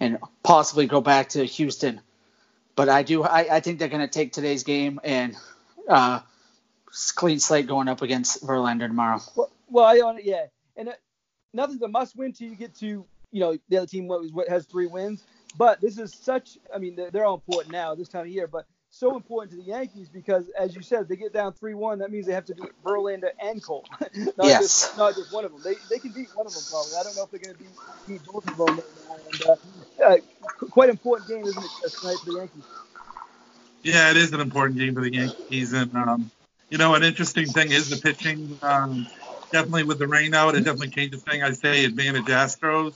and 0.00 0.18
possibly 0.42 0.88
go 0.88 1.00
back 1.00 1.28
to 1.30 1.44
Houston. 1.44 2.00
But 2.74 2.88
I 2.88 3.04
do, 3.04 3.22
I, 3.22 3.56
I 3.56 3.60
think 3.60 3.78
they're 3.78 3.88
going 3.88 4.00
to 4.00 4.08
take 4.08 4.32
today's 4.32 4.64
game 4.64 4.98
and 5.04 5.36
uh, 5.88 6.18
clean 7.14 7.38
slate 7.38 7.68
going 7.68 7.86
up 7.86 8.02
against 8.02 8.44
Verlander 8.44 8.88
tomorrow. 8.88 9.20
Well, 9.36 9.50
well 9.70 9.84
I 9.84 10.18
yeah, 10.20 10.46
and 10.76 10.88
it, 10.88 11.00
nothing's 11.52 11.82
a 11.82 11.88
must 11.88 12.16
win 12.16 12.32
till 12.32 12.48
you 12.48 12.56
get 12.56 12.74
to 12.80 13.06
you 13.30 13.40
know 13.40 13.56
the 13.68 13.76
other 13.76 13.86
team 13.86 14.08
what, 14.08 14.48
has 14.48 14.66
three 14.66 14.86
wins. 14.86 15.22
But 15.56 15.80
this 15.80 15.96
is 15.98 16.12
such, 16.12 16.58
I 16.74 16.78
mean, 16.78 16.98
they're 17.12 17.24
all 17.24 17.36
important 17.36 17.70
now 17.70 17.94
this 17.94 18.08
time 18.08 18.22
of 18.22 18.28
year, 18.28 18.48
but 18.48 18.66
so 18.94 19.16
important 19.16 19.50
to 19.50 19.56
the 19.56 19.70
Yankees 19.70 20.08
because, 20.08 20.48
as 20.58 20.74
you 20.74 20.82
said, 20.82 21.02
if 21.02 21.08
they 21.08 21.16
get 21.16 21.32
down 21.32 21.52
three-one. 21.52 21.98
That 21.98 22.10
means 22.10 22.26
they 22.26 22.32
have 22.32 22.44
to 22.46 22.54
beat 22.54 22.70
Verlander 22.84 23.30
and 23.42 23.62
Cole, 23.62 23.84
not 24.00 24.34
yes. 24.38 24.60
just 24.60 24.98
not 24.98 25.14
just 25.14 25.32
one 25.32 25.44
of 25.44 25.52
them. 25.52 25.60
They, 25.64 25.74
they 25.90 25.98
can 25.98 26.12
beat 26.12 26.28
one 26.34 26.46
of 26.46 26.54
them 26.54 26.62
probably. 26.70 26.92
I 26.98 27.02
don't 27.02 27.16
know 27.16 27.24
if 27.24 27.30
they're 27.30 27.40
going 27.40 27.56
to 27.56 27.60
beat, 27.60 27.70
beat 28.06 28.24
both 28.24 28.48
of 28.48 28.56
them. 28.56 28.80
And, 29.32 29.42
uh, 29.42 30.04
uh, 30.04 30.16
quite 30.70 30.90
important 30.90 31.28
game, 31.28 31.44
isn't 31.44 31.62
it, 31.62 31.92
tonight 32.00 32.16
for 32.24 32.30
the 32.30 32.38
Yankees? 32.38 32.64
Yeah, 33.82 34.10
it 34.10 34.16
is 34.16 34.32
an 34.32 34.40
important 34.40 34.78
game 34.78 34.94
for 34.94 35.02
the 35.02 35.12
Yankees, 35.12 35.72
and 35.72 35.94
um, 35.94 36.30
you 36.70 36.78
know, 36.78 36.94
an 36.94 37.02
interesting 37.02 37.46
thing 37.46 37.72
is 37.72 37.90
the 37.90 37.96
pitching. 37.96 38.58
Um, 38.62 39.06
definitely 39.50 39.84
with 39.84 39.98
the 39.98 40.06
rain 40.06 40.34
out, 40.34 40.54
it 40.54 40.60
definitely 40.60 40.90
changes 40.90 41.22
things. 41.22 41.42
I 41.42 41.52
say 41.52 41.84
advantage 41.84 42.24
Astros. 42.26 42.94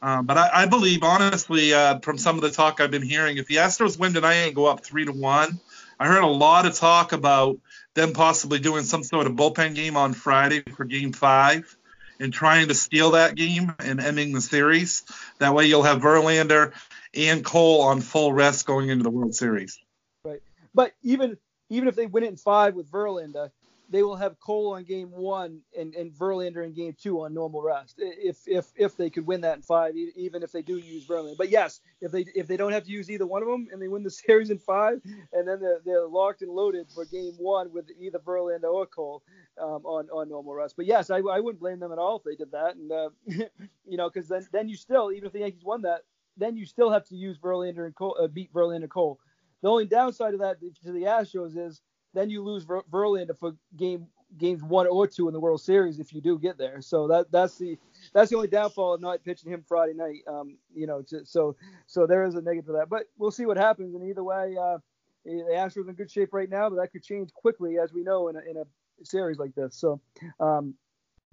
Um, 0.00 0.26
but 0.26 0.38
I, 0.38 0.50
I, 0.52 0.66
believe, 0.66 1.02
honestly, 1.02 1.74
uh, 1.74 1.98
from 2.00 2.18
some 2.18 2.36
of 2.36 2.42
the 2.42 2.50
talk 2.50 2.80
I've 2.80 2.90
been 2.90 3.02
hearing, 3.02 3.38
if 3.38 3.48
the 3.48 3.56
Astros 3.56 3.98
win 3.98 4.12
tonight 4.14 4.34
and 4.34 4.54
go 4.54 4.66
up 4.66 4.84
three 4.84 5.04
to 5.04 5.12
one, 5.12 5.58
I 5.98 6.06
heard 6.06 6.22
a 6.22 6.26
lot 6.26 6.66
of 6.66 6.74
talk 6.74 7.12
about 7.12 7.58
them 7.94 8.12
possibly 8.12 8.60
doing 8.60 8.84
some 8.84 9.02
sort 9.02 9.26
of 9.26 9.32
bullpen 9.32 9.74
game 9.74 9.96
on 9.96 10.12
Friday 10.12 10.62
for 10.76 10.84
Game 10.84 11.12
Five 11.12 11.76
and 12.20 12.32
trying 12.32 12.68
to 12.68 12.74
steal 12.74 13.12
that 13.12 13.34
game 13.34 13.74
and 13.80 14.00
ending 14.00 14.32
the 14.32 14.40
series. 14.40 15.02
That 15.38 15.54
way, 15.54 15.66
you'll 15.66 15.82
have 15.82 16.00
Verlander 16.00 16.72
and 17.14 17.44
Cole 17.44 17.82
on 17.82 18.00
full 18.00 18.32
rest 18.32 18.66
going 18.66 18.90
into 18.90 19.02
the 19.02 19.10
World 19.10 19.34
Series. 19.34 19.78
Right, 20.22 20.42
but 20.74 20.92
even 21.02 21.38
even 21.70 21.88
if 21.88 21.96
they 21.96 22.06
win 22.06 22.22
it 22.22 22.28
in 22.28 22.36
five 22.36 22.74
with 22.74 22.90
Verlander, 22.90 23.50
they 23.90 24.02
will 24.02 24.16
have 24.16 24.38
Cole 24.38 24.74
on 24.74 24.84
game 24.84 25.10
one 25.10 25.60
and, 25.78 25.94
and 25.94 26.12
Verlander 26.12 26.64
in 26.64 26.74
game 26.74 26.94
two 27.00 27.22
on 27.22 27.32
normal 27.32 27.62
rest. 27.62 27.94
If 27.98 28.46
if 28.46 28.66
if 28.76 28.96
they 28.96 29.08
could 29.08 29.26
win 29.26 29.40
that 29.42 29.56
in 29.56 29.62
five, 29.62 29.94
even 29.96 30.42
if 30.42 30.52
they 30.52 30.62
do 30.62 30.76
use 30.76 31.06
Verlander. 31.06 31.36
But 31.38 31.50
yes, 31.50 31.80
if 32.00 32.12
they 32.12 32.26
if 32.34 32.46
they 32.46 32.56
don't 32.56 32.72
have 32.72 32.84
to 32.84 32.90
use 32.90 33.10
either 33.10 33.26
one 33.26 33.42
of 33.42 33.48
them 33.48 33.68
and 33.72 33.80
they 33.80 33.88
win 33.88 34.02
the 34.02 34.10
series 34.26 34.50
in 34.50 34.58
five, 34.58 35.00
and 35.32 35.48
then 35.48 35.60
they're, 35.60 35.80
they're 35.84 36.06
locked 36.06 36.42
and 36.42 36.50
loaded 36.50 36.86
for 36.94 37.04
game 37.06 37.32
one 37.38 37.72
with 37.72 37.86
either 37.98 38.18
Verlander 38.18 38.72
or 38.72 38.86
Cole 38.86 39.22
um, 39.60 39.84
on 39.86 40.08
on 40.10 40.28
normal 40.28 40.54
rest. 40.54 40.74
But 40.76 40.86
yes, 40.86 41.10
I, 41.10 41.18
I 41.18 41.40
wouldn't 41.40 41.60
blame 41.60 41.80
them 41.80 41.92
at 41.92 41.98
all 41.98 42.16
if 42.16 42.24
they 42.24 42.36
did 42.36 42.52
that. 42.52 42.76
And 42.76 42.92
uh, 42.92 43.10
you 43.86 43.96
know, 43.96 44.10
because 44.10 44.28
then 44.28 44.46
then 44.52 44.68
you 44.68 44.76
still 44.76 45.10
even 45.12 45.26
if 45.26 45.32
the 45.32 45.40
Yankees 45.40 45.64
won 45.64 45.82
that, 45.82 46.02
then 46.36 46.56
you 46.56 46.66
still 46.66 46.90
have 46.90 47.06
to 47.06 47.16
use 47.16 47.38
Verlander 47.38 47.86
and 47.86 47.94
Cole, 47.94 48.16
uh, 48.20 48.26
beat 48.26 48.52
Verlander 48.52 48.82
and 48.82 48.90
Cole. 48.90 49.18
The 49.62 49.68
only 49.68 49.86
downside 49.86 50.34
of 50.34 50.40
that 50.40 50.60
to 50.60 50.92
the 50.92 51.02
Astros 51.02 51.56
is 51.56 51.82
then 52.14 52.30
you 52.30 52.42
lose 52.42 52.64
Ver- 52.64 52.82
Verlander 52.90 53.38
for 53.38 53.54
game 53.76 54.06
games 54.36 54.62
one 54.62 54.86
or 54.86 55.06
two 55.06 55.26
in 55.26 55.32
the 55.32 55.40
World 55.40 55.60
Series 55.60 55.98
if 55.98 56.12
you 56.12 56.20
do 56.20 56.38
get 56.38 56.58
there. 56.58 56.82
So 56.82 57.08
that 57.08 57.30
that's 57.32 57.56
the 57.56 57.78
that's 58.12 58.30
the 58.30 58.36
only 58.36 58.48
downfall 58.48 58.94
of 58.94 59.00
not 59.00 59.24
pitching 59.24 59.50
him 59.50 59.64
Friday 59.66 59.94
night. 59.94 60.20
Um, 60.26 60.58
you 60.74 60.86
know, 60.86 61.02
to, 61.02 61.24
so 61.24 61.56
so 61.86 62.06
there 62.06 62.24
is 62.24 62.34
a 62.34 62.42
negative 62.42 62.66
to 62.66 62.72
that. 62.72 62.88
But 62.88 63.04
we'll 63.16 63.30
see 63.30 63.46
what 63.46 63.56
happens. 63.56 63.94
And 63.94 64.08
either 64.08 64.22
way, 64.22 64.56
uh, 64.60 64.78
the 65.24 65.52
Astros 65.52 65.86
are 65.86 65.90
in 65.90 65.96
good 65.96 66.10
shape 66.10 66.32
right 66.32 66.48
now, 66.48 66.68
but 66.68 66.76
that 66.76 66.92
could 66.92 67.02
change 67.02 67.32
quickly, 67.32 67.78
as 67.78 67.92
we 67.92 68.02
know 68.02 68.28
in 68.28 68.36
a, 68.36 68.40
in 68.40 68.56
a 68.56 68.64
series 69.04 69.38
like 69.38 69.54
this. 69.54 69.76
So, 69.76 70.00
um, 70.40 70.74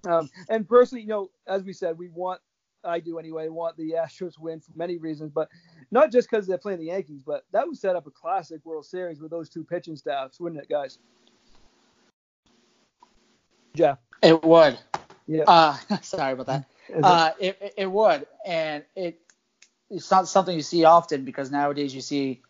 um, 0.07 0.29
and 0.49 0.67
personally, 0.67 1.01
you 1.01 1.07
know, 1.07 1.29
as 1.47 1.63
we 1.63 1.73
said, 1.73 1.97
we 1.97 2.09
want 2.09 2.41
I 2.85 2.99
do 2.99 3.19
anyway, 3.19 3.47
want 3.49 3.77
the 3.77 3.91
Astros 3.91 4.37
win 4.39 4.59
for 4.59 4.71
many 4.75 4.97
reasons, 4.97 5.31
but 5.31 5.49
not 5.91 6.11
just 6.11 6.29
because 6.29 6.47
they're 6.47 6.57
playing 6.57 6.79
the 6.79 6.85
Yankees, 6.85 7.23
but 7.25 7.45
that 7.51 7.67
would 7.67 7.77
set 7.77 7.95
up 7.95 8.07
a 8.07 8.11
classic 8.11 8.61
World 8.63 8.85
Series 8.85 9.19
with 9.21 9.31
those 9.31 9.49
two 9.49 9.63
pitching 9.63 9.95
staffs, 9.95 10.39
wouldn't 10.39 10.61
it, 10.61 10.69
guys? 10.69 10.99
Jeff. 13.75 13.99
It 14.23 14.43
would. 14.43 14.77
Yeah. 15.27 15.43
Uh, 15.47 15.77
sorry 16.01 16.33
about 16.33 16.47
that. 16.47 16.65
Uh, 17.01 17.31
it, 17.39 17.73
it 17.77 17.91
would, 17.91 18.27
and 18.45 18.83
it 18.95 19.19
it's 19.89 20.09
not 20.11 20.27
something 20.27 20.55
you 20.55 20.61
see 20.61 20.83
often 20.83 21.25
because 21.25 21.51
nowadays 21.51 21.93
you 21.93 22.01
see 22.01 22.41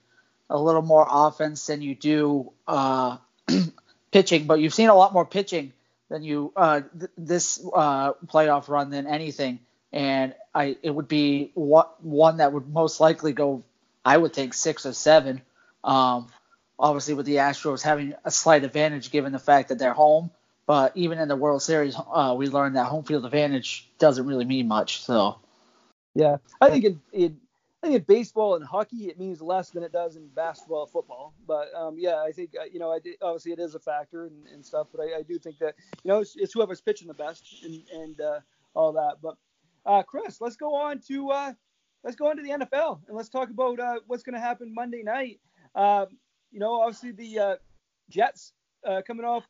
a 0.50 0.60
little 0.60 0.82
more 0.82 1.08
offense 1.10 1.66
than 1.66 1.82
you 1.82 1.96
do 1.96 2.52
uh, 2.68 3.18
pitching, 4.12 4.46
but 4.46 4.60
you've 4.60 4.74
seen 4.74 4.90
a 4.90 4.96
lot 4.96 5.14
more 5.14 5.26
pitching 5.26 5.74
than 6.10 6.24
you 6.24 6.52
uh, 6.56 6.82
th- 6.98 7.12
this 7.18 7.66
uh, 7.74 8.14
playoff 8.28 8.68
run 8.68 8.90
than 8.90 9.08
anything 9.08 9.60
and 9.96 10.36
I 10.54 10.78
it 10.84 10.92
would 10.92 11.08
be 11.08 11.52
one 11.56 12.38
that 12.38 12.54
would 12.54 12.68
most 12.68 13.00
likely 13.00 13.34
go, 13.34 13.64
I 14.04 14.18
would 14.18 14.34
think 14.34 14.54
six 14.54 14.86
or 14.86 14.94
seven. 14.94 15.42
Um, 15.84 16.28
obviously 16.78 17.14
with 17.14 17.26
the 17.26 17.38
Astros 17.38 17.82
having 17.82 18.14
a 18.26 18.30
slight 18.30 18.66
advantage 18.66 19.10
given 19.10 19.32
the 19.32 19.40
fact 19.40 19.70
that 19.70 19.80
they're 19.80 19.94
home, 19.94 20.30
but 20.68 20.92
even 20.96 21.18
in 21.18 21.30
the 21.30 21.36
World 21.36 21.64
Series, 21.64 21.96
uh, 21.96 22.36
we 22.38 22.48
learned 22.50 22.76
that 22.76 22.88
home 22.88 23.06
field 23.06 23.24
advantage 23.24 23.90
doesn't 23.98 24.26
really 24.26 24.46
mean 24.46 24.68
much. 24.68 25.02
So. 25.02 25.40
Yeah, 26.14 26.38
I 26.60 26.70
think 26.70 26.86
in, 26.86 27.02
I 27.14 27.88
think 27.88 27.96
in 27.96 28.02
baseball 28.04 28.56
and 28.56 28.66
hockey 28.66 29.08
it 29.08 29.20
means 29.20 29.42
less 29.42 29.70
than 29.70 29.84
it 29.84 29.94
does 29.94 30.18
in 30.18 30.28
basketball 30.28 30.88
football. 30.88 31.34
But 31.48 31.74
um, 31.74 31.96
yeah, 31.98 32.22
I 32.22 32.32
think 32.32 32.52
uh, 32.60 32.66
you 32.72 32.80
know, 32.80 32.92
I 32.92 33.00
obviously 33.22 33.54
it 33.54 33.60
is 33.60 33.76
a 33.76 33.80
factor 33.80 34.26
and, 34.26 34.48
and 34.54 34.66
stuff. 34.66 34.88
But 34.94 35.02
I, 35.02 35.20
I, 35.20 35.22
do 35.22 35.38
think 35.38 35.60
that 35.60 35.76
you 36.04 36.10
know 36.10 36.20
it's, 36.20 36.36
it's 36.36 36.54
whoever's 36.54 36.82
pitching 36.82 37.08
the 37.08 37.14
best 37.14 37.64
and, 37.64 37.82
and 37.94 38.22
uh, 38.22 38.40
all 38.74 38.94
that. 38.94 39.18
But 39.22 39.36
uh, 39.86 40.04
Chris, 40.04 40.42
let's 40.42 40.56
go 40.56 40.76
on 40.76 41.00
to 41.08 41.30
uh, 41.30 41.54
let's 42.04 42.16
go 42.16 42.30
on 42.30 42.38
to 42.38 42.44
the 42.44 42.50
NFL 42.50 43.00
and 43.08 43.16
let's 43.16 43.30
talk 43.30 43.50
about 43.50 43.80
uh, 43.80 44.00
what's 44.08 44.24
going 44.24 44.34
to 44.34 44.40
happen 44.40 44.74
Monday 44.74 45.04
night. 45.04 45.40
Um, 45.76 46.08
you 46.52 46.60
know, 46.60 46.82
obviously 46.82 47.12
the 47.12 47.40
uh, 47.40 47.56
Jets 48.10 48.54
uh, 48.88 49.02
coming 49.06 49.26
off 49.26 49.46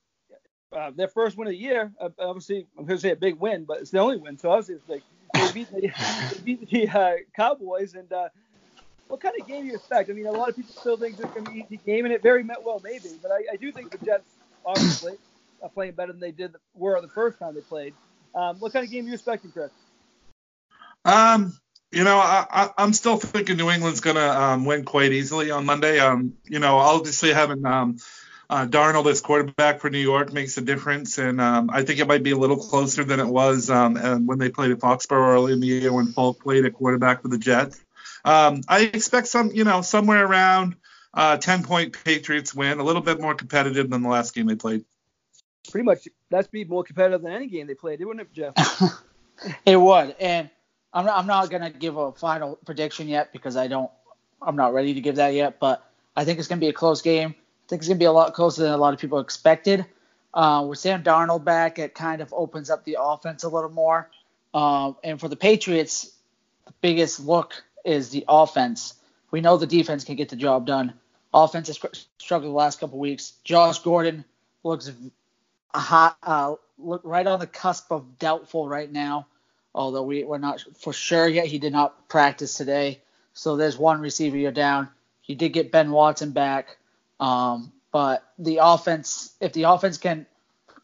uh, 0.75 0.91
their 0.95 1.07
first 1.07 1.37
win 1.37 1.47
of 1.47 1.51
the 1.51 1.57
year. 1.57 1.91
obviously, 2.19 2.67
I'm 2.77 2.85
going 2.85 2.97
to 2.97 3.01
say 3.01 3.11
a 3.11 3.15
big 3.15 3.35
win, 3.35 3.65
but 3.65 3.79
it's 3.79 3.91
the 3.91 3.99
only 3.99 4.17
win, 4.17 4.37
so 4.37 4.51
obviously 4.51 4.75
it's 4.75 4.85
big. 4.85 5.01
They 5.33 5.51
beat 5.51 5.71
the, 5.71 5.81
they 6.33 6.39
beat 6.41 6.69
the 6.69 7.23
Cowboys, 7.35 7.93
and 7.93 8.11
what 9.07 9.21
kind 9.21 9.35
of 9.39 9.47
game 9.47 9.61
do 9.61 9.67
you 9.67 9.75
expect? 9.75 10.09
I 10.09 10.13
mean, 10.13 10.25
a 10.25 10.31
lot 10.31 10.49
of 10.49 10.55
people 10.55 10.73
still 10.73 10.97
think 10.97 11.19
it's 11.19 11.33
going 11.33 11.45
to 11.45 11.51
be 11.51 11.59
an 11.59 11.65
easy 11.67 11.79
game, 11.85 12.05
and 12.05 12.13
it 12.13 12.23
very 12.23 12.43
well 12.43 12.81
maybe, 12.83 13.09
but 13.21 13.31
I, 13.31 13.53
I 13.53 13.55
do 13.55 13.71
think 13.71 13.91
the 13.91 14.03
Jets 14.03 14.29
obviously 14.65 15.13
are 15.61 15.69
playing 15.69 15.93
better 15.93 16.11
than 16.11 16.19
they 16.19 16.31
did 16.31 16.55
were 16.73 16.99
the 17.01 17.07
first 17.07 17.39
time 17.39 17.53
they 17.53 17.61
played. 17.61 17.93
Um, 18.33 18.59
what 18.59 18.73
kind 18.73 18.83
of 18.83 18.91
game 18.91 19.05
are 19.05 19.07
you 19.07 19.13
expecting, 19.13 19.51
Chris? 19.51 19.71
Um, 21.05 21.57
you 21.91 22.03
know, 22.03 22.17
I, 22.17 22.71
am 22.77 22.91
still 22.91 23.17
thinking 23.17 23.55
New 23.55 23.69
England's 23.69 24.01
going 24.01 24.17
to 24.17 24.41
um, 24.41 24.65
win 24.65 24.83
quite 24.83 25.13
easily 25.13 25.51
on 25.51 25.65
Monday. 25.65 25.99
Um, 25.99 26.33
you 26.43 26.59
know, 26.59 26.77
obviously 26.77 27.31
having 27.31 27.65
um, 27.65 27.97
uh, 28.49 28.65
Darnold 28.65 29.09
as 29.09 29.21
quarterback 29.21 29.79
for 29.79 29.89
New 29.89 29.99
York 29.99 30.33
makes 30.33 30.57
a 30.57 30.61
difference, 30.61 31.17
and 31.19 31.39
um, 31.39 31.69
I 31.71 31.83
think 31.83 31.99
it 31.99 32.07
might 32.07 32.23
be 32.23 32.31
a 32.31 32.37
little 32.37 32.57
closer 32.57 33.03
than 33.05 33.19
it 33.19 33.27
was 33.27 33.69
um, 33.69 34.25
when 34.25 34.39
they 34.39 34.49
played 34.49 34.71
at 34.71 34.79
Foxborough 34.79 35.35
early 35.35 35.53
in 35.53 35.61
the 35.61 35.67
year 35.67 35.93
when 35.93 36.07
Falk 36.07 36.41
played 36.41 36.65
at 36.65 36.73
quarterback 36.73 37.21
for 37.21 37.29
the 37.29 37.37
Jets. 37.37 37.79
Um, 38.25 38.61
I 38.67 38.81
expect 38.81 39.27
some, 39.27 39.51
you 39.51 39.63
know, 39.63 39.81
somewhere 39.81 40.25
around 40.25 40.75
uh, 41.13 41.37
10 41.37 41.63
point 41.63 41.95
Patriots 42.03 42.53
win, 42.53 42.79
a 42.79 42.83
little 42.83 43.01
bit 43.01 43.21
more 43.21 43.35
competitive 43.35 43.89
than 43.89 44.01
the 44.01 44.09
last 44.09 44.33
game 44.33 44.47
they 44.47 44.55
played. 44.55 44.83
Pretty 45.71 45.85
much, 45.85 46.07
that's 46.29 46.47
be 46.47 46.65
more 46.65 46.83
competitive 46.83 47.21
than 47.21 47.31
any 47.31 47.47
game 47.47 47.67
they 47.67 47.73
played, 47.73 48.03
wouldn't 48.03 48.27
it, 48.27 48.33
Jeff? 48.33 48.53
it 49.65 49.77
would, 49.77 50.15
and 50.19 50.49
I'm 50.95 51.05
not, 51.05 51.19
I'm 51.19 51.27
not 51.27 51.49
gonna 51.49 51.69
give 51.69 51.97
a 51.97 52.13
final 52.13 52.58
prediction 52.65 53.10
yet 53.10 53.34
because 53.34 53.58
I 53.58 53.67
don't 53.67 53.91
I'm 54.41 54.55
not 54.55 54.73
ready 54.73 54.93
to 54.93 55.01
give 55.01 55.17
that 55.17 55.34
yet. 55.34 55.60
But 55.60 55.84
I 56.15 56.23
think 56.23 56.39
it's 56.39 56.47
gonna 56.47 56.62
be 56.62 56.69
a 56.69 56.73
close 56.73 57.01
game. 57.01 57.36
I 57.38 57.67
think 57.67 57.81
it's 57.81 57.89
gonna 57.89 57.99
be 57.99 58.05
a 58.05 58.12
lot 58.13 58.34
closer 58.34 58.63
than 58.63 58.71
a 58.71 58.77
lot 58.77 58.93
of 58.93 58.99
people 58.99 59.19
expected. 59.19 59.86
Uh, 60.34 60.65
with 60.67 60.79
Sam 60.79 61.03
Darnold 61.03 61.43
back, 61.43 61.79
it 61.79 61.93
kind 61.93 62.21
of 62.21 62.34
opens 62.34 62.69
up 62.69 62.86
the 62.86 62.97
offense 62.99 63.43
a 63.43 63.49
little 63.49 63.69
more. 63.69 64.10
Um, 64.53 64.95
and 65.03 65.19
for 65.19 65.27
the 65.27 65.36
Patriots, 65.36 66.12
the 66.65 66.73
biggest 66.81 67.19
look 67.19 67.62
is 67.84 68.10
the 68.10 68.23
offense. 68.27 68.93
We 69.31 69.41
know 69.41 69.58
the 69.58 69.67
defense 69.67 70.05
can 70.05 70.15
get 70.15 70.29
the 70.29 70.36
job 70.38 70.65
done. 70.65 70.93
Offense 71.34 71.67
has 71.67 71.79
struggled 72.17 72.51
the 72.51 72.55
last 72.55 72.79
couple 72.79 72.99
weeks. 72.99 73.34
Josh 73.43 73.79
Gordon 73.79 74.23
looks 74.63 74.89
hot, 75.73 76.17
uh, 76.23 76.55
look 76.77 77.01
right 77.03 77.27
on 77.27 77.39
the 77.39 77.47
cusp 77.47 77.91
of 77.91 78.17
doubtful 78.17 78.67
right 78.67 78.91
now 78.91 79.27
although 79.75 80.03
we, 80.03 80.23
we're 80.23 80.38
not 80.38 80.63
for 80.79 80.93
sure 80.93 81.27
yet. 81.27 81.45
He 81.45 81.59
did 81.59 81.73
not 81.73 82.07
practice 82.07 82.55
today. 82.55 83.01
So 83.33 83.57
there's 83.57 83.77
one 83.77 83.99
receiver 83.99 84.38
you're 84.38 84.51
down. 84.51 84.89
You 85.25 85.35
did 85.35 85.49
get 85.49 85.71
Ben 85.71 85.91
Watson 85.91 86.31
back. 86.31 86.77
Um, 87.19 87.71
but 87.91 88.23
the 88.39 88.59
offense, 88.61 89.35
if 89.39 89.53
the 89.53 89.63
offense 89.63 89.97
can 89.97 90.25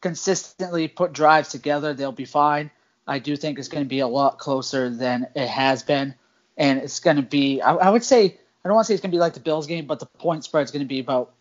consistently 0.01 0.87
put 0.87 1.13
drives 1.13 1.49
together, 1.49 1.93
they'll 1.93 2.11
be 2.11 2.25
fine. 2.25 2.71
I 3.07 3.19
do 3.19 3.35
think 3.35 3.57
it's 3.57 3.67
going 3.67 3.83
to 3.83 3.89
be 3.89 3.99
a 3.99 4.07
lot 4.07 4.37
closer 4.37 4.89
than 4.89 5.27
it 5.35 5.47
has 5.47 5.83
been. 5.83 6.13
And 6.57 6.79
it's 6.79 6.99
going 6.99 7.15
to 7.15 7.23
be, 7.23 7.61
I, 7.61 7.73
I 7.73 7.89
would 7.89 8.03
say, 8.03 8.25
I 8.25 8.67
don't 8.67 8.75
want 8.75 8.85
to 8.85 8.87
say 8.89 8.93
it's 8.93 9.01
going 9.01 9.11
to 9.11 9.15
be 9.15 9.19
like 9.19 9.33
the 9.33 9.39
Bills 9.39 9.67
game, 9.67 9.85
but 9.85 9.99
the 9.99 10.05
point 10.05 10.43
spread 10.43 10.63
is 10.65 10.71
going 10.71 10.83
to 10.83 10.87
be 10.87 10.99
about 10.99 11.31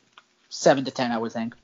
7 0.48 0.84
to 0.84 0.90
10, 0.90 1.12
I 1.12 1.18
would 1.18 1.32
think. 1.32 1.54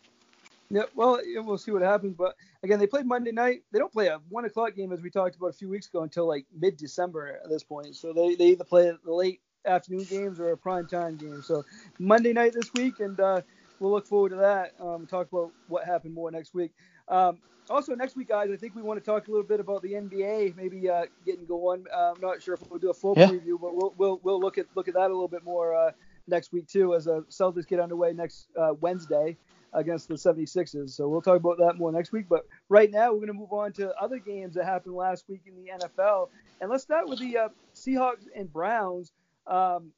Yeah, 0.70 0.82
well, 0.94 1.20
we'll 1.36 1.58
see 1.58 1.70
what 1.70 1.82
happens. 1.82 2.14
But 2.16 2.34
again, 2.62 2.78
they 2.78 2.86
play 2.86 3.02
Monday 3.02 3.32
night. 3.32 3.62
They 3.72 3.78
don't 3.78 3.92
play 3.92 4.08
a 4.08 4.20
one 4.28 4.44
o'clock 4.44 4.74
game 4.74 4.92
as 4.92 5.00
we 5.00 5.10
talked 5.10 5.36
about 5.36 5.48
a 5.48 5.52
few 5.52 5.68
weeks 5.68 5.86
ago 5.86 6.02
until 6.02 6.26
like 6.26 6.46
mid-December 6.58 7.40
at 7.42 7.48
this 7.48 7.62
point. 7.62 7.94
So 7.94 8.12
they, 8.12 8.34
they 8.34 8.48
either 8.48 8.64
play 8.64 8.92
the 9.04 9.12
late 9.12 9.40
afternoon 9.64 10.04
games 10.04 10.40
or 10.40 10.50
a 10.50 10.56
prime 10.56 10.86
time 10.86 11.16
game. 11.16 11.42
So 11.42 11.62
Monday 11.98 12.32
night 12.32 12.52
this 12.52 12.72
week, 12.74 13.00
and 13.00 13.18
uh, 13.20 13.42
we'll 13.78 13.92
look 13.92 14.06
forward 14.06 14.30
to 14.30 14.36
that. 14.36 14.74
Um, 14.80 15.06
talk 15.06 15.28
about 15.32 15.52
what 15.68 15.84
happened 15.84 16.14
more 16.14 16.30
next 16.30 16.54
week. 16.54 16.72
Um, 17.08 17.38
also, 17.68 17.94
next 17.94 18.16
week, 18.16 18.28
guys, 18.28 18.48
I 18.52 18.56
think 18.56 18.76
we 18.76 18.82
want 18.82 19.00
to 19.00 19.04
talk 19.04 19.26
a 19.26 19.30
little 19.30 19.46
bit 19.46 19.58
about 19.58 19.82
the 19.82 19.92
NBA, 19.92 20.56
maybe 20.56 20.88
uh, 20.88 21.06
getting 21.24 21.46
going. 21.46 21.84
Uh, 21.92 22.12
I'm 22.14 22.20
not 22.20 22.40
sure 22.40 22.54
if 22.54 22.60
we'll 22.70 22.78
do 22.78 22.90
a 22.90 22.94
full 22.94 23.14
yeah. 23.16 23.26
preview, 23.26 23.60
but 23.60 23.74
we'll, 23.74 23.92
we'll 23.98 24.20
we'll 24.22 24.40
look 24.40 24.56
at 24.56 24.66
look 24.76 24.86
at 24.86 24.94
that 24.94 25.10
a 25.10 25.14
little 25.14 25.26
bit 25.26 25.42
more 25.44 25.74
uh, 25.74 25.90
next 26.28 26.52
week 26.52 26.68
too, 26.68 26.94
as 26.94 27.06
the 27.06 27.16
uh, 27.16 27.20
Celtics 27.22 27.66
get 27.66 27.80
underway 27.80 28.12
next 28.12 28.48
uh, 28.56 28.74
Wednesday 28.80 29.36
against 29.76 30.08
the 30.08 30.14
76ers. 30.14 30.90
So 30.90 31.08
we'll 31.08 31.22
talk 31.22 31.36
about 31.36 31.58
that 31.58 31.76
more 31.76 31.92
next 31.92 32.10
week. 32.10 32.26
But 32.28 32.46
right 32.68 32.90
now, 32.90 33.12
we're 33.12 33.18
going 33.18 33.28
to 33.28 33.34
move 33.34 33.52
on 33.52 33.72
to 33.74 33.94
other 34.00 34.18
games 34.18 34.54
that 34.54 34.64
happened 34.64 34.96
last 34.96 35.24
week 35.28 35.42
in 35.46 35.54
the 35.54 35.70
NFL, 35.70 36.28
and 36.60 36.70
let's 36.70 36.82
start 36.82 37.08
with 37.08 37.20
the 37.20 37.36
uh, 37.38 37.48
Seahawks 37.74 38.26
and 38.34 38.52
Browns. 38.52 39.12
Um, 39.46 39.92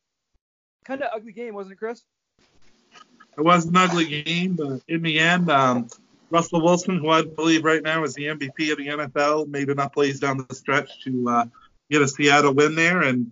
kind 0.85 1.01
of 1.01 1.09
ugly 1.15 1.33
game, 1.33 1.55
wasn't 1.55 1.73
it, 1.75 1.79
Chris? 1.79 2.03
It 3.39 3.43
was 3.43 3.67
an 3.67 3.77
ugly 3.77 4.23
game, 4.23 4.55
but 4.55 4.83
in 4.89 5.03
the 5.03 5.21
end, 5.21 5.49
um, 5.49 5.89
Russell 6.31 6.61
Wilson, 6.61 6.99
who 6.99 7.09
I 7.09 7.23
believe 7.23 7.65
right 7.65 7.83
now 7.83 8.03
is 8.03 8.15
the 8.15 8.25
MVP 8.25 8.73
of 8.73 8.79
the 8.79 8.89
NFL, 8.89 9.49
made 9.49 9.71
enough 9.71 9.93
plays 9.93 10.19
down 10.19 10.45
the 10.49 10.55
stretch 10.55 11.05
to 11.05 11.29
uh, 11.29 11.45
get 11.91 12.03
a 12.03 12.09
Seattle 12.09 12.53
win 12.53 12.75
there. 12.75 13.03
And 13.03 13.31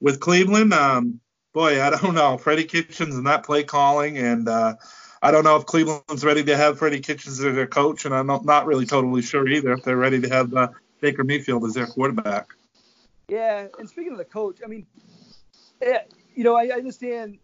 with 0.00 0.18
Cleveland, 0.18 0.74
um, 0.74 1.20
boy, 1.52 1.80
I 1.80 1.90
don't 1.90 2.14
know. 2.14 2.36
Freddie 2.36 2.64
Kitchens 2.64 3.14
and 3.14 3.26
that 3.28 3.44
play 3.44 3.62
calling, 3.62 4.18
and 4.18 4.48
uh, 4.48 4.74
I 5.24 5.30
don't 5.30 5.42
know 5.42 5.56
if 5.56 5.64
Cleveland's 5.64 6.24
ready 6.24 6.44
to 6.44 6.56
have 6.56 6.78
Freddie 6.78 7.00
Kitchens 7.00 7.40
as 7.40 7.54
their 7.54 7.66
coach, 7.66 8.04
and 8.04 8.14
I'm 8.14 8.26
not, 8.26 8.44
not 8.44 8.66
really 8.66 8.84
totally 8.84 9.22
sure 9.22 9.48
either 9.48 9.72
if 9.72 9.82
they're 9.82 9.96
ready 9.96 10.20
to 10.20 10.28
have 10.28 10.52
uh, 10.54 10.68
Baker 11.00 11.24
Mayfield 11.24 11.64
as 11.64 11.74
their 11.74 11.86
quarterback. 11.86 12.48
Yeah, 13.28 13.68
and 13.78 13.88
speaking 13.88 14.12
of 14.12 14.18
the 14.18 14.26
coach, 14.26 14.58
I 14.62 14.68
mean, 14.68 14.86
yeah, 15.82 16.02
you 16.34 16.44
know, 16.44 16.54
I, 16.54 16.66
I 16.66 16.76
understand 16.76 17.38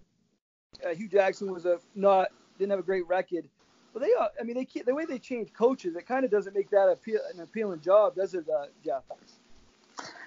uh, 0.85 0.91
Hue 0.91 1.09
Jackson 1.09 1.51
was 1.51 1.65
a 1.65 1.81
not 1.95 2.29
didn't 2.59 2.71
have 2.71 2.81
a 2.81 2.85
great 2.85 3.09
record 3.09 3.49
but 3.93 4.03
they, 4.03 4.13
I 4.19 4.45
mean, 4.45 4.55
they 4.55 4.83
the 4.83 4.95
way 4.95 5.05
they 5.05 5.19
change 5.19 5.53
coaches, 5.53 5.97
it 5.97 6.07
kind 6.07 6.25
of 6.25 6.31
doesn't 6.31 6.55
make 6.55 6.71
that 6.71 6.89
appeal, 6.89 7.21
an 7.35 7.41
appealing 7.41 7.81
job, 7.81 8.15
does 8.15 8.35
it, 8.35 8.49
uh, 8.49 8.67
Jeff? 8.85 9.03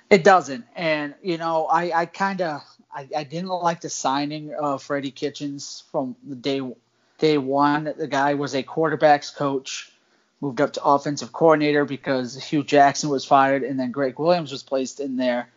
It 0.10 0.24
doesn't, 0.24 0.66
and 0.76 1.16
you 1.22 1.38
know, 1.38 1.66
I, 1.66 2.02
I 2.02 2.06
kind 2.06 2.42
of, 2.42 2.62
I, 2.94 3.08
I 3.16 3.24
didn't 3.24 3.50
like 3.50 3.82
the 3.82 3.90
signing 3.90 4.54
of 4.54 4.84
Freddie 4.84 5.12
Kitchens 5.12 5.84
from 5.92 6.16
the 6.28 6.36
day, 6.36 6.62
day 7.24 7.38
one. 7.38 7.94
The 7.98 8.08
guy 8.08 8.34
was 8.34 8.54
a 8.54 8.64
quarterbacks 8.64 9.34
coach, 9.34 9.90
moved 10.42 10.60
up 10.60 10.74
to 10.74 10.84
offensive 10.84 11.32
coordinator 11.32 11.86
because 11.86 12.36
Hue 12.36 12.64
Jackson 12.64 13.10
was 13.10 13.24
fired, 13.24 13.64
and 13.64 13.80
then 13.80 13.92
Gregg 13.92 14.20
Williams 14.20 14.52
was 14.52 14.62
placed 14.62 15.00
in 15.00 15.16
there. 15.16 15.48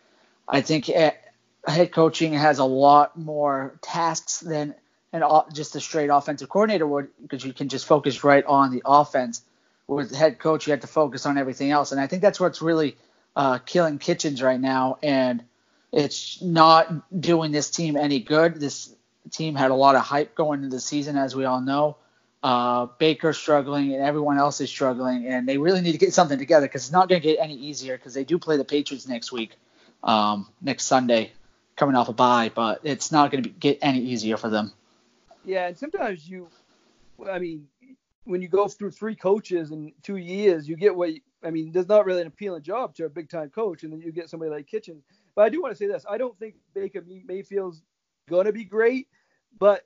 I 0.47 0.61
think 0.61 0.85
head 0.85 1.91
coaching 1.91 2.31
has 2.31 2.59
a 2.59 2.63
lot 2.63 3.17
more 3.19 3.77
tasks 3.81 4.39
than 4.39 4.75
and 5.11 5.23
just 5.53 5.75
a 5.75 5.81
straight 5.81 6.09
offensive 6.09 6.47
coordinator 6.47 6.87
would 6.87 7.09
because 7.21 7.43
you 7.43 7.51
can 7.51 7.67
just 7.67 7.85
focus 7.85 8.23
right 8.23 8.45
on 8.45 8.71
the 8.71 8.81
offense. 8.85 9.41
With 9.87 10.15
head 10.15 10.39
coach, 10.39 10.67
you 10.67 10.71
have 10.71 10.81
to 10.81 10.87
focus 10.87 11.25
on 11.25 11.37
everything 11.37 11.71
else, 11.71 11.91
and 11.91 11.99
I 11.99 12.07
think 12.07 12.21
that's 12.21 12.39
what's 12.39 12.61
really 12.61 12.95
uh, 13.35 13.57
killing 13.59 13.99
Kitchens 13.99 14.41
right 14.41 14.59
now, 14.59 14.99
and 15.03 15.43
it's 15.91 16.41
not 16.41 17.19
doing 17.19 17.51
this 17.51 17.69
team 17.69 17.97
any 17.97 18.19
good. 18.19 18.55
This 18.55 18.93
team 19.29 19.55
had 19.55 19.71
a 19.71 19.75
lot 19.75 19.95
of 19.95 20.01
hype 20.01 20.35
going 20.35 20.63
into 20.63 20.75
the 20.75 20.81
season, 20.81 21.17
as 21.17 21.35
we 21.35 21.45
all 21.45 21.61
know. 21.61 21.97
Uh, 22.43 22.87
Baker 22.99 23.33
struggling 23.33 23.93
and 23.93 24.03
everyone 24.03 24.37
else 24.37 24.61
is 24.61 24.69
struggling, 24.69 25.27
and 25.27 25.47
they 25.47 25.57
really 25.57 25.81
need 25.81 25.93
to 25.93 25.97
get 25.97 26.13
something 26.13 26.37
together 26.37 26.67
because 26.67 26.83
it's 26.83 26.91
not 26.91 27.09
going 27.09 27.21
to 27.21 27.27
get 27.27 27.39
any 27.39 27.55
easier 27.55 27.97
because 27.97 28.13
they 28.13 28.23
do 28.23 28.37
play 28.37 28.57
the 28.57 28.63
Patriots 28.65 29.07
next 29.07 29.31
week, 29.31 29.55
um, 30.03 30.47
next 30.61 30.85
Sunday, 30.85 31.31
coming 31.75 31.95
off 31.95 32.09
a 32.09 32.13
bye, 32.13 32.51
but 32.53 32.81
it's 32.83 33.11
not 33.11 33.31
going 33.31 33.43
to 33.43 33.49
get 33.49 33.79
any 33.81 33.99
easier 33.99 34.37
for 34.37 34.49
them. 34.49 34.71
Yeah, 35.45 35.67
and 35.67 35.77
sometimes 35.77 36.29
you, 36.29 36.49
I 37.29 37.39
mean, 37.39 37.67
when 38.27 38.41
you 38.41 38.49
go 38.49 38.67
through 38.67 38.91
three 38.91 39.15
coaches 39.15 39.71
in 39.71 39.93
two 40.03 40.17
years, 40.17 40.67
you 40.69 40.75
get 40.75 40.95
what 40.95 41.13
you, 41.13 41.21
I 41.43 41.49
mean. 41.49 41.71
There's 41.71 41.87
not 41.87 42.05
really 42.05 42.21
an 42.21 42.27
appealing 42.27 42.63
job 42.63 42.93
to 42.95 43.05
a 43.05 43.09
big 43.09 43.29
time 43.29 43.49
coach, 43.49 43.83
and 43.83 43.91
then 43.91 44.01
you 44.01 44.11
get 44.11 44.29
somebody 44.29 44.51
like 44.51 44.67
Kitchen. 44.67 45.01
But 45.35 45.45
I 45.45 45.49
do 45.49 45.61
want 45.61 45.71
to 45.71 45.77
say 45.77 45.87
this: 45.87 46.05
I 46.09 46.17
don't 46.17 46.37
think 46.37 46.55
Baker 46.73 47.03
Mayfield's 47.25 47.81
gonna 48.29 48.51
be 48.51 48.65
great, 48.65 49.07
but 49.59 49.83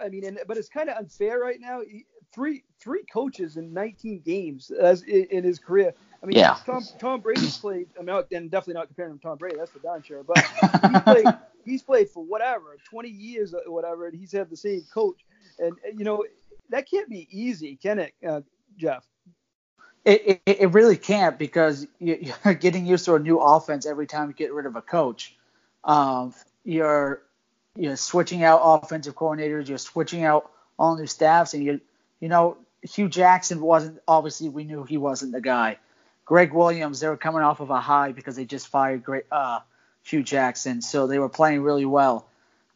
I 0.00 0.08
mean, 0.08 0.24
and, 0.24 0.40
but 0.46 0.56
it's 0.56 0.68
kind 0.68 0.88
of 0.88 0.96
unfair 0.96 1.38
right 1.38 1.60
now. 1.60 1.80
Three 2.32 2.64
three 2.80 3.04
coaches 3.12 3.56
in 3.56 3.72
19 3.72 4.20
games 4.20 4.70
as 4.70 5.02
in, 5.02 5.24
in 5.30 5.44
his 5.44 5.58
career. 5.58 5.94
I 6.22 6.26
mean, 6.26 6.36
yeah. 6.36 6.56
Tom 6.66 6.82
Tom 6.98 7.20
Brady's 7.20 7.56
played. 7.58 7.88
I 7.98 8.02
mean, 8.02 8.22
and 8.32 8.50
definitely 8.50 8.74
not 8.74 8.88
comparing 8.88 9.12
him 9.12 9.18
to 9.18 9.22
Tom 9.22 9.38
Brady. 9.38 9.56
That's 9.56 9.70
for 9.70 9.78
darn 9.78 10.02
sure. 10.02 10.22
But 10.22 10.38
he 10.92 11.00
played 11.00 11.26
he's 11.64 11.82
played 11.82 12.10
for 12.10 12.24
whatever 12.24 12.76
20 12.90 13.08
years 13.08 13.54
or 13.54 13.72
whatever, 13.72 14.06
and 14.06 14.18
he's 14.18 14.32
had 14.32 14.50
the 14.50 14.56
same 14.56 14.84
coach. 14.92 15.24
And 15.58 15.74
you 15.96 16.04
know 16.04 16.24
that 16.70 16.90
can't 16.90 17.08
be 17.08 17.28
easy, 17.30 17.76
can 17.76 17.98
it, 17.98 18.12
uh, 18.26 18.42
Jeff? 18.76 19.06
It, 20.04 20.40
it, 20.46 20.60
it, 20.60 20.72
really 20.72 20.96
can't 20.96 21.38
because 21.38 21.86
you're 21.98 22.54
getting 22.54 22.86
used 22.86 23.04
to 23.06 23.14
a 23.14 23.18
new 23.18 23.38
offense 23.38 23.86
every 23.86 24.06
time 24.06 24.28
you 24.28 24.34
get 24.34 24.52
rid 24.52 24.66
of 24.66 24.76
a 24.76 24.82
coach. 24.82 25.36
Um, 25.84 26.34
you're 26.64 27.22
you're 27.78 27.96
switching 27.96 28.42
out 28.42 28.60
offensive 28.62 29.14
coordinators, 29.14 29.68
you're 29.68 29.78
switching 29.78 30.24
out 30.24 30.50
all 30.78 30.96
new 30.96 31.06
staffs, 31.06 31.54
and 31.54 31.64
you 31.64 31.80
you 32.20 32.28
know 32.28 32.56
Hue 32.82 33.08
Jackson 33.08 33.60
wasn't 33.60 34.00
obviously 34.06 34.48
we 34.48 34.64
knew 34.64 34.84
he 34.84 34.98
wasn't 34.98 35.32
the 35.32 35.40
guy. 35.40 35.78
Gregg 36.24 36.52
Williams, 36.52 37.00
they 37.00 37.08
were 37.08 37.16
coming 37.16 37.40
off 37.40 37.60
of 37.60 37.70
a 37.70 37.80
high 37.80 38.12
because 38.12 38.36
they 38.36 38.44
just 38.44 38.68
fired 38.68 39.02
great 39.02 39.24
uh, 39.32 39.60
Hue 40.02 40.22
Jackson, 40.22 40.82
so 40.82 41.06
they 41.06 41.18
were 41.18 41.28
playing 41.28 41.62
really 41.62 41.86
well. 41.86 42.26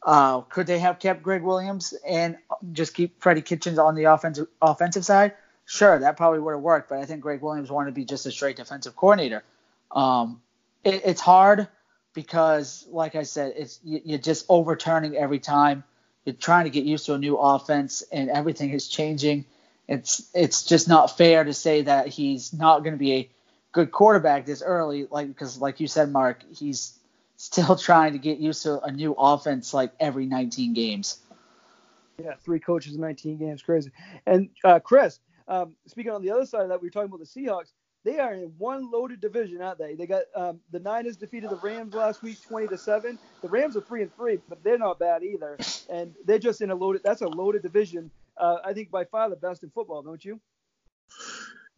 Uh, 0.01 0.41
could 0.41 0.67
they 0.67 0.79
have 0.79 0.99
kept 0.99 1.21
Gregg 1.21 1.43
Williams 1.43 1.93
and 2.07 2.37
just 2.71 2.93
keep 2.93 3.21
Freddie 3.21 3.41
Kitchens 3.41 3.77
on 3.77 3.95
the 3.95 4.05
offensive 4.05 4.47
offensive 4.61 5.05
side? 5.05 5.33
Sure, 5.65 5.99
that 5.99 6.17
probably 6.17 6.39
would 6.39 6.53
have 6.53 6.61
worked, 6.61 6.89
but 6.89 6.99
I 6.99 7.05
think 7.05 7.21
Gregg 7.21 7.41
Williams 7.41 7.71
wanted 7.71 7.91
to 7.91 7.95
be 7.95 8.05
just 8.05 8.25
a 8.25 8.31
straight 8.31 8.57
defensive 8.57 8.95
coordinator. 8.95 9.43
Um, 9.91 10.41
it, 10.83 11.01
it's 11.05 11.21
hard 11.21 11.67
because, 12.13 12.87
like 12.89 13.15
I 13.15 13.23
said, 13.23 13.53
it's 13.55 13.79
you, 13.83 14.15
are 14.15 14.19
just 14.19 14.45
overturning 14.49 15.15
every 15.15 15.39
time. 15.39 15.83
You're 16.25 16.35
trying 16.35 16.65
to 16.65 16.69
get 16.69 16.85
used 16.85 17.05
to 17.07 17.15
a 17.15 17.17
new 17.17 17.37
offense, 17.37 18.03
and 18.11 18.29
everything 18.29 18.71
is 18.71 18.87
changing. 18.87 19.45
It's 19.87 20.29
it's 20.33 20.63
just 20.63 20.87
not 20.87 21.17
fair 21.17 21.43
to 21.43 21.53
say 21.53 21.81
that 21.83 22.07
he's 22.07 22.53
not 22.53 22.79
going 22.79 22.93
to 22.93 22.99
be 22.99 23.13
a 23.13 23.29
good 23.71 23.91
quarterback 23.91 24.45
this 24.45 24.61
early, 24.61 25.07
like 25.09 25.27
because, 25.27 25.59
like 25.59 25.79
you 25.79 25.87
said, 25.87 26.11
Mark, 26.11 26.43
he's 26.53 26.97
still 27.35 27.75
trying 27.89 28.13
to 28.13 28.19
get 28.19 28.37
used 28.37 28.63
to 28.63 28.79
a 28.81 28.91
new 28.91 29.13
offense 29.17 29.73
like 29.73 29.91
every 29.99 30.25
19 30.25 30.73
games. 30.73 31.19
Yeah, 32.23 32.35
three 32.43 32.59
coaches 32.59 32.95
in 32.95 33.01
19 33.01 33.37
games, 33.37 33.61
crazy. 33.63 33.91
And 34.25 34.49
uh, 34.63 34.79
Chris, 34.79 35.19
um, 35.47 35.75
speaking 35.87 36.11
on 36.11 36.21
the 36.21 36.29
other 36.29 36.45
side 36.45 36.61
of 36.61 36.69
that, 36.69 36.81
we 36.81 36.87
were 36.87 36.91
talking 36.91 37.07
about 37.11 37.19
the 37.19 37.25
Seahawks. 37.25 37.71
They 38.03 38.19
are 38.19 38.33
in 38.33 38.53
one 38.57 38.91
loaded 38.91 39.21
division, 39.21 39.61
aren't 39.61 39.79
they? 39.79 39.95
They 39.95 40.05
got 40.05 40.23
um, 40.35 40.59
the 40.71 40.79
Niners 40.79 41.15
defeated 41.15 41.49
the 41.49 41.55
Rams 41.57 41.93
last 41.93 42.21
week, 42.21 42.41
20 42.41 42.67
to 42.67 42.77
seven. 42.77 43.17
The 43.41 43.47
Rams 43.47 43.77
are 43.77 43.81
three 43.81 44.01
and 44.01 44.13
three, 44.15 44.39
but 44.49 44.63
they're 44.63 44.77
not 44.77 44.99
bad 44.99 45.23
either. 45.23 45.57
And 45.89 46.13
they're 46.25 46.39
just 46.39 46.61
in 46.61 46.69
a 46.69 46.75
loaded. 46.75 47.01
That's 47.03 47.21
a 47.21 47.27
loaded 47.27 47.61
division. 47.61 48.11
Uh, 48.37 48.57
I 48.63 48.73
think 48.73 48.91
by 48.91 49.05
far 49.05 49.29
the 49.29 49.35
best 49.37 49.63
in 49.63 49.69
football, 49.69 50.01
don't 50.01 50.23
you? 50.23 50.39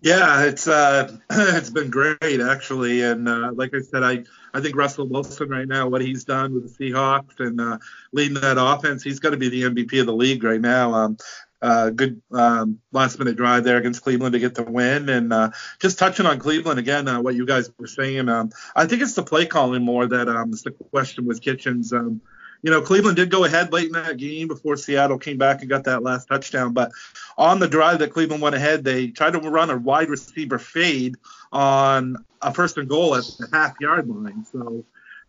Yeah, 0.01 0.43
it's 0.43 0.67
uh, 0.67 1.17
it's 1.29 1.69
been 1.69 1.89
great 1.89 2.19
actually, 2.21 3.01
and 3.01 3.27
uh, 3.27 3.51
like 3.53 3.73
I 3.73 3.79
said, 3.79 4.03
I 4.03 4.23
I 4.53 4.61
think 4.61 4.75
Russell 4.75 5.07
Wilson 5.07 5.49
right 5.49 5.67
now, 5.67 5.87
what 5.87 6.01
he's 6.01 6.23
done 6.25 6.53
with 6.53 6.77
the 6.77 6.91
Seahawks 6.91 7.39
and 7.39 7.59
uh, 7.59 7.77
leading 8.11 8.39
that 8.41 8.57
offense, 8.59 9.03
he's 9.03 9.19
got 9.19 9.31
to 9.31 9.37
be 9.37 9.49
the 9.49 9.63
MVP 9.63 9.99
of 9.99 10.05
the 10.05 10.13
league 10.13 10.43
right 10.43 10.61
now. 10.61 10.93
Um, 10.93 11.17
uh, 11.61 11.89
good 11.89 12.21
um, 12.31 12.79
last 12.91 13.17
minute 13.17 13.37
drive 13.37 13.63
there 13.63 13.77
against 13.77 14.01
Cleveland 14.01 14.33
to 14.33 14.39
get 14.39 14.55
the 14.55 14.63
win. 14.63 15.09
And 15.09 15.33
uh, 15.33 15.51
just 15.79 15.97
touching 15.97 16.25
on 16.25 16.39
Cleveland 16.39 16.79
again, 16.79 17.07
uh, 17.07 17.21
what 17.21 17.35
you 17.35 17.45
guys 17.45 17.69
were 17.77 17.87
saying, 17.87 18.29
um, 18.29 18.51
I 18.75 18.85
think 18.85 19.01
it's 19.01 19.13
the 19.13 19.23
play 19.23 19.45
calling 19.45 19.83
more 19.83 20.05
that 20.07 20.27
um, 20.27 20.53
is 20.53 20.63
the 20.63 20.71
question 20.71 21.25
with 21.25 21.41
Kitchens. 21.41 21.93
Um, 21.93 22.21
you 22.61 22.71
know, 22.71 22.81
Cleveland 22.81 23.15
did 23.15 23.29
go 23.29 23.43
ahead 23.43 23.71
late 23.71 23.87
in 23.87 23.91
that 23.91 24.17
game 24.17 24.47
before 24.47 24.75
Seattle 24.75 25.19
came 25.19 25.37
back 25.37 25.61
and 25.61 25.69
got 25.69 25.83
that 25.83 26.01
last 26.01 26.27
touchdown. 26.27 26.73
But 26.73 26.91
on 27.37 27.59
the 27.59 27.67
drive 27.67 27.99
that 27.99 28.11
Cleveland 28.11 28.41
went 28.41 28.55
ahead, 28.55 28.83
they 28.83 29.07
tried 29.07 29.33
to 29.33 29.39
run 29.39 29.69
a 29.69 29.77
wide 29.77 30.09
receiver 30.09 30.57
fade 30.57 31.15
on 31.51 32.25
a 32.41 32.53
first 32.53 32.77
and 32.77 32.89
goal 32.89 33.15
at 33.15 33.23
the 33.37 33.47
half 33.53 33.75
yard 33.79 34.07
line. 34.07 34.45
So 34.51 34.83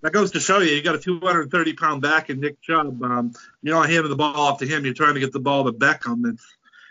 that 0.06 0.12
goes 0.12 0.30
to 0.30 0.38
show 0.38 0.60
you, 0.60 0.72
you 0.72 0.82
got 0.82 0.94
a 0.94 1.00
230 1.00 1.72
pound 1.72 2.00
back 2.00 2.30
in 2.30 2.38
Nick 2.38 2.62
Chubb. 2.62 3.02
Um, 3.02 3.32
you're 3.60 3.74
not 3.74 3.90
handing 3.90 4.08
the 4.08 4.14
ball 4.14 4.36
off 4.36 4.60
to 4.60 4.66
him. 4.66 4.84
You're 4.84 4.94
trying 4.94 5.14
to 5.14 5.20
get 5.20 5.32
the 5.32 5.40
ball 5.40 5.64
to 5.64 5.72
Beckham. 5.72 6.32
It's 6.32 6.46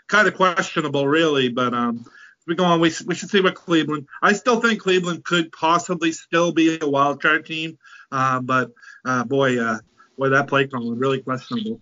kind 0.06 0.28
of 0.28 0.34
questionable, 0.34 1.08
really. 1.08 1.48
But 1.48 1.72
um, 1.72 2.04
we 2.46 2.54
go 2.56 2.64
on. 2.64 2.78
We, 2.78 2.92
we 3.06 3.14
should 3.14 3.30
see 3.30 3.40
what 3.40 3.54
Cleveland. 3.54 4.06
I 4.20 4.34
still 4.34 4.60
think 4.60 4.82
Cleveland 4.82 5.24
could 5.24 5.50
possibly 5.50 6.12
still 6.12 6.52
be 6.52 6.78
a 6.78 6.86
wild 6.86 7.22
card 7.22 7.46
team. 7.46 7.78
Uh, 8.12 8.40
but 8.40 8.72
uh, 9.06 9.24
boy, 9.24 9.58
uh, 9.60 9.78
boy, 10.18 10.28
that 10.28 10.48
play 10.48 10.66
calling 10.66 10.98
really 10.98 11.22
questionable. 11.22 11.80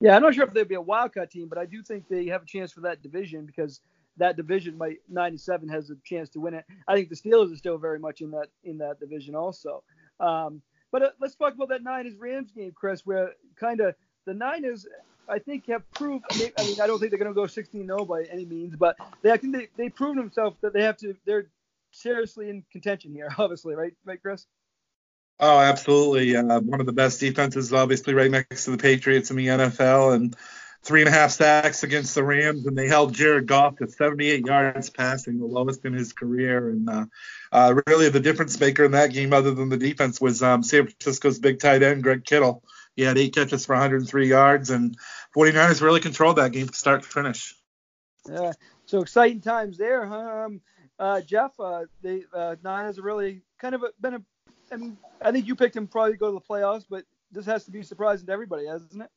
Yeah, 0.00 0.16
I'm 0.16 0.22
not 0.22 0.34
sure 0.34 0.44
if 0.44 0.54
they'd 0.54 0.66
be 0.66 0.76
a 0.76 0.80
wildcat 0.80 1.30
team, 1.30 1.48
but 1.50 1.58
I 1.58 1.66
do 1.66 1.82
think 1.82 2.08
they 2.08 2.28
have 2.28 2.44
a 2.44 2.46
chance 2.46 2.72
for 2.72 2.80
that 2.80 3.02
division 3.02 3.44
because 3.44 3.82
that 4.16 4.36
division 4.36 4.78
might 4.78 5.00
97 5.10 5.68
has 5.68 5.90
a 5.90 5.96
chance 6.02 6.30
to 6.30 6.40
win 6.40 6.54
it. 6.54 6.64
I 6.88 6.94
think 6.94 7.10
the 7.10 7.16
Steelers 7.16 7.52
are 7.52 7.56
still 7.56 7.76
very 7.76 7.98
much 7.98 8.22
in 8.22 8.30
that 8.30 8.48
in 8.64 8.78
that 8.78 8.98
division 9.00 9.34
also. 9.34 9.82
Um, 10.20 10.62
but 10.92 11.02
uh, 11.02 11.10
let's 11.20 11.34
talk 11.34 11.54
about 11.54 11.68
that 11.70 11.82
Niners 11.82 12.14
Rams 12.16 12.50
game, 12.52 12.72
Chris, 12.74 13.04
where 13.04 13.32
kind 13.58 13.80
of 13.80 13.94
the 14.24 14.34
Niners 14.34 14.86
I 15.28 15.38
think 15.38 15.66
have 15.66 15.90
proved. 15.92 16.24
I 16.30 16.38
mean, 16.38 16.80
I 16.80 16.86
don't 16.86 16.98
think 16.98 17.10
they're 17.10 17.18
going 17.18 17.32
to 17.32 17.34
go 17.34 17.42
16-0 17.42 18.06
by 18.06 18.22
any 18.24 18.44
means, 18.44 18.76
but 18.76 18.96
they 19.22 19.30
I 19.30 19.36
think 19.36 19.54
they 19.54 19.68
they 19.76 19.88
proved 19.88 20.18
themselves 20.18 20.56
that 20.62 20.72
they 20.72 20.82
have 20.82 20.96
to. 20.98 21.16
They're 21.24 21.46
seriously 21.92 22.48
in 22.50 22.64
contention 22.70 23.12
here, 23.12 23.28
obviously, 23.38 23.74
right, 23.74 23.92
right, 24.04 24.20
Chris? 24.20 24.46
Oh, 25.38 25.58
absolutely. 25.58 26.34
Uh, 26.34 26.60
one 26.60 26.80
of 26.80 26.86
the 26.86 26.92
best 26.92 27.20
defenses, 27.20 27.72
obviously, 27.72 28.14
right 28.14 28.30
next 28.30 28.64
to 28.64 28.70
the 28.70 28.78
Patriots 28.78 29.30
in 29.30 29.36
the 29.36 29.48
NFL, 29.48 30.14
and 30.14 30.36
three 30.86 31.00
and 31.00 31.08
a 31.08 31.12
half 31.12 31.32
sacks 31.32 31.82
against 31.82 32.14
the 32.14 32.22
Rams, 32.22 32.64
and 32.64 32.78
they 32.78 32.86
held 32.86 33.12
Jared 33.12 33.46
Goff 33.46 33.76
to 33.76 33.88
78 33.88 34.46
yards 34.46 34.88
passing, 34.88 35.38
the 35.38 35.44
lowest 35.44 35.84
in 35.84 35.92
his 35.92 36.12
career. 36.12 36.70
And 36.70 36.88
uh, 36.88 37.06
uh, 37.50 37.80
really, 37.88 38.08
the 38.08 38.20
difference 38.20 38.58
maker 38.60 38.84
in 38.84 38.92
that 38.92 39.12
game, 39.12 39.32
other 39.32 39.52
than 39.52 39.68
the 39.68 39.76
defense, 39.76 40.20
was 40.20 40.42
um, 40.44 40.62
San 40.62 40.86
Francisco's 40.86 41.40
big 41.40 41.58
tight 41.58 41.82
end, 41.82 42.04
Greg 42.04 42.24
Kittle. 42.24 42.62
He 42.94 43.02
had 43.02 43.18
eight 43.18 43.34
catches 43.34 43.66
for 43.66 43.74
103 43.74 44.28
yards, 44.28 44.70
and 44.70 44.96
49ers 45.36 45.82
really 45.82 46.00
controlled 46.00 46.36
that 46.36 46.52
game 46.52 46.66
from 46.66 46.74
start 46.74 47.02
to 47.02 47.08
finish. 47.08 47.54
Yeah, 48.28 48.52
so 48.86 49.00
exciting 49.00 49.40
times 49.40 49.76
there, 49.76 50.06
huh? 50.06 50.44
Um, 50.46 50.60
uh, 50.98 51.20
Jeff, 51.20 51.52
uh, 51.58 51.84
the 52.02 52.24
uh, 52.32 52.56
Niners 52.62 52.98
really 53.00 53.42
kind 53.60 53.74
of 53.74 53.84
been 54.00 54.14
a. 54.14 54.22
I 54.72 54.76
mean, 54.76 54.96
I 55.20 55.30
think 55.32 55.46
you 55.46 55.54
picked 55.56 55.76
him 55.76 55.86
probably 55.86 56.12
to 56.12 56.18
go 56.18 56.26
to 56.26 56.32
the 56.32 56.40
playoffs, 56.40 56.86
but 56.88 57.04
this 57.30 57.46
has 57.46 57.64
to 57.64 57.70
be 57.70 57.82
surprising 57.82 58.26
to 58.26 58.32
everybody, 58.32 58.66
hasn't 58.66 59.02
it? 59.02 59.10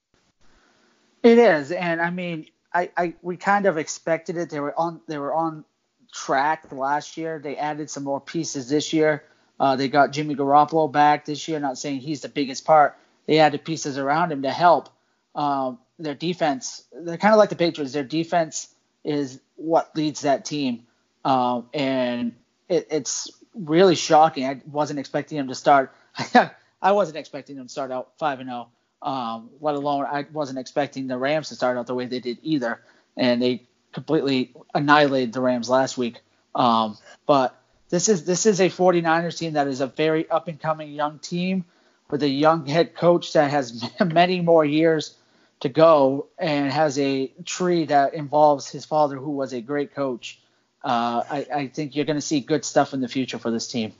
It 1.21 1.37
is, 1.37 1.71
and 1.71 2.01
I 2.01 2.11
mean, 2.11 2.45
I, 2.73 2.91
I 2.95 3.13
we 3.21 3.35
kind 3.37 3.65
of 3.65 3.77
expected 3.77 4.37
it. 4.37 4.49
They 4.49 4.59
were 4.59 4.77
on 4.77 5.01
they 5.07 5.17
were 5.17 5.33
on 5.33 5.65
track 6.13 6.71
last 6.71 7.17
year. 7.17 7.39
They 7.39 7.57
added 7.57 7.89
some 7.89 8.03
more 8.03 8.21
pieces 8.21 8.69
this 8.69 8.93
year. 8.93 9.23
Uh, 9.59 9.75
they 9.75 9.89
got 9.89 10.11
Jimmy 10.11 10.35
Garoppolo 10.35 10.91
back 10.91 11.25
this 11.25 11.47
year. 11.47 11.59
Not 11.59 11.77
saying 11.77 11.99
he's 11.99 12.21
the 12.21 12.29
biggest 12.29 12.63
part. 12.65 12.97
They 13.25 13.39
added 13.39 13.65
pieces 13.65 13.97
around 13.97 14.31
him 14.31 14.43
to 14.43 14.51
help. 14.51 14.89
Um, 15.35 15.79
their 15.99 16.15
defense, 16.15 16.83
they're 16.93 17.17
kind 17.17 17.33
of 17.33 17.37
like 17.37 17.49
the 17.49 17.55
Patriots. 17.57 17.93
Their 17.93 18.03
defense 18.03 18.73
is 19.03 19.39
what 19.55 19.95
leads 19.95 20.21
that 20.21 20.45
team, 20.45 20.87
um, 21.25 21.67
and 21.73 22.35
it, 22.69 22.87
it's 22.91 23.29
really 23.53 23.95
shocking. 23.95 24.45
I 24.45 24.61
wasn't 24.65 24.99
expecting 24.99 25.37
him 25.37 25.49
to 25.49 25.55
start. 25.55 25.93
I 26.81 26.93
wasn't 26.93 27.17
expecting 27.17 27.57
him 27.57 27.65
to 27.65 27.69
start 27.69 27.91
out 27.91 28.11
five 28.17 28.39
and 28.39 28.49
zero. 28.49 28.69
Um, 29.01 29.49
let 29.61 29.75
alone 29.75 30.05
I 30.05 30.25
wasn't 30.31 30.59
expecting 30.59 31.07
the 31.07 31.17
Rams 31.17 31.49
to 31.49 31.55
start 31.55 31.77
out 31.77 31.87
the 31.87 31.95
way 31.95 32.05
they 32.05 32.19
did 32.19 32.39
either, 32.41 32.81
and 33.15 33.41
they 33.41 33.63
completely 33.93 34.53
annihilated 34.73 35.33
the 35.33 35.41
Rams 35.41 35.69
last 35.69 35.97
week. 35.97 36.21
Um, 36.53 36.97
but 37.25 37.55
this 37.89 38.09
is 38.09 38.25
this 38.25 38.45
is 38.45 38.59
a 38.59 38.69
49ers 38.69 39.37
team 39.37 39.53
that 39.53 39.67
is 39.67 39.81
a 39.81 39.87
very 39.87 40.29
up 40.29 40.47
and 40.47 40.59
coming 40.59 40.91
young 40.91 41.19
team 41.19 41.65
with 42.09 42.23
a 42.23 42.29
young 42.29 42.65
head 42.65 42.95
coach 42.95 43.33
that 43.33 43.51
has 43.51 43.89
many 44.05 44.41
more 44.41 44.65
years 44.65 45.15
to 45.61 45.69
go 45.69 46.27
and 46.37 46.71
has 46.71 46.97
a 46.99 47.27
tree 47.45 47.85
that 47.85 48.13
involves 48.13 48.69
his 48.69 48.85
father, 48.85 49.17
who 49.17 49.31
was 49.31 49.53
a 49.53 49.61
great 49.61 49.93
coach. 49.93 50.39
Uh, 50.83 51.23
I, 51.29 51.47
I, 51.53 51.67
think 51.67 51.95
you're 51.95 52.05
going 52.05 52.17
to 52.17 52.21
see 52.21 52.39
good 52.39 52.63
stuff 52.63 52.93
in 52.93 53.01
the 53.01 53.09
future 53.09 53.37
for 53.37 53.51
this 53.51 53.67
team. 53.67 53.91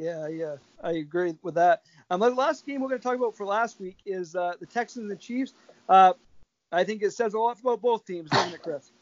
Yeah, 0.00 0.28
yeah, 0.28 0.56
I 0.82 0.92
agree 0.92 1.34
with 1.42 1.56
that. 1.56 1.82
Um, 2.10 2.20
the 2.20 2.30
last 2.30 2.64
game 2.64 2.80
we're 2.80 2.88
going 2.88 3.02
to 3.02 3.06
talk 3.06 3.16
about 3.16 3.36
for 3.36 3.44
last 3.44 3.78
week 3.78 3.98
is 4.06 4.34
uh, 4.34 4.54
the 4.58 4.64
Texans 4.64 5.02
and 5.02 5.10
the 5.10 5.16
Chiefs. 5.16 5.52
Uh, 5.90 6.14
I 6.72 6.84
think 6.84 7.02
it 7.02 7.12
says 7.12 7.34
a 7.34 7.38
lot 7.38 7.60
about 7.60 7.82
both 7.82 8.06
teams, 8.06 8.30
doesn't 8.30 8.54
it, 8.54 8.62
Chris? 8.62 8.92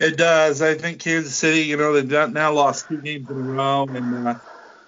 It 0.00 0.16
does. 0.16 0.62
I 0.62 0.76
think 0.76 1.00
Kansas 1.00 1.36
City, 1.36 1.60
you 1.60 1.76
know, 1.76 1.92
they've 1.92 2.32
now 2.32 2.54
lost 2.54 2.88
two 2.88 3.02
games 3.02 3.28
in 3.28 3.36
a 3.36 3.40
row, 3.40 3.82
and 3.82 4.28
uh, 4.28 4.34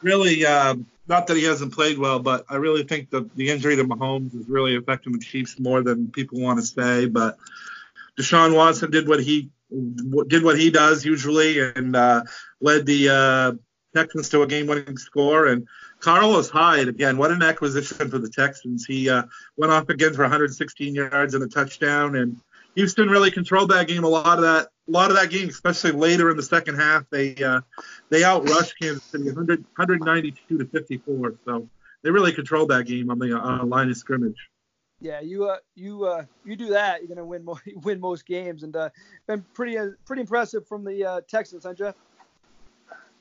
really, 0.01 0.47
um, 0.47 0.87
not 1.07 1.27
that 1.27 1.37
he 1.37 1.45
hasn't 1.45 1.75
played 1.75 1.99
well, 1.99 2.19
but 2.19 2.47
I 2.49 2.57
really 2.57 2.85
think 2.85 3.11
the 3.11 3.29
the 3.35 3.51
injury 3.51 3.77
to 3.77 3.85
Mahomes 3.85 4.35
is 4.35 4.49
really 4.49 4.75
affecting 4.77 5.13
the 5.13 5.19
Chiefs 5.19 5.61
more 5.61 5.83
than 5.83 6.11
people 6.11 6.41
want 6.41 6.61
to 6.61 6.65
say. 6.65 7.05
But 7.05 7.37
Deshaun 8.19 8.57
Watson 8.57 8.91
did 8.91 9.07
what 9.07 9.21
he 9.21 9.51
did 10.29 10.43
what 10.43 10.59
he 10.59 10.71
does 10.71 11.05
usually 11.05 11.61
and 11.61 11.95
uh, 11.95 12.23
led 12.63 12.87
the 12.87 13.11
uh, 13.11 13.53
Texans 13.99 14.29
to 14.29 14.43
a 14.43 14.47
game-winning 14.47 14.97
score. 14.97 15.47
And 15.47 15.67
Carlos 16.01 16.49
Hyde 16.49 16.89
again, 16.89 17.17
what 17.17 17.31
an 17.31 17.43
acquisition 17.43 18.09
for 18.09 18.19
the 18.19 18.29
Texans. 18.29 18.87
He 18.87 19.11
uh, 19.11 19.25
went 19.57 19.73
off 19.73 19.89
again 19.89 20.15
for 20.15 20.23
116 20.23 20.95
yards 20.95 21.35
and 21.35 21.43
a 21.43 21.49
touchdown, 21.49 22.17
and 22.17 22.41
Houston 22.77 23.09
really 23.09 23.31
controlled 23.31 23.71
that 23.71 23.89
game. 23.89 24.05
A 24.05 24.09
lot 24.09 24.39
of 24.39 24.43
that, 24.43 24.69
a 24.87 24.91
lot 24.91 25.11
of 25.11 25.17
that 25.17 25.31
game, 25.31 25.49
especially 25.49 25.91
later 25.91 26.31
in 26.31 26.37
the 26.37 26.43
second 26.43 26.77
half, 26.77 27.05
they 27.11 27.35
uh, 27.37 27.61
they 28.11 28.23
outrushed 28.23 28.75
Kansas 28.81 29.03
City 29.05 29.25
100, 29.25 29.65
192 29.77 30.59
to 30.59 30.65
54. 30.65 31.35
So 31.45 31.69
they 32.03 32.11
really 32.11 32.33
controlled 32.33 32.71
that 32.71 32.87
game 32.87 33.11
on 33.11 33.19
the 33.19 33.37
uh, 33.37 33.65
line 33.65 33.91
of 33.91 33.97
scrimmage. 33.97 34.49
Yeah, 35.01 35.21
you 35.21 35.47
uh, 35.47 35.57
you 35.75 36.05
uh, 36.05 36.25
you 36.45 36.57
do 36.57 36.69
that, 36.69 37.01
you're 37.01 37.09
gonna 37.09 37.25
win 37.27 37.45
more, 37.45 37.61
win 37.83 38.01
most 38.01 38.27
games, 38.27 38.63
and 38.63 38.75
uh, 38.77 38.91
been 39.27 39.45
pretty 39.55 39.79
uh, 39.79 39.91
pretty 40.05 40.23
impressive 40.23 40.67
from 40.67 40.85
the 40.85 41.05
uh, 41.05 41.21
Texans, 41.29 41.65
huh, 41.65 41.75
Jeff? 41.75 41.95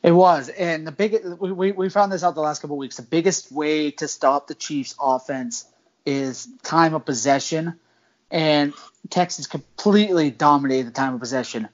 It 0.04 0.12
was, 0.12 0.50
and 0.50 0.86
the 0.86 0.92
big 0.92 1.18
we, 1.40 1.72
we 1.72 1.90
found 1.90 2.12
this 2.12 2.24
out 2.24 2.36
the 2.36 2.42
last 2.42 2.62
couple 2.62 2.76
of 2.76 2.80
weeks. 2.80 2.98
The 2.98 3.04
biggest 3.04 3.52
way 3.52 3.92
to 3.92 4.08
stop 4.08 4.48
the 4.48 4.56
Chiefs' 4.56 4.96
offense 5.00 5.66
is 6.06 6.48
time 6.64 6.94
of 6.94 7.06
possession 7.06 7.80
and 8.32 8.74
Texans 9.10 9.48
completely 9.48 10.32
dominated 10.32 10.88
the 10.88 10.92
time 10.92 11.14
of 11.14 11.20
possession. 11.20 11.70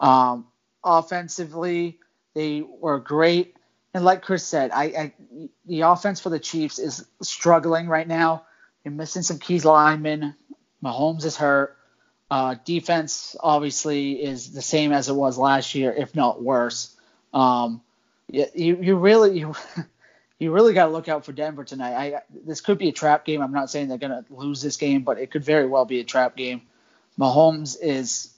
Um, 0.00 0.46
offensively, 0.82 1.98
they 2.34 2.62
were 2.62 2.98
great, 2.98 3.56
and 3.92 4.04
like 4.04 4.22
Chris 4.22 4.44
said, 4.44 4.70
I, 4.72 4.84
I, 4.84 5.12
the 5.66 5.82
offense 5.82 6.20
for 6.20 6.30
the 6.30 6.38
Chiefs 6.38 6.78
is 6.78 7.04
struggling 7.22 7.88
right 7.88 8.06
now. 8.06 8.44
They're 8.82 8.92
missing 8.92 9.22
some 9.22 9.38
key 9.38 9.60
linemen. 9.60 10.34
Mahomes 10.82 11.24
is 11.24 11.36
hurt. 11.36 11.76
Uh, 12.30 12.56
defense 12.64 13.34
obviously 13.40 14.22
is 14.22 14.52
the 14.52 14.62
same 14.62 14.92
as 14.92 15.08
it 15.08 15.14
was 15.14 15.38
last 15.38 15.74
year, 15.74 15.92
if 15.92 16.14
not 16.14 16.42
worse. 16.42 16.94
Um, 17.32 17.82
you, 18.30 18.46
you 18.54 18.96
really 18.96 19.38
you 19.38 19.54
you 20.38 20.52
really 20.52 20.74
got 20.74 20.86
to 20.86 20.92
look 20.92 21.08
out 21.08 21.24
for 21.24 21.32
Denver 21.32 21.64
tonight. 21.64 21.94
I 21.94 22.22
this 22.44 22.60
could 22.60 22.78
be 22.78 22.88
a 22.88 22.92
trap 22.92 23.24
game. 23.24 23.42
I'm 23.42 23.52
not 23.52 23.70
saying 23.70 23.88
they're 23.88 23.98
to 23.98 24.24
lose 24.30 24.62
this 24.62 24.76
game, 24.76 25.02
but 25.02 25.18
it 25.18 25.30
could 25.30 25.44
very 25.44 25.66
well 25.66 25.84
be 25.84 26.00
a 26.00 26.04
trap 26.04 26.36
game. 26.36 26.62
Mahomes 27.18 27.76
is 27.80 28.30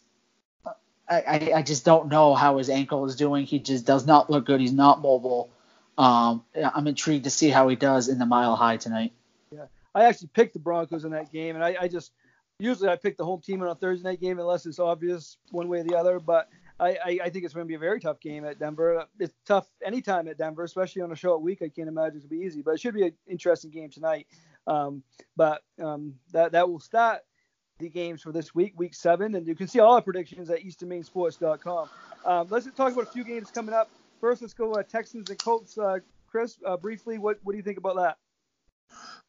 I, 1.11 1.53
I 1.57 1.63
just 1.63 1.85
don't 1.85 2.09
know 2.09 2.35
how 2.35 2.59
his 2.59 2.71
ankle 2.71 3.05
is 3.07 3.17
doing. 3.17 3.45
He 3.45 3.59
just 3.59 3.85
does 3.85 4.07
not 4.07 4.31
look 4.31 4.47
good. 4.47 4.61
He's 4.61 4.73
not 4.73 5.03
mobile. 5.03 5.51
Um, 5.99 6.45
I'm 6.55 6.87
intrigued 6.87 7.25
to 7.25 7.31
see 7.31 7.49
how 7.49 7.67
he 7.69 7.75
does 7.75 8.09
in 8.09 8.19
the 8.19 8.27
mile 8.27 8.55
high 8.55 8.77
tonight. 8.77 9.13
Yeah, 9.51 9.67
I 9.93 10.05
actually 10.05 10.29
picked 10.29 10.53
the 10.53 10.61
Broncos 10.61 11.05
in 11.05 11.11
that 11.11 11.33
game, 11.33 11.57
and 11.57 11.65
I, 11.65 11.77
I 11.81 11.89
just 11.89 12.13
usually 12.61 12.89
I 12.89 12.97
pick 12.97 13.17
the 13.17 13.25
home 13.25 13.41
team 13.41 13.61
in 13.61 13.69
a 13.69 13.75
Thursday 13.75 14.09
night 14.09 14.21
game 14.21 14.39
unless 14.39 14.67
it's 14.67 14.79
obvious 14.79 15.37
one 15.51 15.69
way 15.69 15.81
or 15.81 15.83
the 15.83 15.97
other. 15.97 16.21
But 16.21 16.49
I, 16.81 16.89
I, 17.05 17.19
I 17.25 17.31
think 17.31 17.45
it's 17.45 17.53
going 17.53 17.67
to 17.67 17.69
be 17.69 17.75
a 17.75 17.79
very 17.79 18.01
tough 18.01 18.21
game 18.21 18.45
at 18.47 18.59
Denver. 18.59 19.05
It's 19.19 19.35
tough 19.45 19.69
anytime 19.85 20.27
at 20.29 20.39
Denver, 20.39 20.65
especially 20.65 21.03
on 21.03 21.13
a 21.13 21.17
short 21.17 21.43
week. 21.43 21.61
I 21.63 21.69
can't 21.69 21.89
imagine 21.89 22.17
it's 22.17 22.25
going 22.25 22.39
to 22.39 22.41
be 22.41 22.47
easy, 22.47 22.63
but 22.63 22.73
it 22.73 22.81
should 22.81 22.95
be 22.95 23.05
an 23.05 23.13
interesting 23.27 23.71
game 23.71 23.91
tonight. 23.91 24.27
Um, 24.67 25.03
but 25.37 25.63
um, 25.83 26.15
that 26.33 26.53
that 26.53 26.69
will 26.69 26.81
start 26.81 27.21
the 27.79 27.91
games 27.91 28.23
for 28.23 28.33
this 28.33 28.55
week, 28.55 28.75
week 28.79 28.95
seven, 28.95 29.35
and 29.35 29.47
you 29.47 29.55
can 29.55 29.69
see 29.69 29.81
all 29.81 29.95
our 29.95 30.03
predictions 30.03 30.51
at 30.51 30.61
EasternMaineSports.com. 30.61 31.89
Um, 32.25 32.47
let's 32.51 32.67
talk 32.77 32.93
about 32.93 33.09
a 33.09 33.11
few 33.11 33.25
games 33.25 33.51
coming 33.51 33.75
up. 33.75 33.91
First, 34.21 34.43
let's 34.43 34.55
go 34.55 34.73
uh, 34.73 34.83
Texans 34.83 35.29
and 35.31 35.39
Colts. 35.39 35.77
Uh, 35.77 35.99
Chris, 36.27 36.59
uh, 36.67 36.77
briefly, 36.77 37.19
what 37.19 37.39
what 37.43 37.53
do 37.53 37.59
you 37.59 37.65
think 37.65 37.79
about 37.79 37.97
that? 37.97 38.19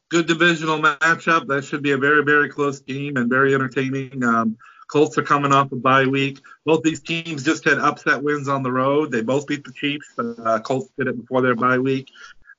Good 0.10 0.28
divisional 0.28 0.80
matchup. 0.80 1.48
That 1.48 1.64
should 1.64 1.82
be 1.82 1.92
a 1.92 1.98
very 1.98 2.24
very 2.24 2.50
close 2.50 2.80
game 2.80 3.18
and 3.18 3.30
very 3.30 3.54
entertaining. 3.54 4.24
Um, 4.24 4.58
Colts 4.92 5.18
are 5.18 5.24
coming 5.24 5.54
off 5.54 5.72
a 5.72 5.78
bye 5.78 6.06
week. 6.06 6.42
Both 6.66 6.84
these 6.84 7.00
teams 7.00 7.44
just 7.44 7.64
had 7.64 7.78
upset 7.78 8.22
wins 8.22 8.50
on 8.50 8.62
the 8.62 8.72
road. 8.72 9.12
They 9.12 9.22
both 9.22 9.48
beat 9.48 9.64
the 9.64 9.72
Chiefs. 9.72 10.08
Uh, 10.18 10.60
Colts 10.60 10.90
did 10.98 11.08
it 11.08 11.20
before 11.20 11.42
their 11.42 11.56
bye 11.56 11.78
week. 11.78 12.10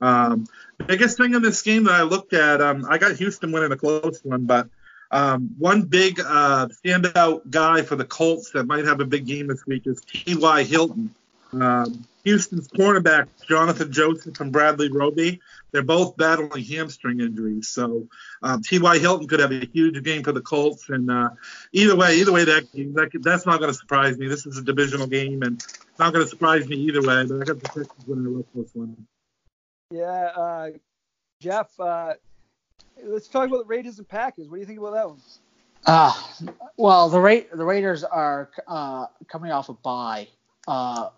Um, 0.01 0.47
biggest 0.87 1.19
thing 1.19 1.35
in 1.35 1.43
this 1.43 1.61
game 1.63 1.85
that 1.85 1.95
I 1.95 2.03
looked 2.03 2.33
at, 2.33 2.61
um, 2.61 2.87
I 2.89 2.97
got 2.99 3.17
Houston 3.17 3.53
winning 3.53 3.71
a 3.71 3.77
close 3.77 4.21
one, 4.25 4.47
but 4.47 4.69
um, 5.11 5.55
one 5.59 5.83
big 5.83 6.21
uh, 6.21 6.69
standout 6.69 7.51
guy 7.51 7.83
for 7.83 7.97
the 7.97 8.05
Colts 8.05 8.51
that 8.53 8.65
might 8.65 8.87
have 8.87 9.01
a 9.01 9.05
big 9.05 9.27
game 9.27 9.49
this 9.49 9.67
week 9.67 9.87
is 9.87 10.01
T.Y. 10.01 10.65
Hilton. 10.65 11.15
Um, 11.53 12.07
Houston's 12.25 12.69
cornerback, 12.69 13.27
Johnathan 13.47 13.91
Joseph 13.91 14.41
and 14.41 14.51
Bradley 14.51 14.89
Roby, 14.89 15.41
they're 15.73 15.83
both 15.83 16.17
battling 16.17 16.65
hamstring 16.65 17.21
injuries. 17.21 17.69
So 17.69 18.09
um, 18.43 18.63
T.Y. 18.63 18.99
Hilton 18.99 19.27
could 19.27 19.41
have 19.41 19.53
a 19.53 19.67
huge 19.73 20.03
game 20.05 20.23
for 20.23 20.33
the 20.33 20.41
Colts. 20.41 20.89
And 20.91 21.11
uh, 21.11 21.31
either 21.73 21.97
way, 21.97 22.17
either 22.17 22.33
way, 22.33 22.45
that, 22.45 22.71
that 22.73 23.11
that's 23.23 23.47
not 23.47 23.59
going 23.59 23.73
to 23.73 23.79
surprise 23.79 24.19
me. 24.19 24.29
This 24.29 24.47
is 24.47 24.59
a 24.59 24.63
divisional 24.63 25.07
game, 25.07 25.43
and 25.43 25.57
it's 25.63 25.99
not 25.99 26.13
going 26.13 26.25
to 26.25 26.29
surprise 26.29 26.69
me 26.69 26.77
either 26.77 27.01
way. 27.01 27.25
But 27.27 27.43
I 27.43 27.45
got 27.45 27.61
the 27.61 27.69
Texans 27.69 28.07
winning 28.07 28.27
a 28.27 28.29
real 28.29 28.43
close 28.53 28.71
one. 28.75 29.07
Yeah, 29.91 30.31
uh, 30.37 30.71
Jeff. 31.41 31.79
Uh, 31.81 32.15
let's 33.03 33.29
talk 33.29 33.49
about 33.49 33.59
the 33.59 33.67
Raiders 33.67 33.99
and 33.99 34.09
Packers. 34.09 34.49
What 34.49 34.57
do 34.57 34.61
you 34.61 34.67
think 34.67 34.79
about 34.79 34.95
that 34.95 35.09
one? 35.09 35.21
Uh, 35.85 36.13
well, 36.77 37.09
the 37.09 37.21
Ra- 37.21 37.49
the 37.53 37.65
Raiders 37.65 38.05
are 38.05 38.51
uh, 38.69 39.07
coming 39.29 39.51
off 39.51 39.69
a 39.69 39.73
bye, 39.73 40.29
uh, 40.69 41.09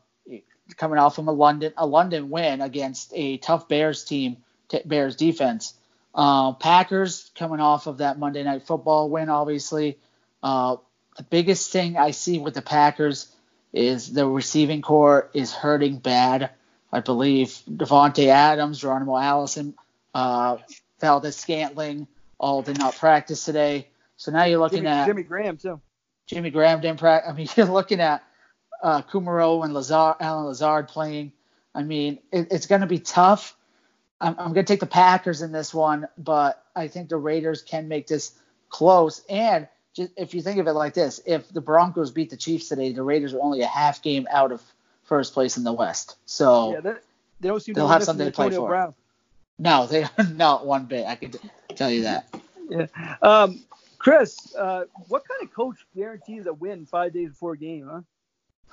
coming 0.77 0.99
off 0.99 1.15
from 1.15 1.29
a 1.29 1.33
London 1.33 1.73
a 1.77 1.87
London 1.87 2.31
win 2.31 2.61
against 2.61 3.13
a 3.15 3.37
tough 3.39 3.69
Bears 3.69 4.05
team, 4.05 4.39
t- 4.69 4.83
Bears 4.85 5.17
defense. 5.17 5.75
Uh, 6.15 6.53
Packers 6.53 7.31
coming 7.35 7.61
off 7.61 7.87
of 7.87 7.99
that 7.99 8.19
Monday 8.19 8.43
Night 8.45 8.63
Football 8.63 9.11
win, 9.11 9.29
obviously. 9.29 9.99
Uh, 10.43 10.77
the 11.17 11.25
biggest 11.25 11.71
thing 11.71 11.97
I 11.97 12.13
see 12.13 12.39
with 12.39 12.55
the 12.55 12.63
Packers 12.63 13.29
is 13.73 14.13
the 14.13 14.27
receiving 14.27 14.83
corps 14.83 15.31
is 15.35 15.53
hurting 15.53 15.99
bad. 15.99 16.51
I 16.93 17.01
believe 17.01 17.49
Davante 17.69 18.29
Adams, 18.29 18.79
Geronimo 18.79 19.17
Allison, 19.17 19.75
uh, 20.15 20.59
Valdes 21.01 21.37
Scantling 21.37 22.07
all 22.39 22.63
did 22.63 22.79
not 22.79 22.97
practice 22.97 23.45
today. 23.45 23.89
So 24.17 24.31
now 24.31 24.45
you're 24.45 24.61
looking 24.61 24.79
Jimmy, 24.79 24.89
at 24.89 25.07
Jimmy 25.07 25.23
Graham 25.25 25.57
too. 25.57 25.81
Jimmy 26.27 26.51
Graham 26.51 26.81
didn't 26.81 27.01
practice. 27.01 27.31
I 27.31 27.35
mean, 27.35 27.49
you're 27.57 27.67
looking 27.67 28.01
at 28.01 28.23
uh, 28.83 29.03
Kumerow 29.03 29.65
and 29.65 29.75
Lazard, 29.75 30.17
Allen 30.21 30.47
Lazard 30.47 30.89
playing. 30.89 31.33
I 31.75 31.83
mean, 31.83 32.21
it, 32.31 32.49
it's 32.51 32.67
going 32.67 32.83
to 32.83 32.87
be 32.87 33.01
tough. 33.01 33.57
I'm, 34.21 34.35
I'm 34.39 34.53
going 34.53 34.65
to 34.67 34.73
take 34.73 34.81
the 34.81 34.87
Packers 34.87 35.43
in 35.43 35.53
this 35.53 35.75
one, 35.75 36.09
but 36.17 36.65
I 36.75 36.89
think 36.89 37.09
the 37.09 37.17
Raiders 37.17 37.63
can 37.63 37.89
make 37.89 38.07
this 38.07 38.33
close. 38.69 39.23
And 39.29 39.69
just, 39.95 40.13
if 40.17 40.35
you 40.35 40.43
think 40.43 40.59
of 40.59 40.67
it 40.67 40.73
like 40.73 40.95
this, 40.95 41.21
if 41.27 41.49
the 41.49 41.61
Broncos 41.61 42.11
beat 42.11 42.31
the 42.31 42.37
Chiefs 42.37 42.69
today, 42.69 42.93
the 42.93 43.03
Raiders 43.03 43.35
are 43.35 43.41
only 43.41 43.63
a 43.63 43.67
half 43.67 44.03
game 44.03 44.27
out 44.31 44.53
of 44.53 44.63
first 45.05 45.35
place 45.35 45.57
in 45.57 45.65
the 45.65 45.73
West. 45.73 46.17
So 46.27 46.73
Yeah, 46.73 46.81
they, 46.81 46.93
they 47.41 47.49
don't 47.49 47.61
seem 47.61 47.75
They'll 47.75 47.87
to 47.87 47.93
have 47.93 48.05
something 48.05 48.27
to 48.27 48.33
play 48.33 48.51
for. 48.51 48.69
Brown. 48.69 48.95
no, 49.59 49.87
they 49.87 50.05
are 50.05 50.11
not 50.33 50.67
one 50.67 50.87
bit. 50.87 51.07
I 51.07 51.17
can 51.17 51.33
tell 51.75 51.91
you 51.91 52.03
that. 52.03 52.29
Yeah. 52.71 52.87
Um, 53.21 53.63
Chris, 53.99 54.55
uh, 54.57 54.85
what 55.09 55.23
kind 55.29 55.43
of 55.43 55.55
coach 55.55 55.77
guarantees 55.95 56.47
a 56.47 56.53
win 56.55 56.87
five 56.87 57.13
days 57.13 57.29
before 57.29 57.53
a 57.53 57.59
game, 57.59 57.87
huh? 57.91 58.01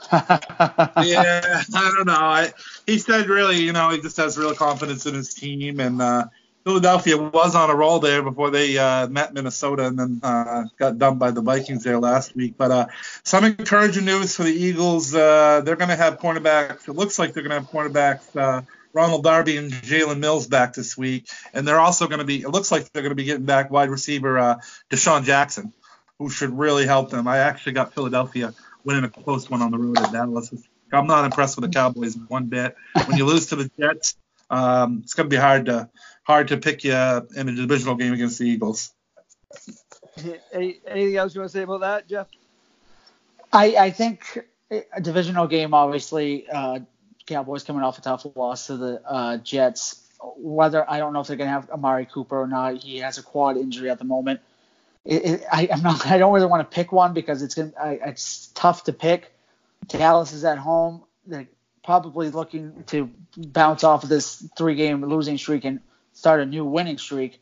yeah, 0.11 1.63
I 1.73 1.93
don't 1.95 2.07
know. 2.07 2.13
I, 2.13 2.53
he 2.85 2.97
said 2.97 3.27
really, 3.27 3.61
you 3.61 3.73
know, 3.73 3.89
he 3.89 4.01
just 4.01 4.17
has 4.17 4.37
real 4.37 4.55
confidence 4.55 5.05
in 5.05 5.13
his 5.13 5.33
team, 5.33 5.79
and 5.79 6.01
uh, 6.01 6.25
Philadelphia 6.63 7.17
was 7.17 7.55
on 7.55 7.69
a 7.69 7.75
roll 7.75 7.99
there 7.99 8.21
before 8.21 8.51
they 8.51 8.77
uh, 8.77 9.07
met 9.07 9.33
Minnesota 9.33 9.87
and 9.87 9.97
then 9.97 10.19
uh, 10.21 10.65
got 10.77 10.97
dumped 10.97 11.19
by 11.19 11.31
the 11.31 11.41
Vikings 11.41 11.83
there 11.83 11.99
last 11.99 12.35
week. 12.35 12.55
But 12.57 12.71
uh, 12.71 12.87
some 13.23 13.45
encouraging 13.45 14.05
news 14.05 14.35
for 14.35 14.43
the 14.43 14.53
Eagles. 14.53 15.13
Uh, 15.15 15.61
they're 15.63 15.75
going 15.75 15.89
to 15.89 15.95
have 15.95 16.19
cornerbacks. 16.19 16.87
It 16.87 16.93
looks 16.93 17.17
like 17.17 17.33
they're 17.33 17.43
going 17.43 17.51
to 17.51 17.59
have 17.61 17.69
cornerbacks. 17.69 18.35
Uh, 18.35 18.61
Ronald 18.93 19.23
Darby 19.23 19.57
and 19.57 19.71
Jalen 19.71 20.19
Mills 20.19 20.47
back 20.47 20.73
this 20.73 20.97
week, 20.97 21.29
and 21.53 21.67
they're 21.67 21.79
also 21.79 22.07
going 22.07 22.19
to 22.19 22.25
be. 22.25 22.41
It 22.41 22.49
looks 22.49 22.71
like 22.71 22.91
they're 22.91 23.01
going 23.01 23.11
to 23.11 23.15
be 23.15 23.23
getting 23.23 23.45
back 23.45 23.71
wide 23.71 23.89
receiver 23.89 24.37
uh, 24.37 24.59
DeSean 24.89 25.23
Jackson, 25.23 25.73
who 26.19 26.29
should 26.29 26.57
really 26.57 26.85
help 26.85 27.09
them. 27.09 27.27
I 27.27 27.37
actually 27.37 27.73
got 27.73 27.93
Philadelphia 27.93 28.53
winning 28.83 29.03
a 29.03 29.09
close 29.09 29.49
one 29.49 29.61
on 29.61 29.71
the 29.71 29.77
road 29.77 29.97
at 29.99 30.11
Dallas. 30.11 30.53
I'm 30.93 31.07
not 31.07 31.25
impressed 31.25 31.55
with 31.55 31.69
the 31.69 31.73
Cowboys 31.73 32.17
one 32.27 32.47
bit. 32.47 32.75
When 33.05 33.17
you 33.17 33.25
lose 33.25 33.47
to 33.47 33.55
the 33.55 33.71
Jets, 33.79 34.15
um, 34.49 35.01
it's 35.03 35.13
going 35.13 35.29
to 35.29 35.33
be 35.33 35.39
hard 35.39 35.65
to 35.67 35.89
hard 36.23 36.49
to 36.49 36.57
pick 36.57 36.83
you 36.83 36.93
in 36.93 37.49
a 37.49 37.55
divisional 37.55 37.95
game 37.95 38.13
against 38.13 38.39
the 38.39 38.45
Eagles. 38.45 38.93
Any, 40.51 40.79
anything 40.85 41.15
else 41.15 41.33
you 41.33 41.41
want 41.41 41.51
to 41.51 41.57
say 41.57 41.63
about 41.63 41.81
that, 41.81 42.07
Jeff? 42.07 42.27
I, 43.53 43.75
I 43.75 43.91
think 43.91 44.39
a 44.69 45.01
divisional 45.01 45.47
game, 45.47 45.73
obviously, 45.73 46.49
uh, 46.49 46.79
Cowboys 47.25 47.63
coming 47.63 47.83
off 47.83 47.97
a 47.97 48.01
tough 48.01 48.25
loss 48.35 48.67
to 48.67 48.77
the 48.77 49.01
uh, 49.05 49.37
Jets. 49.37 49.97
Whether 50.37 50.89
I 50.89 50.99
don't 50.99 51.13
know 51.13 51.21
if 51.21 51.27
they're 51.27 51.37
gonna 51.37 51.49
have 51.49 51.69
Amari 51.69 52.05
Cooper 52.05 52.39
or 52.39 52.47
not. 52.47 52.83
He 52.83 52.97
has 52.99 53.17
a 53.17 53.23
quad 53.23 53.57
injury 53.57 53.89
at 53.89 53.97
the 53.97 54.05
moment. 54.05 54.41
It, 55.03 55.25
it, 55.25 55.43
I, 55.51 55.67
I'm 55.71 55.81
not. 55.81 56.05
I 56.05 56.17
don't 56.17 56.33
really 56.33 56.45
want 56.45 56.69
to 56.69 56.75
pick 56.75 56.91
one 56.91 57.13
because 57.13 57.41
it's 57.41 57.55
gonna. 57.55 57.73
I, 57.79 57.99
it's 58.05 58.47
tough 58.53 58.83
to 58.85 58.93
pick. 58.93 59.33
Dallas 59.87 60.31
is 60.33 60.45
at 60.45 60.57
home. 60.57 61.03
They're 61.25 61.47
probably 61.83 62.29
looking 62.29 62.83
to 62.87 63.09
bounce 63.35 63.83
off 63.83 64.03
of 64.03 64.09
this 64.09 64.47
three-game 64.55 65.03
losing 65.03 65.37
streak 65.37 65.65
and 65.65 65.79
start 66.13 66.39
a 66.39 66.45
new 66.45 66.63
winning 66.63 66.99
streak. 66.99 67.41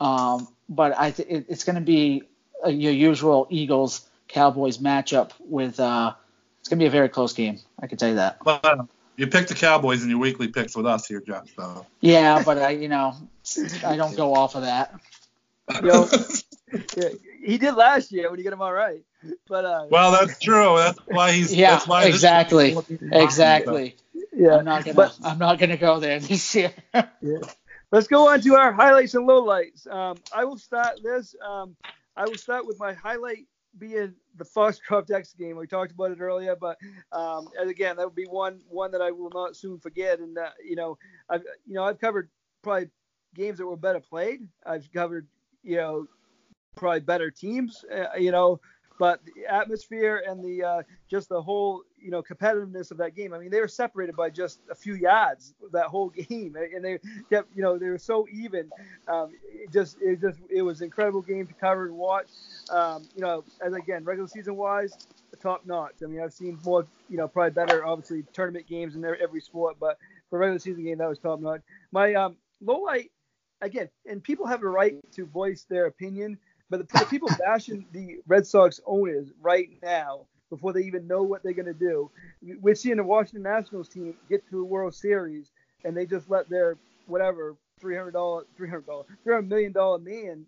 Um, 0.00 0.46
but 0.68 0.96
I 0.96 1.10
th- 1.10 1.28
it, 1.28 1.46
it's 1.48 1.64
going 1.64 1.74
to 1.74 1.82
be 1.82 2.22
a, 2.64 2.70
your 2.70 2.92
usual 2.92 3.48
Eagles 3.50 4.08
Cowboys 4.28 4.78
matchup 4.78 5.32
with. 5.40 5.80
Uh, 5.80 6.14
it's 6.60 6.68
going 6.68 6.78
to 6.78 6.82
be 6.84 6.86
a 6.86 6.90
very 6.90 7.08
close 7.08 7.32
game. 7.32 7.58
I 7.80 7.88
can 7.88 7.98
tell 7.98 8.10
you 8.10 8.16
that. 8.16 8.38
But 8.44 8.64
uh, 8.64 8.84
you 9.16 9.26
picked 9.26 9.48
the 9.48 9.54
Cowboys 9.54 10.04
in 10.04 10.10
your 10.10 10.18
weekly 10.18 10.48
picks 10.48 10.76
with 10.76 10.86
us 10.86 11.06
here, 11.06 11.20
Jeff. 11.20 11.48
So. 11.56 11.86
Yeah, 12.00 12.42
but 12.44 12.58
I, 12.58 12.70
you 12.70 12.88
know, 12.88 13.16
I 13.84 13.96
don't 13.96 14.16
go 14.16 14.34
off 14.34 14.54
of 14.54 14.62
that. 14.62 14.94
You 15.74 15.88
know, 15.88 16.08
yeah, 16.96 17.08
he 17.44 17.58
did 17.58 17.74
last 17.74 18.12
year 18.12 18.30
when 18.30 18.38
he 18.38 18.44
got 18.44 18.52
him 18.52 18.62
all 18.62 18.72
right. 18.72 19.02
But 19.48 19.64
uh, 19.64 19.86
well, 19.90 20.12
that's 20.12 20.38
true. 20.38 20.76
That's 20.76 20.98
why 21.06 21.32
he's. 21.32 21.54
Yeah, 21.54 21.72
that's 21.72 21.86
why 21.86 22.04
exactly, 22.06 22.76
exactly. 23.12 23.96
yeah, 24.32 24.56
I'm 24.56 24.64
not 24.64 24.84
gonna. 24.84 24.94
but 24.94 25.18
I'm 25.22 25.38
not 25.38 25.58
gonna 25.58 25.76
go 25.76 26.00
there 26.00 26.18
this 26.20 26.54
year. 26.54 26.72
yeah. 26.94 27.38
let's 27.92 28.06
go 28.06 28.28
on 28.28 28.40
to 28.40 28.54
our 28.54 28.72
highlights 28.72 29.14
and 29.14 29.28
lowlights. 29.28 29.86
Um, 29.90 30.16
I 30.32 30.44
will 30.44 30.58
start 30.58 31.00
this. 31.02 31.34
Um, 31.46 31.76
I 32.16 32.24
will 32.26 32.38
start 32.38 32.66
with 32.66 32.78
my 32.78 32.92
highlight 32.94 33.46
being 33.78 34.14
the 34.36 34.44
Foxcroft 34.44 35.10
X 35.10 35.34
game. 35.34 35.56
We 35.56 35.66
talked 35.66 35.92
about 35.92 36.10
it 36.10 36.20
earlier, 36.20 36.56
but 36.56 36.78
um, 37.12 37.48
and 37.58 37.70
again, 37.70 37.96
that 37.96 38.06
would 38.06 38.14
be 38.14 38.26
one 38.26 38.60
one 38.68 38.92
that 38.92 39.02
I 39.02 39.10
will 39.10 39.30
not 39.30 39.56
soon 39.56 39.78
forget. 39.78 40.18
And 40.18 40.36
uh, 40.38 40.50
you 40.64 40.76
know, 40.76 40.98
I've 41.28 41.42
you 41.66 41.74
know 41.74 41.84
I've 41.84 42.00
covered 42.00 42.30
probably 42.62 42.88
games 43.34 43.58
that 43.58 43.66
were 43.66 43.76
better 43.76 44.00
played. 44.00 44.48
I've 44.64 44.90
covered 44.92 45.26
you 45.62 45.76
know 45.76 46.06
probably 46.76 47.00
better 47.00 47.30
teams. 47.30 47.84
Uh, 47.92 48.16
you 48.18 48.30
know, 48.30 48.60
but 48.98 49.20
the 49.24 49.46
atmosphere 49.46 50.22
and 50.28 50.44
the 50.44 50.62
uh, 50.62 50.82
just 51.08 51.30
the 51.30 51.40
whole 51.40 51.82
you 51.98 52.10
know 52.10 52.22
competitiveness 52.22 52.90
of 52.90 52.98
that 52.98 53.16
game. 53.16 53.32
I 53.32 53.38
mean, 53.38 53.50
they 53.50 53.60
were 53.60 53.68
separated 53.68 54.14
by 54.14 54.30
just 54.30 54.60
a 54.70 54.74
few 54.74 54.94
yards 54.94 55.54
that 55.72 55.86
whole 55.86 56.08
game, 56.28 56.56
and 56.56 56.84
they 56.84 56.98
kept 57.30 57.48
you 57.56 57.62
know 57.62 57.78
they 57.78 57.88
were 57.88 57.98
so 57.98 58.26
even. 58.32 58.70
Um, 59.08 59.32
it 59.52 59.72
just 59.72 59.96
it 60.00 60.20
just 60.20 60.38
it 60.50 60.62
was 60.62 60.82
incredible 60.82 61.22
game 61.22 61.46
to 61.46 61.54
cover 61.54 61.86
and 61.86 61.96
watch. 61.96 62.28
Um, 62.70 63.08
you 63.14 63.22
know, 63.22 63.44
as 63.64 63.72
again 63.72 64.04
regular 64.04 64.28
season 64.28 64.56
wise, 64.56 64.92
top 65.40 65.64
notch. 65.64 65.94
I 66.02 66.06
mean, 66.06 66.20
I've 66.20 66.34
seen 66.34 66.58
more 66.64 66.86
you 67.08 67.16
know 67.16 67.26
probably 67.26 67.52
better 67.52 67.84
obviously 67.86 68.24
tournament 68.32 68.66
games 68.68 68.96
in 68.96 69.04
every 69.04 69.22
every 69.22 69.40
sport, 69.40 69.76
but 69.80 69.96
for 70.28 70.38
regular 70.38 70.58
season 70.58 70.84
game 70.84 70.98
that 70.98 71.08
was 71.08 71.18
top 71.18 71.40
notch. 71.40 71.62
My 71.90 72.14
um, 72.14 72.36
low 72.60 72.80
light 72.80 73.10
again, 73.62 73.88
and 74.06 74.22
people 74.22 74.46
have 74.46 74.62
a 74.62 74.68
right 74.68 74.96
to 75.12 75.26
voice 75.26 75.64
their 75.68 75.86
opinion. 75.86 76.38
But 76.70 76.88
the, 76.88 76.98
the 77.00 77.06
people 77.06 77.28
bashing 77.38 77.86
the 77.92 78.18
Red 78.26 78.46
Sox 78.46 78.80
owners 78.86 79.32
right 79.40 79.68
now, 79.82 80.26
before 80.50 80.72
they 80.72 80.82
even 80.82 81.06
know 81.06 81.22
what 81.22 81.42
they're 81.42 81.52
going 81.52 81.66
to 81.66 81.74
do, 81.74 82.10
we're 82.60 82.74
seeing 82.74 82.96
the 82.96 83.04
Washington 83.04 83.42
Nationals 83.42 83.88
team 83.88 84.14
get 84.28 84.48
to 84.50 84.60
a 84.60 84.64
World 84.64 84.94
Series, 84.94 85.50
and 85.84 85.96
they 85.96 86.06
just 86.06 86.30
let 86.30 86.48
their 86.48 86.76
whatever 87.06 87.56
three 87.80 87.96
hundred 87.96 88.12
dollar, 88.12 88.44
three 88.56 88.68
hundred 88.68 88.86
dollar, 88.86 89.04
three 89.24 89.34
hundred 89.34 89.48
million 89.48 89.72
dollar 89.72 89.98
man 89.98 90.46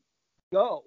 go. 0.53 0.85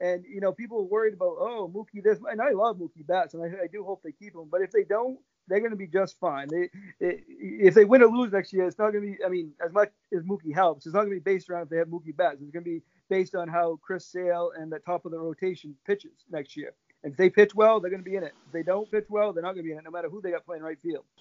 And 0.00 0.24
you 0.28 0.40
know, 0.40 0.52
people 0.52 0.78
are 0.78 0.84
worried 0.84 1.14
about 1.14 1.36
oh 1.38 1.70
Mookie 1.74 2.02
this, 2.02 2.18
and 2.30 2.40
I 2.40 2.50
love 2.50 2.76
Mookie 2.78 3.06
Betts, 3.06 3.34
and 3.34 3.42
I, 3.42 3.64
I 3.64 3.66
do 3.72 3.84
hope 3.84 4.02
they 4.02 4.12
keep 4.12 4.34
him. 4.34 4.48
But 4.50 4.62
if 4.62 4.70
they 4.70 4.84
don't, 4.84 5.18
they're 5.48 5.60
going 5.60 5.70
to 5.72 5.76
be 5.76 5.86
just 5.88 6.18
fine. 6.20 6.48
They, 6.48 6.68
they, 7.00 7.22
if 7.28 7.74
they 7.74 7.84
win 7.84 8.02
or 8.02 8.08
lose 8.08 8.32
next 8.32 8.52
year, 8.52 8.66
it's 8.66 8.78
not 8.78 8.92
going 8.92 9.04
to 9.04 9.10
be. 9.12 9.24
I 9.24 9.28
mean, 9.28 9.52
as 9.64 9.72
much 9.72 9.90
as 10.16 10.22
Mookie 10.22 10.54
helps, 10.54 10.86
it's 10.86 10.94
not 10.94 11.00
going 11.00 11.18
to 11.18 11.20
be 11.20 11.32
based 11.32 11.50
around 11.50 11.62
if 11.62 11.68
they 11.70 11.78
have 11.78 11.88
Mookie 11.88 12.16
Betts. 12.16 12.40
It's 12.40 12.50
going 12.50 12.64
to 12.64 12.70
be 12.70 12.82
based 13.08 13.34
on 13.34 13.48
how 13.48 13.78
Chris 13.82 14.06
Sale 14.06 14.52
and 14.58 14.70
the 14.70 14.78
top 14.78 15.04
of 15.04 15.12
the 15.12 15.18
rotation 15.18 15.74
pitches 15.86 16.24
next 16.30 16.56
year. 16.56 16.72
And 17.02 17.12
if 17.12 17.16
they 17.16 17.30
pitch 17.30 17.54
well, 17.54 17.80
they're 17.80 17.90
going 17.90 18.02
to 18.02 18.08
be 18.10 18.16
in 18.16 18.24
it. 18.24 18.34
If 18.46 18.52
they 18.52 18.62
don't 18.62 18.90
pitch 18.90 19.06
well, 19.08 19.32
they're 19.32 19.42
not 19.42 19.54
going 19.54 19.64
to 19.64 19.68
be 19.68 19.72
in 19.72 19.78
it, 19.78 19.84
no 19.84 19.90
matter 19.90 20.08
who 20.08 20.20
they 20.20 20.30
got 20.30 20.44
playing 20.44 20.62
right 20.62 20.80
field. 20.80 21.04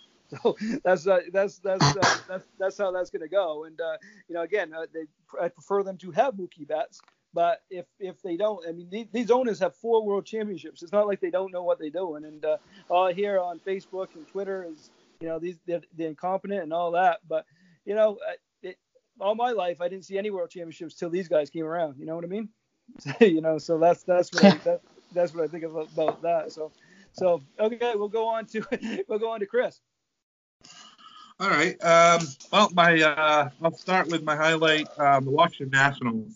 So 0.44 0.58
that's 0.84 1.08
uh, 1.08 1.22
that's 1.32 1.60
that's 1.60 1.96
uh, 1.96 2.18
that's 2.28 2.46
that's 2.60 2.78
how 2.78 2.92
that's 2.92 3.10
going 3.10 3.22
to 3.22 3.30
go. 3.30 3.64
And 3.64 3.80
uh, 3.80 3.96
you 4.28 4.36
know, 4.36 4.42
again, 4.42 4.74
uh, 4.74 4.86
they, 4.94 5.06
I 5.42 5.48
prefer 5.48 5.84
them 5.84 5.98
to 6.00 6.12
have 6.12 6.34
Mookie 6.34 6.68
Betts. 6.68 7.00
But 7.34 7.62
if 7.70 7.86
if 8.00 8.22
they 8.22 8.36
don't, 8.36 8.68
I 8.68 8.74
mean, 8.74 8.90
these, 8.90 9.08
these 9.14 9.32
owners 9.32 9.60
have 9.60 9.76
four 9.76 10.06
world 10.06 10.26
championships. 10.26 10.84
It's 10.84 10.92
not 10.92 11.08
like 11.08 11.22
they 11.22 11.30
don't 11.30 11.54
know 11.54 11.64
what 11.64 11.80
they're 11.80 11.90
doing. 11.90 12.26
And 12.26 12.44
uh, 12.44 12.58
all 12.90 13.14
hear 13.14 13.40
on 13.40 13.60
Facebook 13.60 14.08
and 14.16 14.28
Twitter 14.28 14.68
is, 14.70 14.90
you 15.22 15.28
know, 15.28 15.40
these 15.40 15.58
they're, 15.66 15.82
they're 15.96 16.10
incompetent 16.10 16.64
and 16.64 16.74
all 16.74 16.92
that. 16.92 17.20
But 17.26 17.46
you 17.86 17.96
know, 17.96 18.18
it, 18.30 18.42
all 19.20 19.36
my 19.36 19.52
life 19.52 19.82
I 19.82 19.88
didn't 19.88 20.06
see 20.06 20.18
any 20.18 20.30
world 20.30 20.50
championships 20.50 20.96
till 20.96 21.10
these 21.10 21.28
guys 21.28 21.50
came 21.50 21.66
around. 21.66 21.96
You 22.00 22.06
know 22.06 22.16
what 22.16 22.24
I 22.24 22.28
mean? 22.28 22.50
you 23.22 23.42
know, 23.42 23.58
so 23.58 23.78
that's 23.78 24.04
that's 24.04 24.34
what 24.34 24.46
I, 24.46 24.50
that, 24.66 24.82
that's 25.14 25.34
what 25.34 25.44
I 25.44 25.48
think 25.48 25.64
about, 25.64 25.92
about 25.94 26.22
that. 26.22 26.52
So 26.52 26.72
so 27.14 27.42
okay, 27.60 27.94
we'll 27.96 28.10
go 28.10 28.28
on 28.28 28.46
to 28.48 28.66
we'll 29.08 29.20
go 29.20 29.32
on 29.32 29.40
to 29.40 29.46
Chris. 29.46 29.80
All 31.40 31.50
right. 31.50 31.82
Um, 31.84 32.28
well, 32.52 32.70
my 32.74 33.00
uh, 33.02 33.50
I'll 33.62 33.72
start 33.74 34.08
with 34.08 34.24
my 34.24 34.36
highlight, 34.36 34.88
um, 35.00 35.26
the 35.26 35.32
Washington 35.32 35.70
Nationals. 35.70 36.34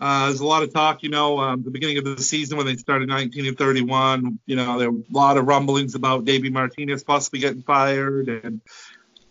Uh, 0.00 0.26
there's 0.26 0.40
a 0.40 0.46
lot 0.46 0.62
of 0.62 0.72
talk, 0.72 1.02
you 1.02 1.08
know, 1.08 1.38
um, 1.38 1.62
the 1.62 1.70
beginning 1.70 1.96
of 1.96 2.04
the 2.04 2.22
season 2.22 2.58
when 2.58 2.66
they 2.66 2.76
started 2.76 3.08
19 3.08 3.46
and 3.46 3.56
31. 3.56 4.38
You 4.44 4.56
know, 4.56 4.78
there 4.78 4.90
were 4.90 4.98
a 4.98 5.16
lot 5.16 5.38
of 5.38 5.46
rumblings 5.46 5.94
about 5.94 6.26
Davey 6.26 6.50
Martinez 6.50 7.02
possibly 7.02 7.40
getting 7.40 7.62
fired, 7.62 8.28
and 8.28 8.60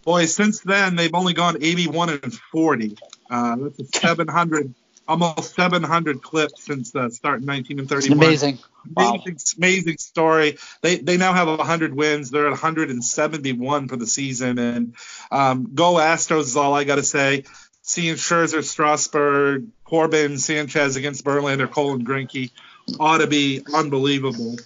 boy, 0.06 0.26
since 0.26 0.62
then 0.62 0.96
they've 0.96 1.14
only 1.14 1.34
gone 1.34 1.58
81 1.62 2.10
and 2.10 2.34
40. 2.34 2.98
Uh, 3.30 3.56
that's 3.58 3.80
a 3.80 4.00
700 4.00 4.74
almost 5.08 5.56
700 5.56 6.22
clips 6.22 6.64
since 6.64 6.92
the 6.92 7.10
start 7.10 7.42
in 7.42 7.48
1931. 7.48 8.18
Amazing. 8.18 8.60
Wow. 8.96 9.16
Amazing, 9.16 9.38
amazing 9.58 9.98
story. 9.98 10.58
They 10.82 10.98
they 10.98 11.18
now 11.18 11.34
have 11.34 11.48
100 11.48 11.94
wins. 11.94 12.30
They're 12.30 12.46
at 12.46 12.52
171 12.52 13.88
for 13.88 13.96
the 13.96 14.08
season. 14.08 14.60
And 14.60 14.96
um, 15.32 15.72
go 15.74 15.96
Astros 15.96 16.42
is 16.42 16.58
all 16.58 16.74
I 16.74 16.84
got 16.84 16.96
to 16.96 17.04
say. 17.04 17.44
Seeing 17.82 18.16
Scherzer, 18.16 18.64
Strasburg, 18.64 19.68
Corbin, 19.84 20.40
Sanchez 20.40 20.96
against 20.96 21.24
Verlander, 21.24 21.70
Cole, 21.70 21.94
and 21.94 22.06
Greinke 22.06 22.52
ought 23.00 23.20
to 23.20 23.28
be 23.28 23.62
unbelievable. 23.74 24.58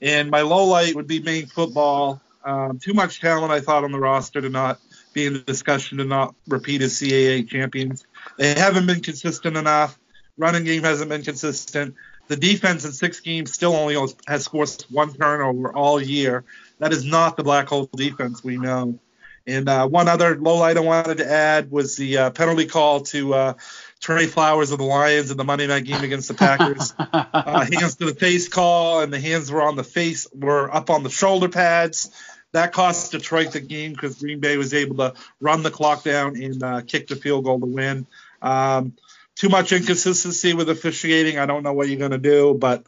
And 0.00 0.30
my 0.30 0.42
low 0.42 0.66
light 0.66 0.94
would 0.94 1.08
be 1.08 1.20
Maine 1.20 1.46
football. 1.46 2.20
Um, 2.44 2.78
too 2.78 2.94
much 2.94 3.20
talent, 3.20 3.52
I 3.52 3.60
thought, 3.60 3.84
on 3.84 3.92
the 3.92 3.98
roster 3.98 4.40
to 4.40 4.48
not 4.48 4.80
be 5.12 5.26
in 5.26 5.34
the 5.34 5.40
discussion 5.40 5.98
to 5.98 6.04
not 6.04 6.34
repeat 6.48 6.82
as 6.82 6.92
CAA 6.92 7.48
champions. 7.48 8.06
They 8.38 8.54
haven't 8.54 8.86
been 8.86 9.00
consistent 9.00 9.56
enough. 9.56 9.98
Running 10.38 10.64
game 10.64 10.82
hasn't 10.82 11.10
been 11.10 11.22
consistent. 11.22 11.94
The 12.28 12.36
defense 12.36 12.84
in 12.84 12.92
six 12.92 13.20
games 13.20 13.52
still 13.52 13.74
only 13.74 13.96
has 14.26 14.44
scored 14.44 14.70
one 14.88 15.12
turnover 15.12 15.74
all 15.74 16.00
year. 16.00 16.44
That 16.78 16.92
is 16.92 17.04
not 17.04 17.36
the 17.36 17.42
black 17.42 17.68
hole 17.68 17.90
defense 17.92 18.42
we 18.42 18.56
know. 18.56 19.00
And 19.46 19.68
uh, 19.68 19.88
one 19.88 20.08
other 20.08 20.36
low 20.36 20.58
light 20.58 20.76
I 20.76 20.80
wanted 20.80 21.18
to 21.18 21.30
add 21.30 21.70
was 21.70 21.96
the 21.96 22.18
uh, 22.18 22.30
penalty 22.30 22.66
call 22.66 23.00
to 23.00 23.34
uh, 23.34 23.54
Trey 23.98 24.26
Flowers 24.26 24.70
of 24.70 24.78
the 24.78 24.84
Lions 24.84 25.30
in 25.30 25.36
the 25.36 25.44
Monday 25.44 25.66
night 25.66 25.84
game 25.84 26.02
against 26.04 26.28
the 26.28 26.34
Packers. 26.34 26.94
uh, 26.98 27.64
hands 27.64 27.96
to 27.96 28.06
the 28.06 28.14
face 28.14 28.48
call, 28.48 29.00
and 29.00 29.12
the 29.12 29.18
hands 29.18 29.50
were 29.50 29.62
on 29.62 29.76
the 29.76 29.84
face, 29.84 30.28
were 30.32 30.72
up 30.74 30.88
on 30.88 31.02
the 31.02 31.10
shoulder 31.10 31.48
pads. 31.48 32.10
That 32.52 32.72
cost 32.72 33.12
Detroit 33.12 33.52
the 33.52 33.60
game 33.60 33.92
because 33.92 34.18
Green 34.18 34.40
Bay 34.40 34.56
was 34.56 34.74
able 34.74 34.96
to 34.96 35.14
run 35.40 35.62
the 35.62 35.70
clock 35.70 36.02
down 36.02 36.36
and 36.36 36.62
uh, 36.62 36.80
kick 36.82 37.06
the 37.06 37.16
field 37.16 37.44
goal 37.44 37.60
to 37.60 37.66
win. 37.66 38.06
Um, 38.42 38.94
too 39.36 39.48
much 39.48 39.72
inconsistency 39.72 40.52
with 40.54 40.68
officiating. 40.68 41.38
I 41.38 41.46
don't 41.46 41.62
know 41.62 41.72
what 41.72 41.88
you're 41.88 41.98
going 41.98 42.10
to 42.10 42.18
do, 42.18 42.54
but 42.54 42.84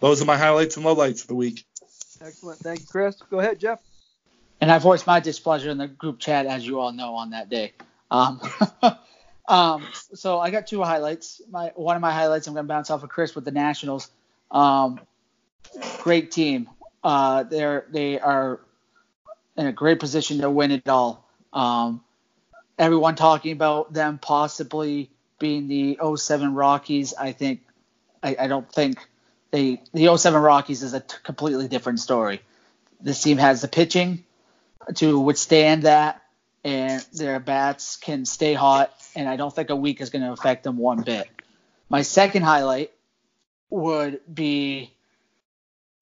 those 0.00 0.20
are 0.20 0.26
my 0.26 0.36
highlights 0.36 0.76
and 0.76 0.84
lowlights 0.84 1.22
of 1.22 1.28
the 1.28 1.34
week. 1.34 1.64
Excellent. 2.20 2.58
Thank 2.60 2.80
you, 2.80 2.86
Chris. 2.86 3.16
Go 3.30 3.40
ahead, 3.40 3.58
Jeff. 3.58 3.80
And 4.60 4.70
I 4.70 4.78
voiced 4.78 5.06
my 5.06 5.20
displeasure 5.20 5.70
in 5.70 5.78
the 5.78 5.88
group 5.88 6.18
chat, 6.18 6.46
as 6.46 6.66
you 6.66 6.80
all 6.80 6.92
know, 6.92 7.14
on 7.14 7.30
that 7.30 7.48
day. 7.48 7.72
Um, 8.10 8.40
um, 9.48 9.86
so 10.14 10.38
I 10.38 10.50
got 10.50 10.66
two 10.66 10.82
highlights. 10.82 11.42
My 11.50 11.72
one 11.74 11.96
of 11.96 12.02
my 12.02 12.12
highlights, 12.12 12.46
I'm 12.46 12.54
going 12.54 12.64
to 12.64 12.68
bounce 12.68 12.90
off 12.90 13.02
of 13.02 13.08
Chris 13.10 13.34
with 13.34 13.44
the 13.44 13.50
Nationals. 13.50 14.10
Um, 14.50 15.00
great 15.98 16.30
team. 16.30 16.68
Uh, 17.02 17.42
they're 17.42 17.86
they 17.90 18.18
are 18.18 18.60
in 19.56 19.66
a 19.66 19.72
great 19.72 20.00
position 20.00 20.40
to 20.40 20.50
win 20.50 20.70
it 20.70 20.88
all. 20.88 21.28
Um, 21.52 22.02
everyone 22.78 23.14
talking 23.14 23.52
about 23.52 23.92
them 23.92 24.18
possibly 24.18 25.10
being 25.38 25.68
the 25.68 25.98
07 26.16 26.54
Rockies. 26.54 27.14
I 27.14 27.32
think 27.32 27.60
I, 28.22 28.36
I 28.40 28.46
don't 28.46 28.70
think 28.70 28.98
they 29.50 29.82
the 29.92 30.16
07 30.16 30.40
Rockies 30.40 30.82
is 30.82 30.94
a 30.94 31.00
t- 31.00 31.16
completely 31.22 31.68
different 31.68 32.00
story. 32.00 32.42
This 33.00 33.22
team 33.22 33.38
has 33.38 33.60
the 33.60 33.68
pitching 33.68 34.24
to 34.94 35.18
withstand 35.18 35.82
that, 35.82 36.22
and 36.64 37.04
their 37.12 37.40
bats 37.40 37.96
can 37.96 38.24
stay 38.24 38.54
hot. 38.54 38.92
And 39.14 39.28
I 39.28 39.36
don't 39.36 39.54
think 39.54 39.70
a 39.70 39.76
week 39.76 40.00
is 40.00 40.10
going 40.10 40.22
to 40.22 40.32
affect 40.32 40.64
them 40.64 40.76
one 40.76 41.02
bit. 41.02 41.28
My 41.88 42.02
second 42.02 42.42
highlight 42.42 42.92
would 43.70 44.20
be 44.32 44.92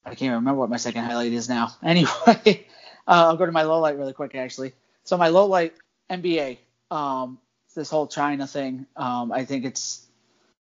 I 0.04 0.14
can't 0.14 0.34
remember 0.34 0.60
what 0.60 0.70
my 0.70 0.76
second 0.76 1.04
highlight 1.04 1.32
is 1.32 1.48
now. 1.48 1.72
Anyway, 1.82 2.66
uh, 3.06 3.26
I'll 3.28 3.36
go 3.36 3.46
to 3.46 3.52
my 3.52 3.62
low 3.62 3.80
light 3.80 3.96
really 3.98 4.12
quick, 4.12 4.34
actually. 4.34 4.72
So 5.04 5.16
my 5.16 5.28
low 5.28 5.46
light 5.46 5.74
NBA, 6.10 6.58
um, 6.90 7.38
this 7.74 7.90
whole 7.90 8.06
China 8.06 8.46
thing. 8.46 8.86
Um, 8.96 9.32
I 9.32 9.44
think 9.44 9.64
it's 9.64 10.06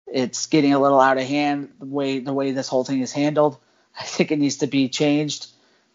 it's 0.07 0.47
getting 0.47 0.73
a 0.73 0.79
little 0.79 0.99
out 0.99 1.17
of 1.17 1.25
hand 1.25 1.73
the 1.79 1.85
way 1.85 2.19
the 2.19 2.33
way 2.33 2.51
this 2.51 2.67
whole 2.67 2.83
thing 2.83 3.01
is 3.01 3.11
handled. 3.11 3.57
I 3.99 4.03
think 4.03 4.31
it 4.31 4.39
needs 4.39 4.57
to 4.57 4.67
be 4.67 4.89
changed. 4.89 5.47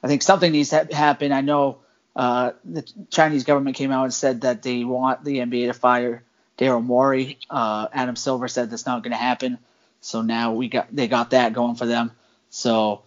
I 0.02 0.08
think 0.08 0.22
something 0.22 0.52
needs 0.52 0.70
to 0.70 0.86
happen. 0.92 1.32
I 1.32 1.40
know 1.40 1.78
uh, 2.14 2.52
the 2.64 2.82
Chinese 3.10 3.44
government 3.44 3.76
came 3.76 3.90
out 3.90 4.04
and 4.04 4.14
said 4.14 4.42
that 4.42 4.62
they 4.62 4.84
want 4.84 5.24
the 5.24 5.38
NBA 5.38 5.66
to 5.66 5.72
fire 5.72 6.22
Daryl 6.58 6.84
Morey. 6.84 7.38
Uh, 7.50 7.88
Adam 7.92 8.16
Silver 8.16 8.48
said 8.48 8.70
that's 8.70 8.86
not 8.86 9.02
going 9.02 9.12
to 9.12 9.18
happen. 9.18 9.58
So 10.00 10.22
now 10.22 10.52
we 10.52 10.68
got 10.68 10.94
they 10.94 11.08
got 11.08 11.30
that 11.30 11.52
going 11.52 11.76
for 11.76 11.86
them. 11.86 12.12
So 12.50 13.02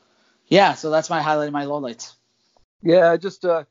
yeah, 0.48 0.74
so 0.74 0.90
that's 0.90 1.10
my 1.10 1.22
highlight 1.22 1.48
of 1.48 1.54
my 1.54 1.66
lowlights. 1.66 2.14
Yeah, 2.82 3.18
just 3.18 3.46
uh, 3.46 3.64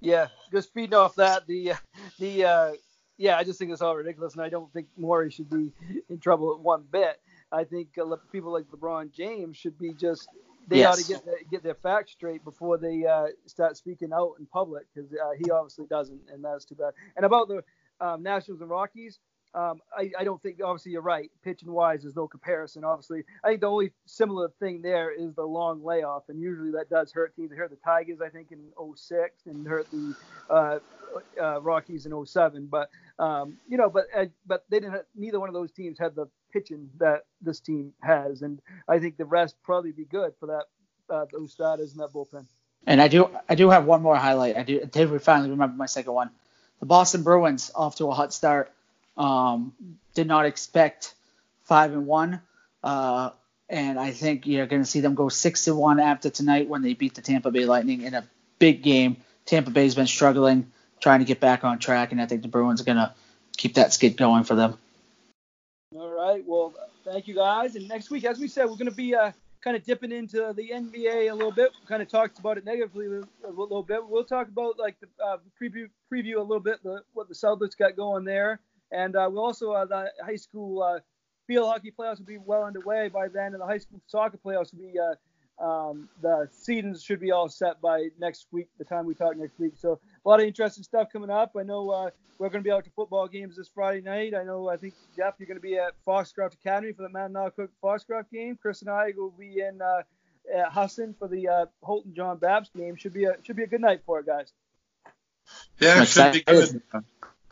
yeah, 0.00 0.28
just 0.50 0.72
feeding 0.74 0.94
off 0.94 1.14
that. 1.16 1.46
The 1.46 1.72
the 2.18 2.44
uh, 2.44 2.72
yeah, 3.16 3.36
I 3.36 3.44
just 3.44 3.58
think 3.58 3.70
it's 3.70 3.82
all 3.82 3.96
ridiculous, 3.96 4.34
and 4.34 4.42
I 4.42 4.48
don't 4.48 4.72
think 4.72 4.88
Morey 4.96 5.30
should 5.30 5.50
be 5.50 5.72
in 6.08 6.18
trouble 6.18 6.58
one 6.60 6.84
bit. 6.90 7.20
I 7.50 7.64
think 7.64 7.88
uh, 7.98 8.16
people 8.30 8.52
like 8.52 8.64
LeBron 8.64 9.12
James 9.12 9.56
should 9.56 9.78
be 9.78 9.92
just 9.92 10.28
they 10.68 10.78
yes. 10.78 10.92
ought 10.92 11.02
to 11.02 11.12
get 11.12 11.24
the, 11.24 11.36
get 11.50 11.62
their 11.62 11.74
facts 11.74 12.12
straight 12.12 12.44
before 12.44 12.78
they 12.78 13.04
uh, 13.04 13.26
start 13.46 13.76
speaking 13.76 14.12
out 14.12 14.34
in 14.38 14.46
public 14.46 14.84
because 14.94 15.12
uh, 15.12 15.30
he 15.38 15.50
obviously 15.50 15.86
doesn't, 15.86 16.20
and 16.32 16.44
that's 16.44 16.64
too 16.64 16.74
bad. 16.74 16.92
And 17.16 17.26
about 17.26 17.48
the 17.48 17.62
um, 18.00 18.22
Nationals 18.22 18.60
and 18.60 18.70
Rockies, 18.70 19.18
um, 19.54 19.82
I, 19.96 20.10
I, 20.18 20.24
don't 20.24 20.42
think 20.42 20.60
obviously 20.64 20.92
you're 20.92 21.02
right. 21.02 21.30
Pitching 21.44 21.70
wise, 21.70 22.02
there's 22.02 22.16
no 22.16 22.26
comparison. 22.26 22.84
Obviously, 22.84 23.22
I 23.44 23.48
think 23.48 23.60
the 23.60 23.66
only 23.66 23.92
similar 24.06 24.48
thing 24.60 24.80
there 24.80 25.12
is 25.12 25.34
the 25.34 25.44
long 25.44 25.84
layoff, 25.84 26.24
and 26.28 26.40
usually 26.40 26.70
that 26.72 26.88
does 26.88 27.12
hurt 27.12 27.36
teams. 27.36 27.52
It 27.52 27.58
hurt 27.58 27.68
the 27.68 27.76
Tigers, 27.76 28.20
I 28.22 28.30
think, 28.30 28.50
in 28.50 28.60
06, 28.96 29.46
and 29.46 29.66
hurt 29.66 29.90
the 29.90 30.14
uh, 30.48 30.78
uh, 31.38 31.60
Rockies 31.60 32.06
in 32.06 32.26
07. 32.26 32.68
But 32.70 32.88
um, 33.18 33.58
you 33.68 33.76
know, 33.76 33.90
but 33.90 34.06
uh, 34.16 34.26
but 34.46 34.64
they 34.70 34.80
didn't. 34.80 34.92
Have, 34.92 35.04
neither 35.14 35.38
one 35.38 35.50
of 35.50 35.54
those 35.54 35.70
teams 35.70 35.98
had 35.98 36.14
the 36.14 36.28
pitching 36.50 36.88
that 36.98 37.26
this 37.42 37.60
team 37.60 37.92
has, 38.00 38.40
and 38.40 38.58
I 38.88 39.00
think 39.00 39.18
the 39.18 39.26
rest 39.26 39.56
probably 39.62 39.92
be 39.92 40.06
good 40.06 40.32
for 40.40 40.46
that 40.46 40.64
uh, 41.14 41.26
those 41.30 41.52
starters 41.52 41.92
and 41.92 42.00
that 42.00 42.12
bullpen. 42.12 42.46
And 42.86 43.02
I 43.02 43.08
do 43.08 43.28
I 43.48 43.54
do 43.54 43.68
have 43.68 43.84
one 43.84 44.00
more 44.00 44.16
highlight. 44.16 44.56
I 44.56 44.62
do 44.62 44.80
did 44.86 45.22
finally 45.22 45.50
remember 45.50 45.76
my 45.76 45.86
second 45.86 46.14
one. 46.14 46.30
The 46.80 46.86
Boston 46.86 47.22
Bruins 47.22 47.70
off 47.74 47.96
to 47.96 48.06
a 48.06 48.14
hot 48.14 48.32
start 48.32 48.72
um, 49.16 49.72
did 50.14 50.26
not 50.26 50.46
expect 50.46 51.14
five 51.64 51.92
and 51.92 52.06
one, 52.06 52.40
uh, 52.82 53.30
and 53.68 53.98
I 53.98 54.10
think 54.10 54.46
you're 54.46 54.66
going 54.66 54.82
to 54.82 54.88
see 54.88 55.00
them 55.00 55.14
go 55.14 55.28
six 55.28 55.66
and 55.66 55.76
one 55.76 56.00
after 56.00 56.30
tonight 56.30 56.68
when 56.68 56.82
they 56.82 56.94
beat 56.94 57.14
the 57.14 57.22
Tampa 57.22 57.50
Bay 57.50 57.64
Lightning 57.64 58.02
in 58.02 58.14
a 58.14 58.24
big 58.58 58.82
game. 58.82 59.16
Tampa 59.46 59.70
Bay's 59.70 59.94
been 59.94 60.06
struggling, 60.06 60.70
trying 61.00 61.20
to 61.20 61.24
get 61.24 61.40
back 61.40 61.64
on 61.64 61.78
track, 61.78 62.12
and 62.12 62.20
I 62.20 62.26
think 62.26 62.42
the 62.42 62.48
Bruins 62.48 62.80
are 62.80 62.84
going 62.84 62.96
to 62.96 63.14
keep 63.56 63.74
that 63.74 63.92
skid 63.92 64.16
going 64.16 64.44
for 64.44 64.54
them. 64.54 64.78
All 65.94 66.10
right. 66.10 66.42
Well, 66.46 66.74
thank 67.04 67.28
you 67.28 67.34
guys. 67.34 67.76
And 67.76 67.88
next 67.88 68.10
week, 68.10 68.24
as 68.24 68.38
we 68.38 68.48
said, 68.48 68.64
we're 68.64 68.76
going 68.76 68.86
to 68.86 68.94
be 68.94 69.14
uh, 69.14 69.32
kind 69.62 69.76
of 69.76 69.84
dipping 69.84 70.12
into 70.12 70.52
the 70.54 70.70
NBA 70.70 71.30
a 71.30 71.34
little 71.34 71.52
bit. 71.52 71.70
We 71.80 71.86
kind 71.86 72.02
of 72.02 72.08
talked 72.08 72.38
about 72.38 72.58
it 72.58 72.64
negatively 72.64 73.06
a 73.06 73.50
little 73.50 73.82
bit. 73.82 74.06
We'll 74.06 74.24
talk 74.24 74.48
about 74.48 74.78
like 74.78 74.96
the 75.00 75.08
uh, 75.24 75.38
preview 75.60 75.88
preview 76.12 76.36
a 76.36 76.42
little 76.42 76.60
bit 76.60 76.82
the, 76.82 77.02
what 77.14 77.28
the 77.28 77.34
Celtics 77.34 77.76
got 77.76 77.96
going 77.96 78.24
there. 78.24 78.60
And 78.92 79.16
uh, 79.16 79.28
we 79.30 79.38
also 79.38 79.72
uh, 79.72 79.84
the 79.86 80.10
high 80.24 80.36
school 80.36 80.82
uh, 80.82 81.00
field 81.46 81.68
hockey 81.68 81.92
playoffs 81.96 82.18
will 82.18 82.26
be 82.26 82.38
well 82.38 82.64
underway 82.64 83.08
by 83.08 83.28
then, 83.28 83.52
and 83.52 83.60
the 83.60 83.66
high 83.66 83.78
school 83.78 84.00
soccer 84.06 84.38
playoffs 84.44 84.72
will 84.72 84.80
be 84.80 84.98
uh, 84.98 85.14
um, 85.62 86.08
the 86.20 86.48
seasons 86.50 87.02
should 87.02 87.20
be 87.20 87.30
all 87.30 87.48
set 87.48 87.80
by 87.80 88.08
next 88.18 88.46
week, 88.50 88.68
the 88.78 88.84
time 88.84 89.06
we 89.06 89.14
talk 89.14 89.36
next 89.36 89.58
week. 89.58 89.74
So 89.76 90.00
a 90.24 90.28
lot 90.28 90.40
of 90.40 90.46
interesting 90.46 90.82
stuff 90.82 91.08
coming 91.12 91.30
up. 91.30 91.52
I 91.58 91.62
know 91.62 91.90
uh, 91.90 92.10
we're 92.38 92.48
going 92.48 92.62
to 92.62 92.68
be 92.68 92.72
out 92.72 92.84
to 92.84 92.90
football 92.90 93.28
games 93.28 93.56
this 93.56 93.70
Friday 93.72 94.00
night. 94.00 94.34
I 94.34 94.44
know 94.44 94.68
I 94.68 94.76
think 94.76 94.94
Jeff, 95.16 95.34
you're 95.38 95.46
going 95.46 95.56
to 95.56 95.62
be 95.62 95.78
at 95.78 95.92
Foxcroft 96.04 96.54
Academy 96.54 96.92
for 96.92 97.02
the 97.02 97.08
Matt 97.08 97.32
Cook 97.56 97.70
Foxcroft 97.80 98.30
game. 98.32 98.58
Chris 98.60 98.82
and 98.82 98.90
I 98.90 99.12
will 99.16 99.30
be 99.30 99.60
in 99.60 99.80
uh, 99.80 100.02
at 100.52 100.72
Husson 100.72 101.14
for 101.18 101.28
the 101.28 101.48
uh, 101.48 101.66
Houlton 101.84 102.14
John 102.14 102.38
Bapst 102.38 102.72
game. 102.76 102.96
Should 102.96 103.14
be 103.14 103.24
a 103.24 103.36
should 103.42 103.56
be 103.56 103.62
a 103.62 103.68
good 103.68 103.80
night 103.80 104.02
for 104.04 104.20
it, 104.20 104.26
guys. 104.26 104.52
Yeah, 105.78 106.02
it 106.02 106.08
should 106.08 106.32
be 106.32 106.42
good. 106.42 106.82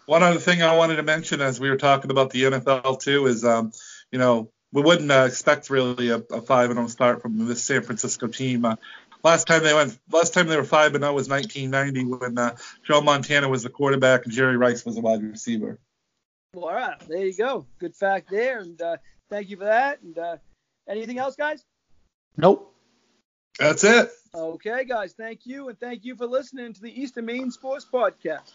One 0.07 0.23
other 0.23 0.41
thing 0.41 0.63
I 0.63 0.77
wanted 0.77 0.97
to 0.97 1.03
mention 1.03 1.41
as 1.41 1.61
we 1.61 1.71
were 1.71 1.77
talking 1.77 2.11
about 2.11 2.31
the 2.31 2.45
NFL 2.45 3.01
too 3.01 3.27
is, 3.27 3.45
um, 3.45 3.73
you 4.11 4.19
know, 4.19 4.51
we 4.73 4.83
wouldn't 4.83 5.11
uh, 5.11 5.25
expect 5.27 5.71
really 5.71 6.11
a, 6.11 6.17
a 6.17 6.41
five 6.41 6.71
and 6.71 6.79
zero 6.79 6.89
start 6.89 7.23
from 7.23 7.47
this 7.47 7.63
San 7.63 7.83
Francisco 7.83 8.27
team. 8.27 8.65
Uh, 8.65 8.77
last 9.23 9.47
time 9.47 9.63
they 9.63 9.75
went, 9.75 9.99
last 10.11 10.35
time 10.35 10.49
they 10.49 10.57
were 10.57 10.65
five 10.65 10.95
and 10.95 11.03
zero 11.03 11.15
was 11.15 11.29
1990 11.29 12.05
when 12.17 12.39
uh, 12.39 12.57
Joe 12.85 13.01
Montana 13.01 13.49
was 13.49 13.63
the 13.63 13.71
quarterback 13.71 14.25
and 14.25 14.33
Jerry 14.33 14.57
Rice 14.57 14.85
was 14.85 14.95
the 14.95 15.01
wide 15.01 15.23
receiver. 15.23 15.79
Well, 16.55 16.67
all 16.67 16.75
right, 16.75 16.99
there 17.09 17.27
you 17.27 17.37
go. 17.37 17.67
Good 17.79 17.95
fact 17.95 18.31
there, 18.31 18.59
and 18.59 18.81
uh, 18.81 18.97
thank 19.29 19.51
you 19.51 19.57
for 19.57 19.65
that. 19.65 20.03
And 20.03 20.19
uh, 20.19 20.37
anything 20.89 21.19
else, 21.19 21.37
guys? 21.37 21.65
Nope. 22.37 22.75
That's 23.59 23.85
it. 23.85 24.11
Okay, 24.35 24.85
guys. 24.85 25.13
Thank 25.13 25.41
you, 25.45 25.69
and 25.69 25.79
thank 25.79 26.05
you 26.05 26.17
for 26.17 26.27
listening 26.27 26.73
to 26.73 26.81
the 26.81 27.01
Eastern 27.01 27.27
Maine 27.27 27.51
Sports 27.51 27.87
Podcast. 27.93 28.53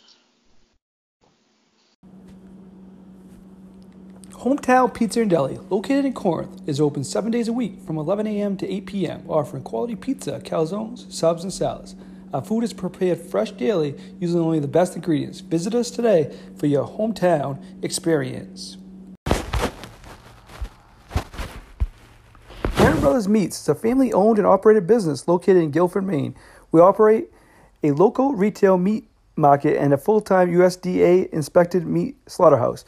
Hometown 4.39 4.93
Pizza 4.93 5.21
and 5.21 5.29
Deli, 5.29 5.57
located 5.69 6.05
in 6.05 6.13
Corinth, 6.13 6.61
is 6.67 6.79
open 6.79 7.03
seven 7.03 7.31
days 7.31 7.47
a 7.47 7.53
week 7.53 7.79
from 7.81 7.97
11 7.97 8.27
a.m. 8.27 8.57
to 8.57 8.71
8 8.71 8.85
p.m., 8.85 9.23
offering 9.27 9.63
quality 9.63 9.95
pizza, 9.95 10.39
calzones, 10.43 11.11
subs, 11.11 11.43
and 11.43 11.53
salads. 11.53 11.95
Our 12.33 12.43
food 12.43 12.63
is 12.63 12.73
prepared 12.73 13.19
fresh 13.19 13.51
daily 13.51 13.95
using 14.19 14.39
only 14.39 14.59
the 14.59 14.67
best 14.67 14.95
ingredients. 14.95 15.39
Visit 15.39 15.73
us 15.73 15.89
today 15.89 16.35
for 16.57 16.67
your 16.67 16.85
hometown 16.85 17.63
experience. 17.81 18.77
Brothers 23.05 23.29
Meats 23.29 23.61
is 23.61 23.69
a 23.69 23.75
family 23.75 24.11
owned 24.11 24.39
and 24.39 24.47
operated 24.47 24.87
business 24.87 25.27
located 25.27 25.57
in 25.57 25.71
Guilford, 25.71 26.05
Maine. 26.05 26.35
We 26.71 26.81
operate 26.81 27.31
a 27.83 27.91
local 27.91 28.33
retail 28.33 28.77
meat 28.77 29.07
market 29.35 29.79
and 29.79 29.93
a 29.93 29.97
full 29.97 30.19
time 30.19 30.51
USDA 30.51 31.29
inspected 31.29 31.85
meat 31.85 32.17
slaughterhouse, 32.27 32.83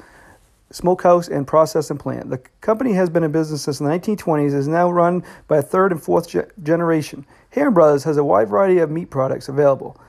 smokehouse, 0.71 1.27
and 1.27 1.47
processing 1.47 1.97
plant. 1.97 2.29
The 2.29 2.39
company 2.61 2.93
has 2.93 3.09
been 3.09 3.23
in 3.23 3.31
business 3.31 3.63
since 3.63 3.79
the 3.79 3.85
1920s 3.85 4.47
and 4.47 4.55
is 4.55 4.67
now 4.67 4.91
run 4.91 5.23
by 5.47 5.57
a 5.57 5.61
third 5.61 5.91
and 5.91 6.01
fourth 6.01 6.29
ge- 6.29 6.49
generation. 6.63 7.25
Herring 7.51 7.73
Brothers 7.73 8.03
has 8.03 8.17
a 8.17 8.23
wide 8.23 8.49
variety 8.49 8.79
of 8.79 8.91
meat 8.91 9.09
products 9.09 9.49
available. 9.49 9.99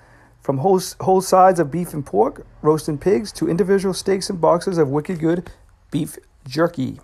From 0.41 0.59
whole, 0.59 0.81
whole 1.01 1.21
sides 1.21 1.61
of 1.61 1.71
beef 1.71 1.93
and 1.93 2.05
pork, 2.05 2.47
roasted 2.63 3.01
pigs, 3.01 3.33
to 3.33 3.49
individual 3.49 3.95
steaks 3.95 4.31
and 4.31 4.41
boxes 4.41 4.79
of 4.79 4.89
wicked 4.89 5.21
good 5.21 5.51
beef 5.91 6.19
jerky. 6.47 7.01